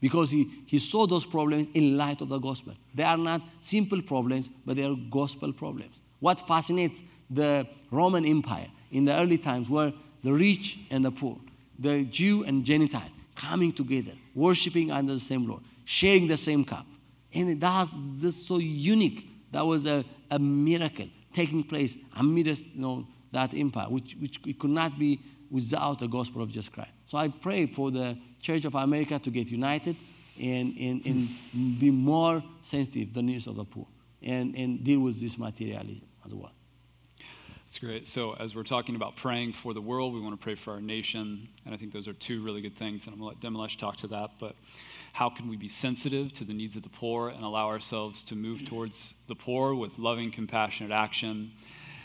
Because 0.00 0.30
he, 0.30 0.50
he 0.66 0.78
saw 0.78 1.06
those 1.06 1.24
problems 1.24 1.68
in 1.74 1.96
light 1.96 2.20
of 2.20 2.28
the 2.28 2.38
gospel. 2.38 2.74
They 2.94 3.04
are 3.04 3.16
not 3.16 3.42
simple 3.60 4.02
problems, 4.02 4.50
but 4.66 4.76
they 4.76 4.84
are 4.84 4.96
gospel 5.10 5.52
problems. 5.52 5.94
What 6.20 6.46
fascinates 6.46 7.02
the 7.30 7.66
Roman 7.90 8.24
Empire 8.24 8.68
in 8.92 9.06
the 9.06 9.14
early 9.18 9.38
times 9.38 9.68
were 9.68 9.92
the 10.22 10.32
rich 10.32 10.78
and 10.90 11.04
the 11.04 11.10
poor, 11.10 11.38
the 11.78 12.04
Jew 12.04 12.44
and 12.44 12.64
Gentile 12.64 13.10
coming 13.34 13.72
together, 13.72 14.12
worshiping 14.34 14.92
under 14.92 15.14
the 15.14 15.20
same 15.20 15.48
Lord, 15.48 15.62
sharing 15.84 16.28
the 16.28 16.36
same 16.36 16.64
cup. 16.64 16.86
And 17.34 17.60
that's 17.60 17.90
just 18.20 18.46
so 18.46 18.58
unique. 18.58 19.28
That 19.50 19.66
was 19.66 19.86
a, 19.86 20.04
a 20.30 20.38
miracle 20.38 21.08
taking 21.34 21.64
place 21.64 21.96
amidst 22.16 22.66
you 22.74 22.82
know, 22.82 23.06
that 23.32 23.54
empire, 23.54 23.86
which, 23.88 24.16
which 24.20 24.38
it 24.46 24.58
could 24.58 24.70
not 24.70 24.98
be 24.98 25.18
without 25.50 25.98
the 25.98 26.06
gospel 26.06 26.42
of 26.42 26.48
Jesus 26.48 26.68
Christ. 26.68 26.90
So 27.06 27.18
I 27.18 27.28
pray 27.28 27.66
for 27.66 27.90
the 27.90 28.18
Church 28.40 28.64
of 28.64 28.74
America 28.74 29.18
to 29.18 29.30
get 29.30 29.48
united 29.48 29.96
and, 30.38 30.76
and, 30.76 31.06
and 31.06 31.28
be 31.80 31.90
more 31.90 32.42
sensitive 32.60 33.08
to 33.08 33.14
the 33.14 33.22
needs 33.22 33.46
of 33.46 33.56
the 33.56 33.64
poor 33.64 33.86
and, 34.22 34.54
and 34.56 34.82
deal 34.84 35.00
with 35.00 35.20
this 35.20 35.38
materialism 35.38 36.06
as 36.24 36.34
well. 36.34 36.52
That's 37.72 37.78
great. 37.78 38.06
So, 38.06 38.36
as 38.38 38.54
we're 38.54 38.64
talking 38.64 38.96
about 38.96 39.16
praying 39.16 39.54
for 39.54 39.72
the 39.72 39.80
world, 39.80 40.12
we 40.12 40.20
want 40.20 40.38
to 40.38 40.44
pray 40.44 40.56
for 40.56 40.74
our 40.74 40.80
nation. 40.82 41.48
And 41.64 41.74
I 41.74 41.78
think 41.78 41.90
those 41.90 42.06
are 42.06 42.12
two 42.12 42.42
really 42.42 42.60
good 42.60 42.76
things. 42.76 43.06
And 43.06 43.14
I'm 43.14 43.20
going 43.20 43.34
to 43.34 43.46
let 43.46 43.54
Demelesh 43.54 43.78
talk 43.78 43.96
to 43.96 44.08
that. 44.08 44.32
But 44.38 44.56
how 45.14 45.30
can 45.30 45.48
we 45.48 45.56
be 45.56 45.68
sensitive 45.68 46.34
to 46.34 46.44
the 46.44 46.52
needs 46.52 46.76
of 46.76 46.82
the 46.82 46.90
poor 46.90 47.30
and 47.30 47.42
allow 47.42 47.68
ourselves 47.68 48.22
to 48.24 48.36
move 48.36 48.66
towards 48.68 49.14
the 49.26 49.34
poor 49.34 49.74
with 49.74 49.98
loving, 49.98 50.30
compassionate 50.30 50.92
action 50.92 51.52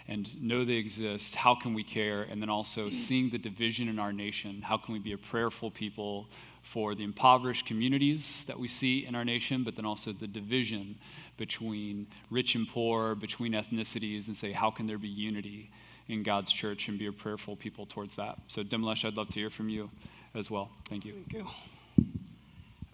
and 0.08 0.42
know 0.42 0.64
they 0.64 0.74
exist? 0.74 1.36
How 1.36 1.56
can 1.56 1.74
we 1.74 1.84
care? 1.84 2.24
And 2.24 2.42
then 2.42 2.50
also 2.50 2.90
seeing 2.90 3.30
the 3.30 3.38
division 3.38 3.90
in 3.90 4.00
our 4.00 4.14
nation. 4.14 4.62
How 4.62 4.78
can 4.78 4.94
we 4.94 5.00
be 5.00 5.12
a 5.12 5.18
prayerful 5.18 5.72
people 5.72 6.28
for 6.68 6.96
the 6.96 7.04
impoverished 7.04 7.66
communities 7.66 8.44
that 8.46 8.60
we 8.60 8.68
see 8.68 9.06
in 9.06 9.16
our 9.16 9.24
nation, 9.24 9.64
but 9.64 9.76
then 9.76 9.86
also 9.86 10.12
the 10.12 10.28
division 10.28 10.96
between 11.38 12.08
rich 12.30 12.56
and 12.56 12.68
poor, 12.68 13.16
between 13.16 13.54
ethnicities, 13.54 14.28
and 14.28 14.36
say, 14.36 14.52
how 14.52 14.70
can 14.70 14.86
there 14.86 14.98
be 14.98 15.08
unity 15.08 15.72
in 16.10 16.24
God's 16.24 16.52
church 16.52 16.90
and 16.90 17.00
be 17.00 17.08
a 17.08 17.12
prayerful 17.12 17.56
people 17.56 17.86
towards 17.86 18.18
that? 18.18 18.38
So, 18.48 18.64
Demelesh, 18.64 19.06
I'd 19.06 19.16
love 19.16 19.30
to 19.30 19.40
hear 19.40 19.50
from 19.50 19.70
you 19.70 19.90
as 20.36 20.52
well. 20.52 20.70
Thank 20.90 21.06
you. 21.06 21.14
Thank 21.14 21.34
you. 21.34 21.48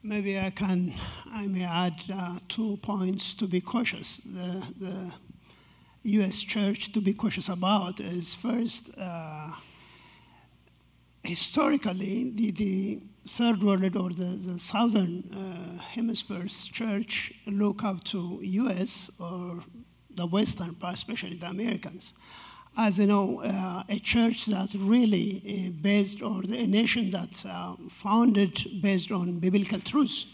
Maybe 0.04 0.38
I 0.38 0.50
can, 0.50 0.94
I 1.32 1.48
may 1.48 1.64
add 1.64 2.04
uh, 2.14 2.38
two 2.50 2.78
points 2.82 3.34
to 3.36 3.48
be 3.48 3.62
cautious. 3.62 4.18
The, 4.18 4.64
the 4.80 5.14
U.S. 6.04 6.42
church 6.42 6.92
to 6.92 7.02
be 7.02 7.14
cautious 7.14 7.50
about 7.50 8.00
is 8.00 8.36
first, 8.36 8.92
uh, 8.98 9.52
historically, 11.24 12.32
the, 12.36 12.52
the 12.52 13.00
third 13.28 13.64
world 13.64 13.96
or 13.96 14.10
the, 14.10 14.36
the 14.36 14.60
southern 14.60 15.24
uh, 15.34 15.82
hemisphere's 15.82 16.68
church 16.68 17.34
look 17.48 17.84
up 17.84 18.04
to 18.06 18.40
U.S. 18.42 19.10
or 19.20 19.60
the 20.10 20.26
Western 20.26 20.76
part, 20.76 20.96
especially 20.96 21.38
the 21.38 21.48
Americans, 21.48 22.14
as 22.78 23.00
you 23.00 23.06
know, 23.06 23.42
uh, 23.42 23.84
a 23.88 24.00
church 24.00 24.48
that 24.48 24.74
really 24.76 25.42
uh, 25.46 25.82
based 25.82 26.22
or 26.22 26.42
a 26.42 26.68
nation 26.68 27.12
that 27.12 27.46
uh, 27.46 27.76
founded 27.90 28.82
based 28.82 29.12
on 29.12 29.40
biblical 29.40 29.80
truths. 29.80 30.26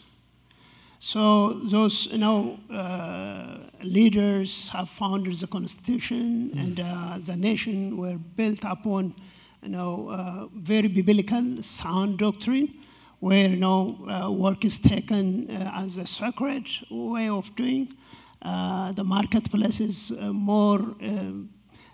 So 0.99 1.53
those 1.63 2.07
you 2.07 2.17
know 2.17 2.59
uh, 2.69 3.59
leaders 3.83 4.67
have 4.69 4.89
founded 4.89 5.33
the 5.35 5.47
constitution, 5.47 6.51
mm. 6.53 6.59
and 6.59 6.79
uh, 6.79 7.17
the 7.19 7.37
nation 7.37 7.97
were 7.97 8.17
built 8.17 8.59
upon 8.63 9.15
you 9.63 9.69
know 9.69 10.09
uh, 10.09 10.47
very 10.53 10.89
biblical 10.89 11.63
sound 11.63 12.17
doctrine, 12.17 12.73
where 13.21 13.47
you 13.47 13.55
know 13.55 13.97
uh, 14.09 14.29
work 14.29 14.65
is 14.65 14.77
taken 14.77 15.49
uh, 15.49 15.71
as 15.75 15.95
a 15.95 16.05
sacred 16.05 16.67
way 16.91 17.29
of 17.29 17.55
doing. 17.55 17.93
Uh, 18.41 18.91
the 18.91 19.03
marketplace 19.03 19.79
is 19.79 20.11
more 20.33 20.79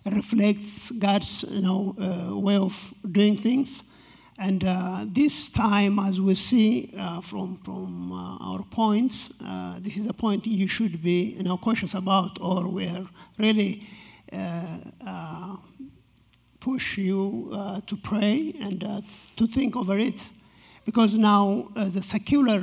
reflects 0.06 0.90
God's 0.92 1.46
you 1.50 1.62
know 1.62 1.96
way 2.42 2.58
of 2.58 2.94
doing 3.12 3.38
things. 3.38 3.84
And 4.38 4.66
uh, 4.66 5.06
this 5.08 5.50
time, 5.50 5.98
as 5.98 6.20
we 6.20 6.36
see 6.36 6.94
uh, 6.98 7.22
from, 7.22 7.58
from 7.64 8.12
uh, 8.12 8.38
our 8.38 8.64
points, 8.64 9.32
uh, 9.44 9.78
this 9.80 9.96
is 9.96 10.08
a 10.08 10.14
point 10.14 10.46
you 10.46 10.68
should 10.68 11.02
be 11.02 11.36
you 11.38 11.44
know, 11.44 11.58
cautious 11.58 11.94
about, 11.94 12.38
or 12.42 12.68
we're 12.68 13.08
really 13.40 13.88
uh, 14.34 14.78
uh, 15.06 15.56
push 16.60 16.98
you 16.98 17.50
to 17.86 17.96
pray 17.98 18.54
and 18.60 18.82
to 19.38 19.48
think 19.48 19.76
over 19.76 19.98
it. 19.98 20.30
Because 20.84 21.16
now 21.16 21.70
the 21.76 22.02
secular 22.02 22.60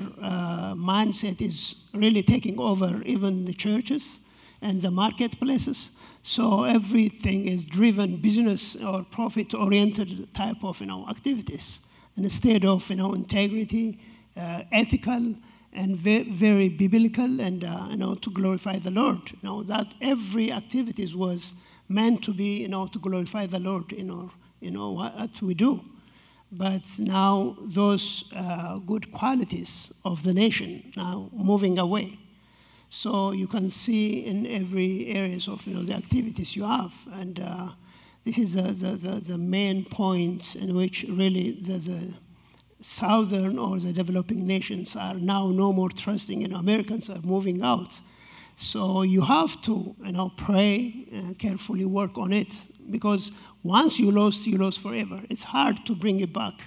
mindset 0.77 1.41
is 1.41 1.77
really 1.95 2.23
taking 2.23 2.61
over 2.61 3.01
even 3.05 3.45
the 3.45 3.55
churches 3.55 4.19
and 4.61 4.81
the 4.83 4.91
marketplaces. 4.91 5.91
So 6.23 6.65
everything 6.65 7.47
is 7.47 7.65
driven 7.65 8.17
business 8.17 8.77
or 8.77 9.05
profit 9.05 9.55
oriented 9.55 10.33
type 10.35 10.63
of 10.63 10.81
you 10.81 10.87
know 10.87 11.07
activities 11.09 11.81
instead 12.17 12.65
of 12.65 12.89
you 12.91 12.97
know 12.97 13.15
integrity, 13.15 13.99
uh, 14.37 14.63
ethical, 14.71 15.35
and 15.73 15.97
ve- 15.97 16.31
very 16.31 16.69
biblical 16.69 17.41
and 17.41 17.65
uh, 17.65 17.89
you 17.91 17.97
know 17.97 18.15
to 18.15 18.31
glorify 18.31 18.79
the 18.79 18.91
Lord. 18.91 19.31
You 19.33 19.39
know 19.43 19.63
that 19.65 19.95
every 20.01 20.53
activities 20.53 21.17
was 21.17 21.55
meant 21.89 22.23
to 22.25 22.33
be 22.33 22.59
you 22.63 22.69
know 22.69 22.87
to 22.87 22.99
glorify 22.99 23.47
the 23.47 23.59
Lord. 23.59 23.91
You 23.93 24.05
know 24.05 24.31
you 24.61 24.71
know 24.71 24.93
what 24.93 25.43
we 25.43 25.55
do. 25.55 25.81
But 26.53 26.83
now 26.99 27.57
those 27.63 28.25
uh, 28.37 28.79
good 28.79 29.11
qualities 29.11 29.93
of 30.05 30.23
the 30.23 30.35
nation 30.35 30.93
now 30.97 31.31
moving 31.33 31.79
away. 31.79 32.19
So 32.95 33.33
you 33.33 33.47
can 33.47 33.71
see 33.71 34.27
in 34.27 34.47
every 34.47 35.07
areas 35.07 35.49
of 35.49 35.67
you 35.67 35.73
know, 35.73 35.83
the 35.83 35.95
activities 35.95 36.55
you 36.55 36.65
have. 36.65 36.93
And 37.11 37.41
uh, 37.41 37.71
this 38.23 38.37
is 38.37 38.53
the, 38.53 38.65
the, 38.65 39.19
the, 39.19 39.39
main 39.39 39.87
point 39.87 40.57
in 40.57 40.75
which 40.77 41.07
really 41.09 41.53
the, 41.53 41.79
the, 41.79 42.15
southern 42.83 43.59
or 43.59 43.79
the 43.79 43.95
developing 43.95 44.47
nations 44.47 44.95
are 44.95 45.15
now 45.15 45.47
no 45.49 45.73
more 45.73 45.89
trusting, 45.89 46.43
know, 46.49 46.59
Americans 46.59 47.09
are 47.09 47.23
moving 47.23 47.63
out. 47.63 47.99
So 48.57 49.01
you 49.01 49.23
have 49.23 49.63
to 49.63 49.97
you 50.05 50.13
know, 50.13 50.31
pray 50.37 51.07
and 51.13 51.39
carefully 51.39 51.87
work 51.87 52.19
on 52.19 52.31
it 52.31 52.53
because 52.91 53.33
once 53.63 53.99
you 53.99 54.11
lost, 54.11 54.47
you 54.47 54.59
lost 54.59 54.81
forever. 54.81 55.23
It's 55.31 55.45
hard 55.45 55.87
to 55.87 55.95
bring 55.95 56.21
it 56.21 56.35
back 56.35 56.61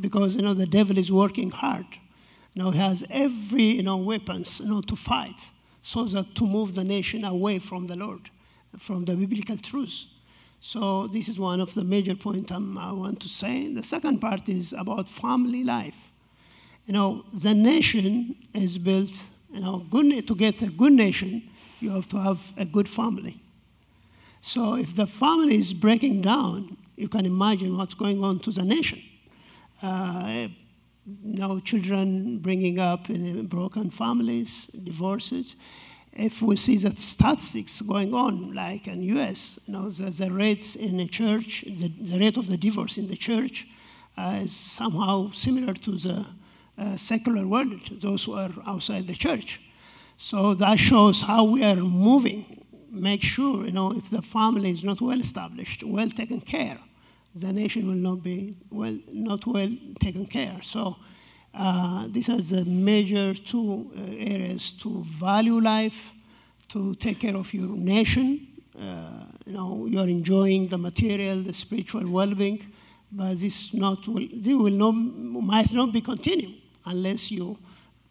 because 0.00 0.34
you 0.34 0.42
know 0.42 0.54
the 0.54 0.66
devil 0.66 0.98
is 0.98 1.12
working 1.12 1.52
hard. 1.52 1.86
You 2.54 2.62
know, 2.62 2.70
he 2.70 2.78
has 2.78 3.04
every 3.10 3.64
you 3.64 3.82
know 3.82 3.96
weapons 3.96 4.60
you 4.60 4.68
know 4.68 4.80
to 4.82 4.96
fight 4.96 5.50
so 5.82 6.04
that 6.04 6.34
to 6.36 6.46
move 6.46 6.74
the 6.74 6.84
nation 6.84 7.24
away 7.24 7.58
from 7.58 7.86
the 7.86 7.96
Lord, 7.96 8.30
from 8.78 9.04
the 9.04 9.14
biblical 9.16 9.56
truths. 9.56 10.06
So 10.60 11.08
this 11.08 11.28
is 11.28 11.40
one 11.40 11.60
of 11.60 11.74
the 11.74 11.82
major 11.82 12.14
points 12.14 12.52
um, 12.52 12.78
I 12.78 12.92
want 12.92 13.20
to 13.22 13.28
say. 13.28 13.72
The 13.72 13.82
second 13.82 14.20
part 14.20 14.48
is 14.48 14.72
about 14.72 15.08
family 15.08 15.64
life. 15.64 15.96
You 16.86 16.92
know, 16.92 17.24
the 17.32 17.52
nation 17.52 18.36
is 18.54 18.78
built, 18.78 19.22
you 19.52 19.60
know, 19.60 19.84
good, 19.90 20.26
to 20.28 20.34
get 20.36 20.62
a 20.62 20.70
good 20.70 20.92
nation, 20.92 21.42
you 21.80 21.90
have 21.90 22.08
to 22.10 22.16
have 22.16 22.52
a 22.56 22.64
good 22.64 22.88
family. 22.88 23.40
So 24.40 24.74
if 24.74 24.94
the 24.94 25.06
family 25.06 25.56
is 25.56 25.72
breaking 25.72 26.20
down, 26.20 26.76
you 26.96 27.08
can 27.08 27.26
imagine 27.26 27.76
what's 27.76 27.94
going 27.94 28.22
on 28.22 28.38
to 28.40 28.52
the 28.52 28.64
nation. 28.64 29.02
Uh, 29.82 30.48
know, 31.06 31.60
children 31.60 32.38
bringing 32.38 32.78
up 32.78 33.10
in 33.10 33.46
broken 33.46 33.90
families, 33.90 34.66
divorces. 34.66 35.56
If 36.12 36.42
we 36.42 36.56
see 36.56 36.76
the 36.76 36.94
statistics 36.96 37.80
going 37.80 38.12
on, 38.12 38.54
like 38.54 38.86
in 38.86 39.02
U.S., 39.02 39.58
you 39.66 39.72
know, 39.72 39.88
the, 39.88 40.10
the 40.10 40.30
rate 40.30 40.76
in 40.76 40.98
the 40.98 41.06
church, 41.06 41.64
the, 41.66 41.88
the 41.88 42.18
rate 42.18 42.36
of 42.36 42.48
the 42.48 42.56
divorce 42.56 42.98
in 42.98 43.08
the 43.08 43.16
church 43.16 43.66
uh, 44.16 44.40
is 44.42 44.54
somehow 44.54 45.30
similar 45.30 45.72
to 45.74 45.92
the 45.92 46.26
uh, 46.78 46.96
secular 46.96 47.46
world, 47.46 47.80
those 48.00 48.24
who 48.24 48.34
are 48.34 48.50
outside 48.66 49.06
the 49.06 49.14
church. 49.14 49.60
So 50.16 50.54
that 50.54 50.78
shows 50.78 51.22
how 51.22 51.44
we 51.44 51.64
are 51.64 51.76
moving. 51.76 52.64
Make 52.90 53.22
sure, 53.22 53.64
you 53.64 53.72
know, 53.72 53.92
if 53.92 54.10
the 54.10 54.20
family 54.22 54.70
is 54.70 54.84
not 54.84 55.00
well 55.00 55.18
established, 55.18 55.82
well 55.82 56.10
taken 56.10 56.40
care, 56.40 56.78
the 57.34 57.52
nation 57.52 57.86
will 57.86 57.94
not 57.94 58.22
be 58.22 58.54
well, 58.70 58.98
not 59.12 59.46
well 59.46 59.70
taken 60.00 60.26
care. 60.26 60.58
So 60.62 60.96
uh, 61.54 62.06
these 62.08 62.28
are 62.28 62.40
the 62.40 62.64
major 62.64 63.34
two 63.34 63.90
uh, 63.96 64.00
areas 64.18 64.72
to 64.72 65.02
value 65.02 65.60
life, 65.60 66.12
to 66.68 66.94
take 66.96 67.20
care 67.20 67.36
of 67.36 67.52
your 67.54 67.68
nation. 67.68 68.48
Uh, 68.78 69.24
you 69.46 69.52
know, 69.52 69.86
you 69.86 69.98
are 69.98 70.08
enjoying 70.08 70.68
the 70.68 70.78
material, 70.78 71.42
the 71.42 71.52
spiritual 71.52 72.08
well-being, 72.10 72.72
but 73.10 73.38
this 73.38 73.74
not 73.74 74.06
will, 74.08 74.28
this 74.32 74.54
will 74.54 74.70
not 74.70 74.92
might 74.92 75.72
not 75.72 75.92
be 75.92 76.00
continued 76.00 76.54
unless 76.86 77.30
you 77.30 77.58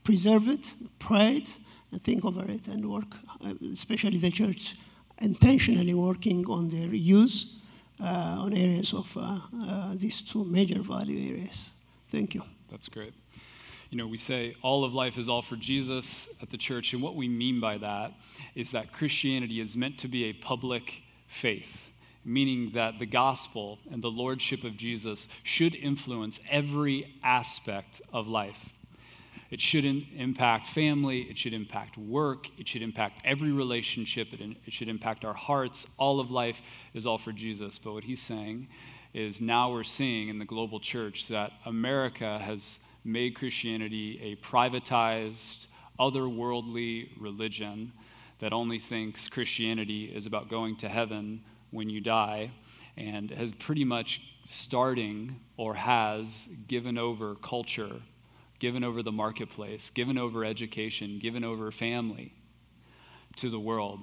preserve 0.04 0.48
it, 0.48 0.76
pray 1.00 1.38
it, 1.38 1.58
and 1.92 2.02
think 2.02 2.26
over 2.26 2.46
it 2.50 2.68
and 2.68 2.90
work, 2.90 3.16
uh, 3.44 3.54
especially 3.72 4.18
the 4.18 4.32
church, 4.32 4.76
intentionally 5.20 5.94
working 5.94 6.46
on 6.48 6.70
their 6.70 6.94
use 6.94 7.61
on 8.06 8.54
areas 8.54 8.93
of 8.93 9.16
uh, 9.18 9.39
uh, 9.62 9.93
these 9.95 10.22
two 10.22 10.43
major 10.43 10.82
value 10.82 11.30
areas. 11.30 11.72
Thank 12.10 12.36
you. 12.36 12.43
That's 12.70 12.88
great. 12.89 13.14
You 13.89 13.97
know, 13.97 14.08
we 14.08 14.18
say 14.18 14.56
all 14.62 14.84
of 14.86 14.93
life 14.93 15.18
is 15.18 15.28
all 15.28 15.41
for 15.41 15.58
Jesus 15.58 16.30
at 16.41 16.49
the 16.49 16.58
church, 16.58 16.93
and 16.93 17.02
what 17.02 17.16
we 17.16 17.28
mean 17.28 17.60
by 17.60 17.78
that 17.78 18.14
is 18.56 18.72
that 18.72 18.93
Christianity 18.93 19.60
is 19.60 19.76
meant 19.76 19.97
to 19.99 20.08
be 20.08 20.26
a 20.26 20.34
public 20.34 21.04
faith 21.28 21.91
meaning 22.24 22.72
that 22.74 22.99
the 22.99 23.06
gospel 23.06 23.80
and 23.91 24.04
the 24.04 24.12
lordship 24.12 24.64
of 24.64 24.78
Jesus 24.78 25.28
should 25.43 25.76
influence 25.76 26.39
every 26.49 27.16
aspect 27.24 28.02
of 28.14 28.28
life. 28.28 28.70
It 29.52 29.60
should 29.60 29.84
in, 29.84 30.08
impact 30.16 30.66
family, 30.68 31.24
it 31.24 31.38
should 31.38 31.54
impact 31.54 31.97
work, 31.97 32.47
it 32.58 32.68
should 32.68 32.82
impact 32.82 33.22
every 33.26 33.52
relationship, 33.52 34.30
it, 34.32 34.39
it 34.66 34.74
should 34.74 34.88
impact 34.88 35.26
our 35.26 35.34
hearts. 35.34 35.86
All 35.97 36.20
of 36.20 36.32
life 36.32 36.62
is 36.93 37.06
all 37.06 37.18
for 37.18 37.34
Jesus. 37.34 37.78
But 37.78 37.93
what 37.93 38.06
he's 38.06 38.22
saying 38.22 38.70
is 39.14 39.41
now 39.41 39.70
we're 39.72 39.84
seeing 39.84 40.30
in 40.30 40.39
the 40.39 40.45
global 40.45 40.80
church 40.80 41.28
that 41.28 41.52
America 41.66 42.39
has 42.39 42.80
made 43.04 43.36
Christianity 43.36 44.20
a 44.22 44.36
privatized, 44.38 45.68
otherworldly 45.99 47.10
religion 47.20 47.91
that 48.39 48.54
only 48.54 48.80
thinks 48.80 49.28
Christianity 49.28 50.06
is 50.06 50.26
about 50.26 50.49
going 50.49 50.78
to 50.78 50.89
heaven 50.89 51.43
when 51.72 51.89
you 51.89 52.02
die 52.02 52.52
and 52.97 53.32
has 53.32 53.54
pretty 53.54 53.86
much 53.86 54.22
starting 54.49 55.39
or 55.58 55.76
has 55.76 56.47
given 56.68 56.97
over 56.97 57.36
culture, 57.36 58.02
given 58.62 58.84
over 58.84 59.01
the 59.01 59.12
marketplace, 59.12 59.89
given 59.89 60.20
over 60.20 60.45
education, 60.45 61.18
given 61.20 61.43
over 61.43 61.72
family 61.72 62.32
to 63.36 63.49
the 63.49 63.59
world. 63.59 63.99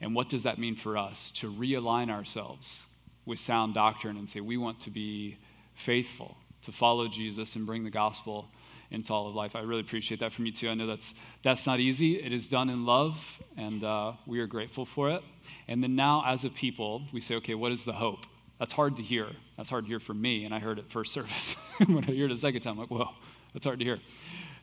And 0.00 0.14
what 0.14 0.28
does 0.28 0.44
that 0.44 0.56
mean 0.56 0.76
for 0.76 0.96
us? 0.96 1.32
To 1.32 1.50
realign 1.52 2.08
ourselves 2.08 2.86
with 3.26 3.40
sound 3.40 3.74
doctrine 3.74 4.16
and 4.16 4.30
say 4.30 4.40
we 4.40 4.56
want 4.56 4.78
to 4.82 4.90
be 4.90 5.36
faithful, 5.74 6.36
to 6.62 6.70
follow 6.70 7.08
Jesus 7.08 7.56
and 7.56 7.66
bring 7.66 7.82
the 7.82 7.90
gospel 7.90 8.46
into 8.92 9.12
all 9.12 9.26
of 9.26 9.34
life. 9.34 9.56
I 9.56 9.62
really 9.62 9.80
appreciate 9.80 10.20
that 10.20 10.32
from 10.32 10.46
you 10.46 10.52
too. 10.52 10.68
I 10.68 10.74
know 10.74 10.86
that's 10.86 11.12
that's 11.42 11.66
not 11.66 11.80
easy. 11.80 12.22
It 12.22 12.32
is 12.32 12.46
done 12.46 12.70
in 12.70 12.86
love, 12.86 13.42
and 13.56 13.82
uh, 13.82 14.12
we 14.26 14.38
are 14.38 14.46
grateful 14.46 14.86
for 14.86 15.10
it. 15.10 15.22
And 15.66 15.82
then 15.82 15.96
now, 15.96 16.22
as 16.24 16.44
a 16.44 16.50
people, 16.50 17.02
we 17.12 17.20
say, 17.20 17.34
okay, 17.34 17.54
what 17.54 17.72
is 17.72 17.84
the 17.84 17.94
hope? 17.94 18.26
That's 18.60 18.72
hard 18.72 18.96
to 18.96 19.02
hear. 19.02 19.26
That's 19.56 19.68
hard 19.68 19.84
to 19.84 19.88
hear 19.88 20.00
for 20.00 20.14
me, 20.14 20.44
and 20.44 20.54
I 20.54 20.60
heard 20.60 20.78
it 20.78 20.88
first 20.88 21.12
service. 21.12 21.54
when 21.86 22.04
I 22.04 22.16
heard 22.16 22.30
it 22.30 22.32
a 22.32 22.36
second 22.36 22.62
time, 22.62 22.74
I'm 22.74 22.78
like, 22.78 22.90
whoa, 22.90 23.10
that's 23.58 23.66
hard 23.66 23.78
to 23.78 23.84
hear. 23.84 23.98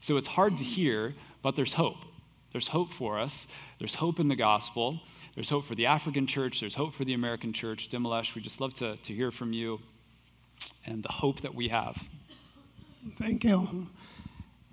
So 0.01 0.17
it's 0.17 0.27
hard 0.27 0.57
to 0.57 0.63
hear, 0.63 1.15
but 1.41 1.55
there's 1.55 1.73
hope. 1.73 1.97
There's 2.51 2.69
hope 2.69 2.91
for 2.91 3.19
us. 3.19 3.47
There's 3.79 3.95
hope 3.95 4.19
in 4.19 4.27
the 4.27 4.35
gospel. 4.35 5.01
There's 5.35 5.49
hope 5.49 5.65
for 5.65 5.75
the 5.75 5.85
African 5.85 6.25
church. 6.27 6.61
There's 6.61 6.75
hope 6.75 6.93
for 6.93 7.03
the 7.03 7.13
American 7.13 7.51
church. 7.51 7.89
Demelesh, 7.89 8.35
we 8.35 8.41
just 8.41 8.61
love 8.61 8.73
to, 8.75 8.95
to 8.95 9.13
hear 9.13 9.31
from 9.31 9.51
you 9.51 9.79
and 10.85 11.03
the 11.03 11.11
hope 11.11 11.41
that 11.41 11.53
we 11.53 11.67
have. 11.67 12.01
Thank 13.17 13.43
you 13.43 13.87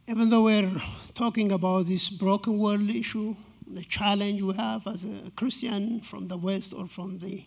even 0.09 0.29
though 0.29 0.45
we're 0.45 0.70
talking 1.14 1.53
about 1.53 1.87
this 1.87 2.11
broken 2.11 2.59
world 2.59 2.89
issue, 2.91 3.37
the 3.66 3.85
challenge 3.85 4.43
we 4.43 4.55
have 4.55 4.87
as 4.87 5.05
a 5.05 5.31
Christian 5.37 6.01
from 6.01 6.29
the 6.29 6.37
West 6.37 6.75
or 6.75 6.89
from 6.89 7.18
the, 7.18 7.45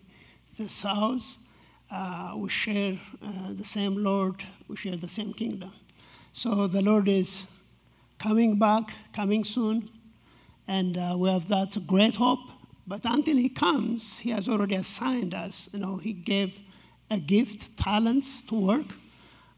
the 0.58 0.70
South, 0.70 1.38
uh, 1.92 2.34
we 2.36 2.50
share 2.50 3.00
uh, 3.22 3.54
the 3.54 3.64
same 3.64 3.96
Lord, 3.96 4.44
we 4.68 4.76
share 4.76 4.96
the 4.96 5.08
same 5.08 5.34
kingdom. 5.34 5.72
So 6.38 6.68
the 6.68 6.82
Lord 6.82 7.08
is 7.08 7.48
coming 8.20 8.60
back, 8.60 8.92
coming 9.14 9.46
soon, 9.46 9.90
and 10.68 10.98
uh, 10.98 11.16
we 11.18 11.30
have 11.30 11.48
that 11.48 11.88
great 11.88 12.18
hope. 12.18 12.42
But 12.86 13.06
until 13.06 13.38
He 13.38 13.48
comes, 13.48 14.20
He 14.20 14.32
has 14.32 14.50
already 14.50 14.76
assigned 14.76 15.34
us. 15.34 15.70
You 15.72 15.80
know, 15.80 15.96
He 15.96 16.12
gave 16.12 16.60
a 17.10 17.22
gift, 17.22 17.78
talents 17.78 18.42
to 18.50 18.56
work 18.56 18.86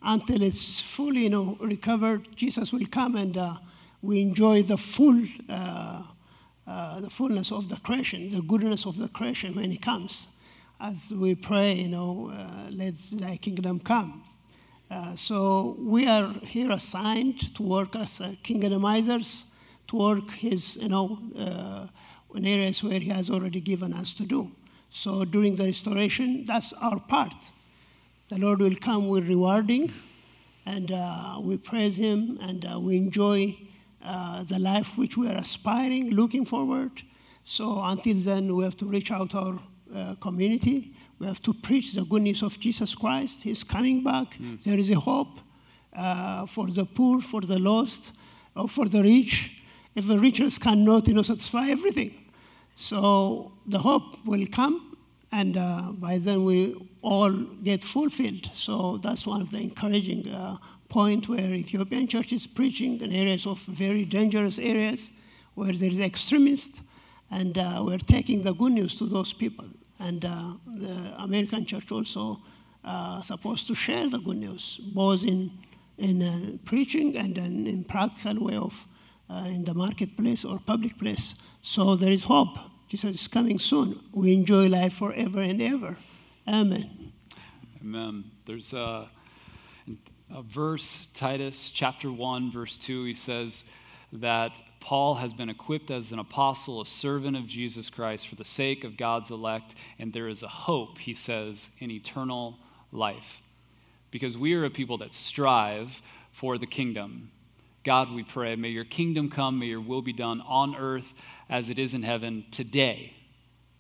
until 0.04 0.44
it's 0.44 0.80
fully 0.80 1.22
you 1.24 1.32
know, 1.32 1.58
recovered. 1.60 2.28
Jesus 2.36 2.72
will 2.72 2.86
come 2.92 3.16
and 3.16 3.36
uh, 3.36 3.56
we 4.04 4.22
enjoy 4.22 4.62
the 4.62 4.78
full, 4.78 5.20
uh, 5.50 6.04
uh, 6.68 7.00
the 7.00 7.10
fullness 7.10 7.52
of 7.52 7.70
the 7.70 7.78
creation, 7.78 8.30
the 8.30 8.44
goodness 8.44 8.86
of 8.86 9.00
the 9.00 9.08
creation 9.08 9.56
when 9.56 9.72
He 9.72 9.78
comes. 9.78 10.28
As 10.80 11.10
we 11.10 11.34
pray, 11.34 11.74
you 11.74 11.88
know, 11.88 12.32
uh, 12.32 12.70
let 12.70 13.00
Thy 13.14 13.38
kingdom 13.38 13.80
come. 13.80 14.24
Uh, 14.90 15.16
so 15.16 15.76
we 15.80 16.08
are 16.08 16.34
here 16.44 16.72
assigned 16.72 17.54
to 17.56 17.64
work 17.64 17.96
as 17.96 18.22
uh, 18.22 18.34
kingdomizers, 18.44 19.44
to 19.88 19.96
work 19.98 20.32
His, 20.32 20.78
you 20.78 20.90
know, 20.90 21.20
in 22.36 22.46
areas 22.46 22.84
where 22.84 23.00
He 23.00 23.10
has 23.10 23.30
already 23.30 23.60
given 23.60 23.94
us 23.94 24.14
to 24.14 24.24
do. 24.24 24.52
So 24.90 25.26
during 25.26 25.56
the 25.56 25.66
restoration, 25.66 26.46
that's 26.46 26.74
our 26.74 27.00
part 27.00 27.36
the 28.30 28.38
Lord 28.38 28.60
will 28.60 28.76
come 28.76 29.08
with 29.08 29.30
rewarding, 29.30 29.94
and 30.66 30.92
uh, 30.92 31.40
we 31.42 31.58
praise 31.58 31.96
Him 31.96 32.38
and 32.42 32.66
uh, 32.66 32.78
we 32.78 32.98
enjoy 32.98 33.58
uh, 34.04 34.44
the 34.44 34.60
life 34.60 34.98
which 34.98 35.16
we 35.16 35.30
are 35.30 35.38
aspiring, 35.38 36.10
looking 36.12 36.44
forward. 36.46 36.92
So 37.46 37.82
until 37.82 38.18
then, 38.18 38.54
we 38.54 38.66
have 38.66 38.76
to 38.78 38.86
reach 38.86 39.12
out 39.12 39.34
our 39.34 39.60
uh, 39.96 40.16
community. 40.16 40.94
We 41.20 41.28
have 41.28 41.42
to 41.42 41.54
preach 41.54 41.94
the 41.94 42.06
good 42.06 42.22
news 42.22 42.44
of 42.44 42.60
Jesus 42.60 42.94
Christ. 42.94 43.44
He's 43.44 43.64
coming 43.64 44.04
back. 44.04 44.38
Mm. 44.38 44.62
There 44.64 44.78
is 44.78 44.90
a 44.92 45.00
hope 45.00 45.40
uh, 45.96 46.46
for 46.46 46.68
the 46.68 46.86
poor, 46.86 47.22
for 47.22 47.42
the 47.42 47.58
lost, 47.58 48.12
or 48.56 48.68
for 48.68 48.88
the 48.88 49.02
rich. 49.02 49.62
If 49.96 50.08
the 50.08 50.20
riches 50.20 50.60
cannot 50.60 51.08
you 51.08 51.16
know, 51.16 51.24
satisfy 51.24 51.70
everything. 51.70 52.14
So 52.76 53.52
the 53.66 53.80
hope 53.80 54.24
will 54.26 54.46
come, 54.52 54.96
and 55.32 55.58
uh, 55.58 55.92
by 55.94 56.20
then 56.20 56.46
we 56.46 56.76
all 57.02 57.32
get 57.64 57.84
fulfilled. 57.84 58.50
So 58.54 58.98
that's 58.98 59.26
one 59.26 59.42
of 59.42 59.50
the 59.50 59.60
encouraging 59.60 60.30
uh, 60.30 60.58
point 60.88 61.28
where 61.28 61.52
Ethiopian 61.54 62.08
church 62.08 62.32
is 62.32 62.46
preaching 62.46 63.02
in 63.02 63.12
areas 63.12 63.48
of 63.48 63.60
very 63.62 64.06
dangerous 64.06 64.60
areas 64.60 65.12
where 65.56 65.74
there 65.74 65.90
is 65.90 66.00
extremists, 66.00 66.82
and 67.32 67.58
uh, 67.58 67.84
we're 67.84 67.98
taking 67.98 68.44
the 68.44 68.54
good 68.54 68.74
news 68.74 68.96
to 68.98 69.06
those 69.06 69.34
people. 69.34 69.66
And 70.00 70.24
uh, 70.24 70.54
the 70.74 71.14
American 71.18 71.66
church 71.66 71.92
also 71.92 72.40
uh, 72.84 73.22
supposed 73.22 73.68
to 73.68 73.76
share 73.76 74.10
the 74.10 74.20
good 74.20 74.38
news, 74.38 74.80
both 74.94 75.24
in 75.24 75.52
in 75.98 76.22
uh, 76.22 76.58
preaching 76.66 77.18
and 77.18 77.38
in, 77.38 77.68
in 77.68 77.84
practical 77.84 78.46
way 78.46 78.56
of 78.56 78.88
uh, 79.30 79.46
in 79.48 79.66
the 79.66 79.74
marketplace 79.74 80.46
or 80.46 80.60
public 80.60 80.98
place. 80.98 81.36
So 81.62 81.96
there 81.96 82.12
is 82.12 82.24
hope. 82.24 82.58
Jesus 82.88 83.16
is 83.16 83.28
coming 83.28 83.60
soon. 83.60 84.00
We 84.14 84.34
enjoy 84.34 84.68
life 84.68 84.94
forever 84.94 85.42
and 85.42 85.62
ever. 85.62 85.98
Amen. 86.48 87.12
Amen. 87.82 88.24
There's 88.46 88.72
a, 88.74 89.10
a 90.34 90.42
verse, 90.42 91.08
Titus 91.14 91.72
chapter 91.72 92.12
1, 92.12 92.52
verse 92.52 92.78
2, 92.78 93.04
he 93.04 93.14
says 93.14 93.66
that 94.14 94.62
Paul 94.88 95.16
has 95.16 95.34
been 95.34 95.50
equipped 95.50 95.92
as 95.92 96.14
an 96.14 96.20
apostle, 96.20 96.80
a 96.80 96.86
servant 96.86 97.36
of 97.36 97.46
Jesus 97.46 97.90
Christ 97.90 98.26
for 98.26 98.36
the 98.36 98.46
sake 98.46 98.86
of 98.86 98.96
God's 98.96 99.30
elect, 99.30 99.76
and 100.00 100.14
there 100.14 100.30
is 100.30 100.42
a 100.42 100.48
hope, 100.48 101.00
he 101.00 101.14
says, 101.14 101.72
in 101.80 101.92
eternal 101.92 102.58
life. 102.94 103.42
Because 104.12 104.38
we 104.38 104.54
are 104.54 104.64
a 104.64 104.70
people 104.70 104.98
that 105.00 105.14
strive 105.14 106.02
for 106.32 106.58
the 106.58 106.66
kingdom. 106.66 107.32
God, 107.84 108.14
we 108.14 108.24
pray, 108.24 108.56
may 108.56 108.70
your 108.70 108.86
kingdom 108.86 109.30
come, 109.30 109.60
may 109.60 109.66
your 109.66 109.82
will 109.82 110.02
be 110.02 110.14
done 110.14 110.40
on 110.48 110.74
earth 110.74 111.14
as 111.50 111.70
it 111.70 111.78
is 111.78 111.94
in 111.94 112.04
heaven 112.04 112.46
today. 112.50 113.12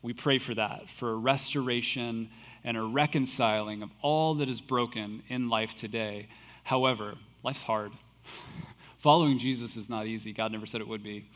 We 0.02 0.12
pray 0.12 0.40
for 0.40 0.56
that, 0.56 0.90
for 0.90 1.12
a 1.12 1.16
restoration 1.16 2.30
and 2.66 2.76
a 2.76 2.84
reconciling 2.84 3.82
of 3.82 3.92
all 4.02 4.36
that 4.36 4.50
is 4.50 4.60
broken 4.60 5.24
in 5.30 5.48
life 5.48 5.74
today. 5.74 6.28
However, 6.66 7.16
life's 7.44 7.64
hard. 7.64 7.94
Following 9.08 9.40
Jesus 9.40 9.78
is 9.78 9.88
not 9.88 10.06
easy. 10.06 10.34
God 10.34 10.52
never 10.52 10.66
said 10.66 10.82
it 10.82 10.88
would 10.90 11.02
be. 11.02 11.30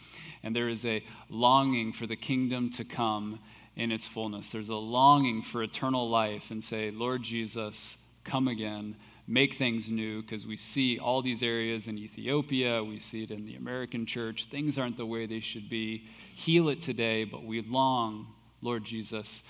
And 0.43 0.53
there 0.53 0.67
is 0.67 0.86
a 0.86 1.05
longing 1.30 1.93
for 1.93 2.05
the 2.05 2.17
kingdom 2.17 2.69
to 2.72 2.84
come 2.84 3.39
in 3.78 3.93
its 3.93 4.05
fullness. 4.05 4.49
There's 4.49 4.67
a 4.67 4.76
longing 4.76 5.41
for 5.41 5.63
eternal 5.63 6.09
life 6.09 6.51
and 6.51 6.61
say, 6.61 6.91
Lord 6.91 7.24
Jesus, 7.24 7.95
come 8.26 8.49
again, 8.49 8.97
make 9.26 9.53
things 9.53 9.88
new, 9.88 10.22
because 10.22 10.45
we 10.45 10.57
see 10.57 10.99
all 10.99 11.22
these 11.22 11.41
areas 11.41 11.88
in 11.88 11.97
Ethiopia, 11.97 12.84
we 12.84 12.99
see 12.99 13.24
it 13.24 13.32
in 13.32 13.45
the 13.45 13.55
American 13.55 14.05
church. 14.05 14.47
Things 14.51 14.78
aren't 14.78 14.97
the 14.97 15.05
way 15.05 15.26
they 15.26 15.39
should 15.39 15.69
be. 15.69 16.09
Heal 16.36 16.67
it 16.67 16.82
today, 16.82 17.24
but 17.24 17.45
we 17.45 17.61
long, 17.61 18.28
Lord 18.61 18.84
Jesus, 18.84 19.43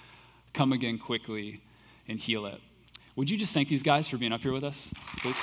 come 0.53 0.71
again 0.71 0.99
quickly 0.99 1.63
and 2.07 2.19
heal 2.19 2.45
it. 2.45 2.61
Would 3.15 3.31
you 3.31 3.37
just 3.39 3.51
thank 3.51 3.67
these 3.67 3.81
guys 3.81 4.07
for 4.07 4.17
being 4.17 4.31
up 4.31 4.41
here 4.41 4.53
with 4.53 4.63
us, 4.63 4.93
please? 5.17 5.37